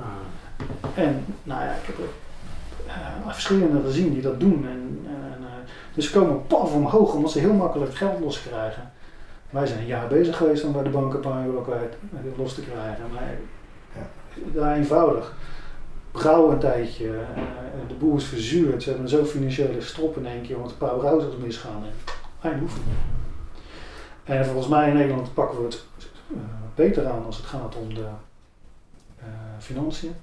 En 0.94 1.24
nou 1.42 1.62
ja, 1.64 1.70
ik 1.70 1.86
heb 1.86 1.98
er 1.98 3.32
verschillende 3.32 3.82
gezien 3.82 4.12
die 4.12 4.22
dat 4.22 4.40
doen. 4.40 4.66
En, 4.68 5.06
en 5.06 5.46
dus 5.94 6.06
ze 6.06 6.18
komen 6.18 6.46
paf 6.46 6.74
omhoog 6.74 7.14
omdat 7.14 7.30
ze 7.30 7.38
heel 7.38 7.54
makkelijk 7.54 7.94
geld 7.94 8.20
los 8.20 8.42
krijgen. 8.42 8.92
Wij 9.50 9.66
zijn 9.66 9.78
een 9.78 9.86
jaar 9.86 10.08
bezig 10.08 10.36
geweest 10.36 10.64
om 10.64 10.72
bij 10.72 10.82
de 10.82 10.90
banken 10.90 11.16
een 11.16 11.30
paar 11.30 11.46
euro 11.46 11.60
kwijt 11.60 11.96
los 12.36 12.54
te 12.54 12.62
krijgen. 12.62 13.04
Maar 13.12 13.34
ja. 13.94 14.06
daar 14.60 14.76
eenvoudig. 14.76 15.34
Brouw 16.16 16.50
een 16.50 16.58
tijdje, 16.58 17.10
de 17.88 17.94
boer 17.94 18.16
is 18.16 18.24
verzuurd, 18.24 18.82
ze 18.82 18.90
hebben 18.90 19.08
zo 19.08 19.24
financiële 19.24 19.80
strop 19.80 20.16
in 20.16 20.26
één 20.26 20.42
keer, 20.42 20.58
want 20.58 20.70
een 20.70 20.76
paar 20.76 20.90
auto's 20.90 21.36
misgaan. 21.36 21.84
En 21.84 22.50
eindhoeven. 22.50 22.82
En 24.24 24.44
volgens 24.44 24.68
mij 24.68 24.88
in 24.88 24.94
Nederland 24.94 25.34
pakken 25.34 25.58
we 25.58 25.64
het 25.64 25.84
uh, 26.30 26.38
beter 26.74 27.06
aan 27.06 27.24
als 27.24 27.36
het 27.36 27.46
gaat 27.46 27.76
om 27.76 27.94
de 27.94 28.00
uh, 28.00 29.24
financiën. 29.58 30.14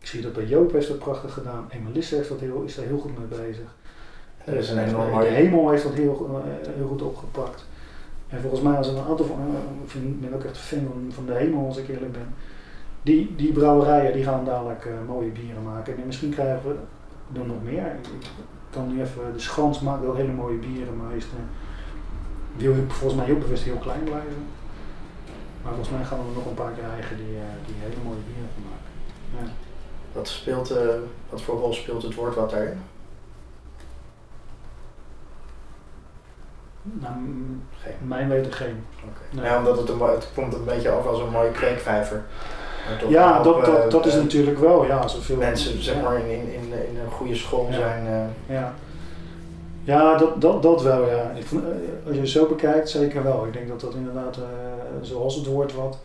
Ik 0.00 0.06
zie 0.06 0.22
dat 0.22 0.32
bij 0.32 0.44
Joop 0.44 0.72
heeft 0.72 0.88
dat 0.88 0.98
prachtig 0.98 1.32
gedaan. 1.32 1.68
Emelisse 1.70 2.14
heeft 2.14 2.28
dat 2.28 2.40
heel, 2.40 2.62
is 2.62 2.74
daar 2.74 2.84
heel 2.84 2.98
goed 2.98 3.18
mee 3.18 3.40
bezig. 3.40 3.74
Er 4.44 4.54
is 4.54 4.70
een 4.70 4.78
enorm 4.78 5.20
De 5.20 5.26
hemel 5.26 5.70
heeft 5.70 5.82
dat 5.82 5.92
heel, 5.92 6.44
heel 6.76 6.86
goed 6.86 7.02
opgepakt. 7.02 7.66
En 8.28 8.40
volgens 8.40 8.62
mij 8.62 8.76
als 8.76 8.88
er 8.88 8.96
een 8.96 9.04
aantal 9.04 9.26
van, 9.26 9.38
ik 10.02 10.20
ben 10.20 10.34
ook 10.34 10.44
echt 10.44 10.58
fan 10.58 10.86
van, 10.86 11.10
van 11.10 11.26
de 11.26 11.32
hemel 11.32 11.66
als 11.66 11.76
ik 11.76 11.88
eerlijk 11.88 12.12
ben. 12.12 12.34
Die, 13.06 13.34
die 13.36 13.52
brouwerijen 13.52 14.12
die 14.12 14.24
gaan 14.24 14.44
dadelijk 14.44 14.88
mooie 15.06 15.30
bieren 15.30 15.62
maken. 15.62 15.96
En 15.96 16.06
misschien 16.06 16.30
krijgen 16.30 16.60
we 16.68 16.74
er 17.40 17.46
nog 17.46 17.62
meer. 17.62 17.86
Ik 18.20 18.28
kan 18.70 18.94
nu 18.94 19.00
even, 19.02 19.32
de 19.32 19.38
Schans 19.38 19.80
maakt 19.80 20.02
wel 20.02 20.14
hele 20.14 20.32
mooie 20.32 20.58
bieren, 20.58 20.96
maar 20.96 21.16
is 21.16 21.26
wil 22.56 22.74
volgens 22.88 23.14
mij 23.14 23.24
heel 23.24 23.38
bewust 23.38 23.64
heel 23.64 23.76
klein 23.76 24.04
blijven. 24.04 24.46
Maar 25.62 25.72
volgens 25.74 25.96
mij 25.96 26.04
gaan 26.04 26.18
we 26.18 26.24
er 26.28 26.34
nog 26.34 26.46
een 26.46 26.54
paar 26.54 26.72
krijgen 26.72 27.16
die, 27.16 27.34
uh, 27.34 27.40
die 27.66 27.74
hele 27.78 28.02
mooie 28.04 28.24
bieren 28.26 28.50
van 28.54 28.62
maken. 28.70 28.92
Ja. 29.38 29.52
Wat, 30.12 30.28
speelt, 30.28 30.70
uh, 30.70 30.76
wat 31.30 31.42
voor 31.42 31.58
rol 31.58 31.72
speelt 31.72 32.02
het 32.02 32.14
woord 32.14 32.34
wat 32.34 32.50
daarin? 32.50 32.78
Nou, 36.82 37.14
geen. 37.78 37.94
mijn 38.08 38.28
weten 38.28 38.52
geen. 38.52 38.84
Okay. 38.98 39.26
Nee. 39.30 39.44
Ja, 39.44 39.58
omdat 39.58 39.78
het, 39.78 39.88
een, 39.88 40.00
het 40.00 40.28
komt 40.34 40.54
een 40.54 40.64
beetje 40.64 40.90
af 40.90 41.06
als 41.06 41.20
een 41.20 41.30
mooie 41.30 41.50
kweekvijver. 41.50 42.24
Ja, 43.08 43.42
dat, 43.42 43.64
dat, 43.64 43.84
uh, 43.84 43.90
dat 43.90 44.06
is 44.06 44.14
natuurlijk 44.14 44.58
wel, 44.58 44.86
ja, 44.86 45.08
zoveel 45.08 45.36
mensen 45.36 45.82
zeg 45.82 46.02
maar 46.02 46.18
in, 46.18 46.30
in, 46.30 46.52
in, 46.52 46.72
in 46.88 46.98
een 47.04 47.10
goede 47.10 47.34
school 47.34 47.68
zijn. 47.72 48.32
ja. 48.48 48.74
Ja, 49.86 50.16
dat, 50.16 50.40
dat, 50.40 50.62
dat 50.62 50.82
wel, 50.82 51.08
ja. 51.08 51.30
Ik 51.30 51.46
vond, 51.46 51.64
als 52.06 52.14
je 52.14 52.20
het 52.20 52.28
zo 52.28 52.46
bekijkt, 52.46 52.88
zeker 52.88 53.22
wel. 53.22 53.46
Ik 53.46 53.52
denk 53.52 53.68
dat 53.68 53.80
dat 53.80 53.94
inderdaad, 53.94 54.36
uh, 54.36 54.44
zoals 55.02 55.34
het 55.34 55.46
woord 55.46 55.74
wat, 55.74 55.98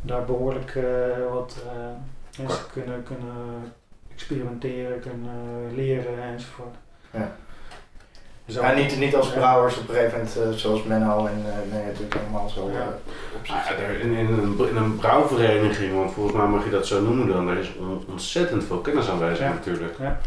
daar 0.00 0.24
behoorlijk 0.24 0.74
uh, 0.74 0.84
wat 1.32 1.56
uh, 1.66 1.72
mensen 2.38 2.64
kunnen, 2.72 3.02
kunnen 3.02 3.72
experimenteren, 4.12 5.00
kunnen 5.00 5.30
leren 5.74 6.22
enzovoort. 6.22 6.74
Ja. 7.10 7.36
Zo. 8.48 8.62
Ja, 8.62 8.72
niet, 8.72 8.98
niet 8.98 9.16
als 9.16 9.30
brouwers 9.30 9.78
op 9.78 9.88
een 9.88 9.94
gegeven 9.94 10.28
moment, 10.36 10.58
zoals 10.60 10.82
Menno 10.82 11.26
en 11.26 11.44
nee, 11.72 11.84
natuurlijk 11.84 12.14
helemaal 12.14 12.48
zo 12.48 12.70
ja. 12.72 12.98
op 13.38 13.46
zich. 13.46 13.68
Ja, 13.68 13.74
in, 14.02 14.12
in, 14.12 14.26
een, 14.26 14.68
in 14.68 14.76
een 14.76 14.96
brouwvereniging, 14.96 15.94
want 15.94 16.12
volgens 16.12 16.36
mij 16.36 16.46
mag 16.46 16.64
je 16.64 16.70
dat 16.70 16.86
zo 16.86 17.02
noemen 17.02 17.26
dan, 17.26 17.48
er 17.48 17.58
is 17.58 17.72
ontzettend 18.08 18.64
veel 18.64 18.78
kennis 18.78 19.08
aanwezig 19.08 19.48
natuurlijk. 19.48 19.94
Ja. 19.98 20.18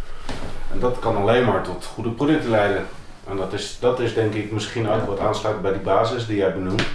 En 0.71 0.79
dat 0.79 0.99
kan 0.99 1.15
alleen 1.15 1.45
maar 1.45 1.61
tot 1.63 1.85
goede 1.85 2.09
producten 2.09 2.49
leiden. 2.49 2.85
En 3.29 3.37
dat 3.37 3.53
is, 3.53 3.77
dat 3.79 3.99
is 3.99 4.13
denk 4.13 4.33
ik 4.33 4.51
misschien 4.51 4.89
ook 4.89 5.05
wat 5.05 5.19
aansluit 5.19 5.61
bij 5.61 5.71
die 5.71 5.81
basis 5.81 6.27
die 6.27 6.37
jij 6.37 6.53
benoemt. 6.53 6.85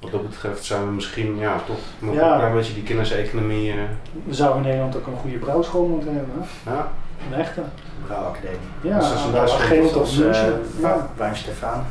Wat 0.00 0.10
dat 0.10 0.28
betreft 0.30 0.64
zijn 0.64 0.84
we 0.84 0.90
misschien 0.90 1.38
ja, 1.38 1.60
toch 1.66 1.76
nog 1.98 2.14
ja. 2.14 2.32
een 2.32 2.38
klein 2.38 2.54
beetje 2.54 2.74
die 2.74 2.82
kenniseconomie. 2.82 3.72
Uh... 3.72 3.82
We 4.24 4.34
zouden 4.34 4.62
in 4.62 4.68
Nederland 4.68 4.96
ook 4.96 5.06
een 5.06 5.16
goede 5.16 5.38
brouwschool 5.38 5.86
moeten 5.86 6.14
hebben. 6.14 6.34
Hè? 6.38 6.72
Ja. 6.72 6.90
Een 7.26 7.38
echte. 7.38 7.62
Brouwacademie. 8.06 8.58
Ja, 8.80 8.98
dus 8.98 9.32
dat 9.32 9.48
is 9.48 9.52
een 9.52 9.58
geen 9.58 9.90
tot 9.92 10.12
uh, 10.12 10.32
ja. 10.80 11.10
Wijn 11.16 11.36
Stefan. 11.36 11.84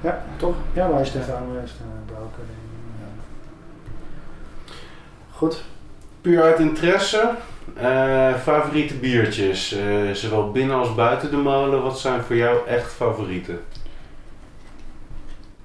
Ja, 0.00 0.24
toch? 0.36 0.54
Ja, 0.72 0.90
Wijn 0.90 1.06
Stefan 1.06 1.42
heeft 1.58 1.74
een 1.80 2.04
brouwacademie. 2.06 2.54
Ja. 2.98 3.06
Goed. 5.32 5.64
Puur 6.20 6.42
uit 6.42 6.58
interesse, 6.58 7.30
uh, 7.80 8.34
favoriete 8.34 8.94
biertjes, 8.94 9.76
uh, 9.76 10.10
zowel 10.10 10.50
binnen 10.50 10.76
als 10.76 10.94
buiten 10.94 11.30
de 11.30 11.36
molen, 11.36 11.82
wat 11.82 11.98
zijn 11.98 12.22
voor 12.22 12.36
jou 12.36 12.66
echt 12.68 12.92
favorieten? 12.92 13.60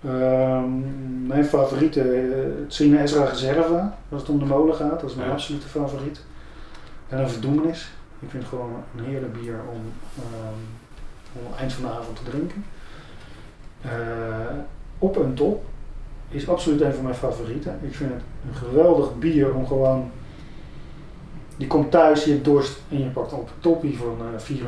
Um, 0.06 1.26
mijn 1.28 1.46
favoriete, 1.46 2.00
uh, 2.00 2.64
het 2.64 2.74
Sine 2.74 3.02
Ezra 3.02 3.24
Reserve, 3.24 3.90
als 4.12 4.22
het 4.22 4.30
om 4.30 4.40
de 4.40 4.46
molen 4.46 4.76
gaat, 4.76 5.00
dat 5.02 5.10
is 5.10 5.16
mijn 5.16 5.28
ja. 5.28 5.34
absolute 5.34 5.68
favoriet. 5.68 6.22
En 7.10 7.20
een 7.20 7.30
verdoemenis. 7.30 7.92
Ik 8.22 8.30
vind 8.30 8.46
gewoon 8.46 8.84
een 8.98 9.04
heerlijk 9.04 9.34
bier 9.34 9.60
om, 9.72 9.82
um, 10.18 10.60
om 11.34 11.54
eind 11.58 11.74
van 11.74 11.84
de 11.84 11.90
avond 11.90 12.18
te 12.18 12.24
drinken. 12.32 12.66
op 15.00 15.24
en 15.24 15.34
top 15.34 15.64
is 16.30 16.50
absoluut 16.50 16.82
een 16.82 16.94
van 16.94 17.04
mijn 17.04 17.16
favorieten. 17.16 17.80
Ik 17.82 17.96
vind 17.96 18.12
het 18.14 18.22
een 18.48 18.56
geweldig 18.56 19.18
bier 19.18 19.54
om 19.54 19.68
gewoon 19.68 20.12
je 21.62 21.68
komt 21.68 21.92
thuis, 21.92 22.24
je 22.24 22.32
hebt 22.32 22.46
dorst 22.46 22.80
en 22.90 23.00
je 23.00 23.10
pakt 23.10 23.34
op 23.34 23.48
een 23.48 23.60
toppie 23.60 23.98
van 23.98 24.18
uh, 24.22 24.60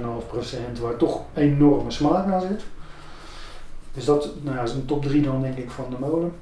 4,5% 0.76 0.82
waar 0.82 0.96
toch 0.98 1.22
enorme 1.34 1.92
smaak 1.92 2.32
aan 2.32 2.42
zit. 2.42 2.64
Dus 3.94 4.06
dat 4.06 4.30
nou 4.42 4.56
ja, 4.56 4.64
is 4.64 4.74
een 4.74 4.86
top 4.86 5.04
3 5.04 5.22
dan 5.22 5.42
denk 5.42 5.58
ik 5.58 5.72
van 5.72 5.86
de 5.90 5.96
molen. 6.00 6.34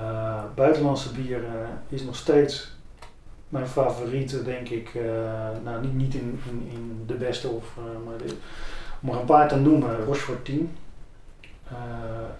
Uh, 0.00 0.42
buitenlandse 0.54 1.12
bieren 1.12 1.82
is 1.88 2.02
nog 2.02 2.16
steeds 2.16 2.76
mijn 3.52 3.66
favoriete 3.66 4.42
denk 4.42 4.68
ik. 4.68 4.94
Uh, 4.94 5.02
nou 5.64 5.80
niet, 5.80 5.94
niet 5.94 6.14
in, 6.14 6.40
in, 6.48 6.68
in, 6.72 7.04
de 7.06 7.14
beste 7.14 7.48
of 7.48 7.64
maar 8.04 8.16
de, 8.16 8.34
om 9.00 9.08
er 9.08 9.18
een 9.18 9.24
paar 9.24 9.48
te 9.48 9.56
noemen. 9.56 10.04
Rochefort 10.04 10.44
10 10.44 10.76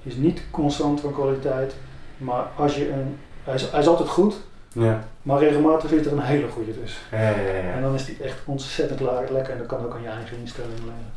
is 0.02 0.14
niet 0.14 0.42
constant 0.50 1.00
van 1.00 1.12
kwaliteit. 1.12 1.74
Maar 2.18 2.44
als 2.56 2.76
je 2.76 2.92
een, 2.92 3.18
hij 3.44 3.54
is, 3.54 3.70
hij 3.70 3.80
is 3.80 3.86
altijd 3.86 4.08
goed. 4.08 4.34
Ja. 4.72 5.04
Maar 5.22 5.38
regelmatig 5.38 5.90
zit 5.90 6.06
er 6.06 6.12
een 6.12 6.20
hele 6.20 6.48
goede 6.48 6.80
tussen. 6.80 7.00
Ja, 7.10 7.18
ja, 7.18 7.36
ja. 7.36 7.72
En 7.72 7.82
dan 7.82 7.94
is 7.94 8.04
die 8.04 8.16
echt 8.22 8.38
ontzettend 8.44 9.00
lekker 9.00 9.50
en 9.52 9.58
dat 9.58 9.66
kan 9.66 9.84
ook 9.84 9.94
aan 9.94 10.02
je 10.02 10.08
eigen 10.08 10.36
instelling 10.38 10.78
liggen. 10.78 11.10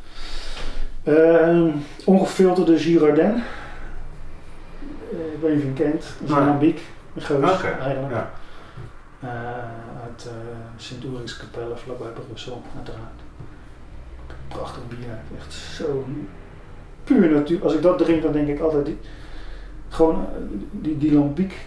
Uh, 1.04 1.74
ongefilterde 2.04 2.78
Girardin. 2.78 3.42
Ik 5.10 5.40
weet 5.40 5.54
niet 5.54 5.58
of 5.58 5.58
je 5.58 5.64
hem 5.64 5.74
kent. 5.74 6.02
Dat 6.20 6.28
is 6.28 6.34
een 6.36 6.46
Lambiek. 6.46 6.80
Een 7.14 7.22
geus 7.22 7.52
okay. 7.52 7.72
eigenlijk. 7.72 8.12
Ja. 8.12 8.30
Uh, 9.24 9.30
uit 10.16 10.26
uh, 10.26 10.32
Sint-Ulrikskapelle 10.76 11.76
vlakbij 11.76 12.08
Brussel, 12.26 12.62
uiteraard. 12.76 13.20
Prachtig 14.48 14.88
bier. 14.88 15.18
Echt 15.38 15.52
zo 15.52 16.04
puur 17.04 17.30
natuur. 17.30 17.62
Als 17.62 17.74
ik 17.74 17.82
dat 17.82 17.98
drink, 17.98 18.22
dan 18.22 18.32
denk 18.32 18.48
ik 18.48 18.60
altijd 18.60 18.86
die, 18.86 18.98
gewoon 19.88 20.26
die, 20.70 20.98
die 20.98 21.12
Lambiek 21.12 21.66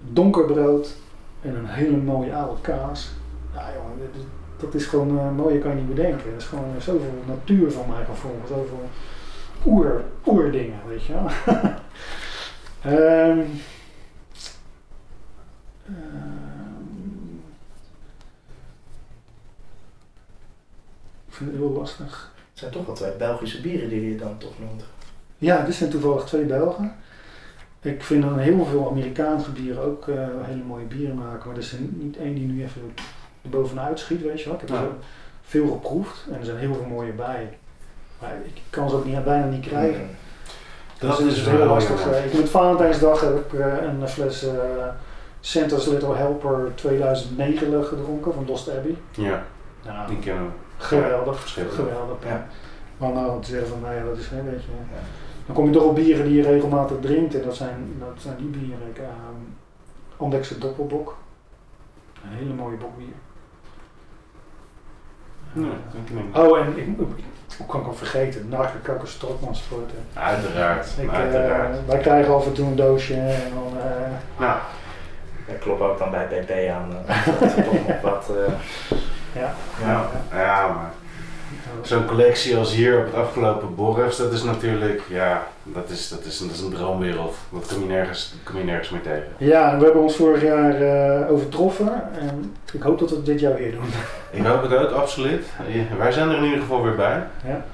donker 0.00 0.44
brood 0.44 0.96
en 1.40 1.56
een 1.56 1.66
hele 1.66 1.96
mooie 1.96 2.34
oude 2.34 2.60
kaas. 2.60 3.10
Ja 3.54 3.68
jongen, 3.74 4.10
dat 4.56 4.74
is 4.74 4.84
gewoon 4.84 5.16
uh, 5.16 5.30
mooier 5.30 5.60
kan 5.60 5.70
je 5.70 5.76
niet 5.76 5.94
bedenken. 5.94 6.30
Dat 6.30 6.40
is 6.40 6.46
gewoon 6.46 6.74
zoveel 6.78 7.22
natuur 7.26 7.72
van 7.72 7.88
mij 7.88 8.04
gevoel, 8.04 8.40
zoveel 8.48 8.88
oer, 9.66 10.02
oerdingen, 10.26 10.78
weet 10.88 11.04
je 11.04 11.12
wel. 11.12 11.30
um, 12.92 13.46
vind 21.40 21.50
het 21.50 21.60
heel 21.60 21.78
lastig. 21.78 22.32
Het 22.50 22.58
zijn 22.58 22.70
toch 22.70 22.86
wel 22.86 22.94
twee 22.94 23.12
Belgische 23.12 23.60
bieren 23.60 23.88
die 23.88 24.10
je 24.10 24.16
dan 24.16 24.38
toch 24.38 24.58
noemt. 24.58 24.84
Ja, 25.38 25.64
dit 25.64 25.74
zijn 25.74 25.90
toevallig 25.90 26.24
twee 26.24 26.44
Belgen. 26.44 26.94
Ik 27.82 28.02
vind 28.02 28.22
dan 28.22 28.38
heel 28.38 28.64
veel 28.64 28.90
Amerikaanse 28.90 29.50
bieren 29.50 29.82
ook 29.82 30.06
uh, 30.06 30.16
hele 30.40 30.62
mooie 30.62 30.84
bieren 30.84 31.16
maken, 31.16 31.46
maar 31.46 31.56
er 31.56 31.62
is 31.62 31.74
niet 31.90 32.16
één 32.16 32.34
die 32.34 32.46
nu 32.46 32.62
even 32.62 32.82
er 33.42 33.50
bovenuit 33.50 33.98
schiet, 33.98 34.22
weet 34.22 34.40
je 34.40 34.44
wel. 34.44 34.54
Ik 34.54 34.60
heb 34.60 34.70
er 34.70 34.88
veel 35.42 35.68
geproefd 35.70 36.26
en 36.30 36.38
er 36.38 36.44
zijn 36.44 36.58
heel 36.58 36.74
veel 36.74 36.86
mooie 36.88 37.12
bij. 37.12 37.58
Maar 38.20 38.34
ik 38.44 38.60
kan 38.70 38.90
ze 38.90 38.96
ook 38.96 39.04
niet, 39.04 39.24
bijna 39.24 39.46
niet 39.46 39.66
krijgen. 39.66 40.08
Dat, 40.98 41.10
dat 41.10 41.20
is, 41.20 41.36
is 41.36 41.46
heel 41.46 41.66
lastig. 41.66 42.04
Ja. 42.04 42.16
Ik, 42.16 42.34
met 42.34 42.48
Valentijnsdag 42.48 43.20
heb 43.20 43.36
ik 43.36 43.52
uh, 43.52 43.82
een 43.82 44.08
fles 44.08 44.44
uh, 44.44 44.52
Santa's 45.40 45.86
Little 45.86 46.14
Helper 46.14 46.72
2009 46.74 47.84
gedronken 47.84 48.32
van 48.32 48.46
Lost 48.46 48.68
Abbey. 48.68 48.96
Ja, 49.10 49.44
nou, 49.84 50.08
die 50.08 50.18
kennen 50.18 50.44
we. 50.44 50.69
Geweldig, 50.80 51.54
ja, 51.54 51.62
geweldig. 51.70 52.16
Ja. 52.24 52.46
Maar 52.96 53.12
nou, 53.12 53.42
te 53.42 53.50
zeggen 53.50 53.68
van, 53.68 53.80
nou 53.80 53.94
ja, 53.94 54.04
dat 54.04 54.18
is 54.18 54.30
een 54.30 54.44
beetje... 54.44 54.70
Ja 54.92 55.00
dan 55.50 55.58
kom 55.58 55.68
je 55.68 55.78
toch 55.78 55.88
op 55.88 55.94
bieren 55.94 56.24
die 56.24 56.36
je 56.36 56.42
regelmatig 56.42 56.96
drinkt. 57.00 57.34
En 57.34 57.42
dat 57.42 57.56
zijn, 57.56 57.96
dat 57.98 58.14
zijn 58.16 58.36
die 58.36 58.46
bieren. 58.46 58.88
Ik, 58.88 58.98
uh, 58.98 59.06
Andekse 60.16 60.58
Doppelbok. 60.58 61.16
Een 62.24 62.36
hele 62.36 62.54
mooie 62.54 62.76
bokbier. 62.76 63.14
Ja, 65.52 66.40
oh, 66.40 66.58
en 66.58 66.78
ik, 66.78 66.86
hoe 67.56 67.66
kan 67.66 67.80
ik 67.80 67.86
hem 67.86 67.94
vergeten? 67.94 68.48
Nagelkakker 68.48 69.08
Stokmanspoorten. 69.08 69.98
Uiteraard. 70.14 70.86
Ik, 70.98 71.04
uh, 71.04 71.12
uiteraard. 71.12 71.86
wij 71.86 71.98
krijgen 71.98 72.34
af 72.34 72.46
en 72.46 72.52
toe 72.52 72.66
een 72.66 72.76
doosje 72.76 73.14
en 73.14 73.52
dan... 73.54 73.72
Uh, 73.76 74.38
nou, 74.38 74.58
dat 75.46 75.58
klopt 75.58 75.80
ook 75.80 75.98
dan 75.98 76.10
bij 76.10 76.26
BP 76.26 76.70
aan. 76.70 76.90
Uh, 77.06 77.54
toch 77.54 77.86
nog 77.86 78.00
wat... 78.02 78.30
Ja, 79.32 79.54
ja, 79.82 80.10
ja 80.32 80.68
maar 80.68 80.90
zo'n 81.82 82.06
collectie 82.06 82.56
als 82.56 82.74
hier 82.74 82.98
op 82.98 83.04
het 83.04 83.14
afgelopen 83.14 83.74
Borgs, 83.74 84.16
dat 84.16 84.32
is 84.32 84.42
natuurlijk, 84.42 85.02
ja, 85.08 85.46
dat 85.62 85.90
is, 85.90 86.08
dat 86.08 86.24
is, 86.24 86.38
dat 86.38 86.50
is 86.50 86.60
een 86.60 86.70
droomwereld. 86.70 87.36
Dat 87.52 87.66
kom 87.66 87.82
je 87.82 87.88
nergens, 87.88 88.34
kom 88.44 88.58
je 88.58 88.64
nergens 88.64 88.90
meer 88.90 89.02
tegen. 89.02 89.26
Ja, 89.36 89.78
we 89.78 89.84
hebben 89.84 90.02
ons 90.02 90.16
vorig 90.16 90.42
jaar 90.42 90.82
uh, 90.82 91.30
overtroffen 91.30 92.18
en 92.20 92.54
ik 92.72 92.82
hoop 92.82 92.98
dat 92.98 93.10
we 93.10 93.16
het 93.16 93.26
dit 93.26 93.40
jaar 93.40 93.54
weer 93.54 93.72
doen. 93.72 93.84
Ik 94.30 94.44
hoop 94.44 94.62
het 94.62 94.74
ook, 94.74 94.90
absoluut. 94.90 95.46
Wij 95.98 96.12
zijn 96.12 96.28
er 96.28 96.36
in 96.36 96.44
ieder 96.44 96.60
geval 96.60 96.82
weer 96.82 96.96
bij. 96.96 97.22
Ja. 97.44 97.64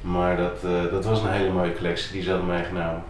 Maar 0.00 0.36
dat, 0.36 0.58
uh, 0.64 0.92
dat 0.92 1.04
was 1.04 1.22
een 1.22 1.30
hele 1.30 1.50
mooie 1.50 1.74
collectie 1.74 2.12
die 2.12 2.22
ze 2.22 2.30
hadden 2.30 2.48
meegenomen. 2.48 3.02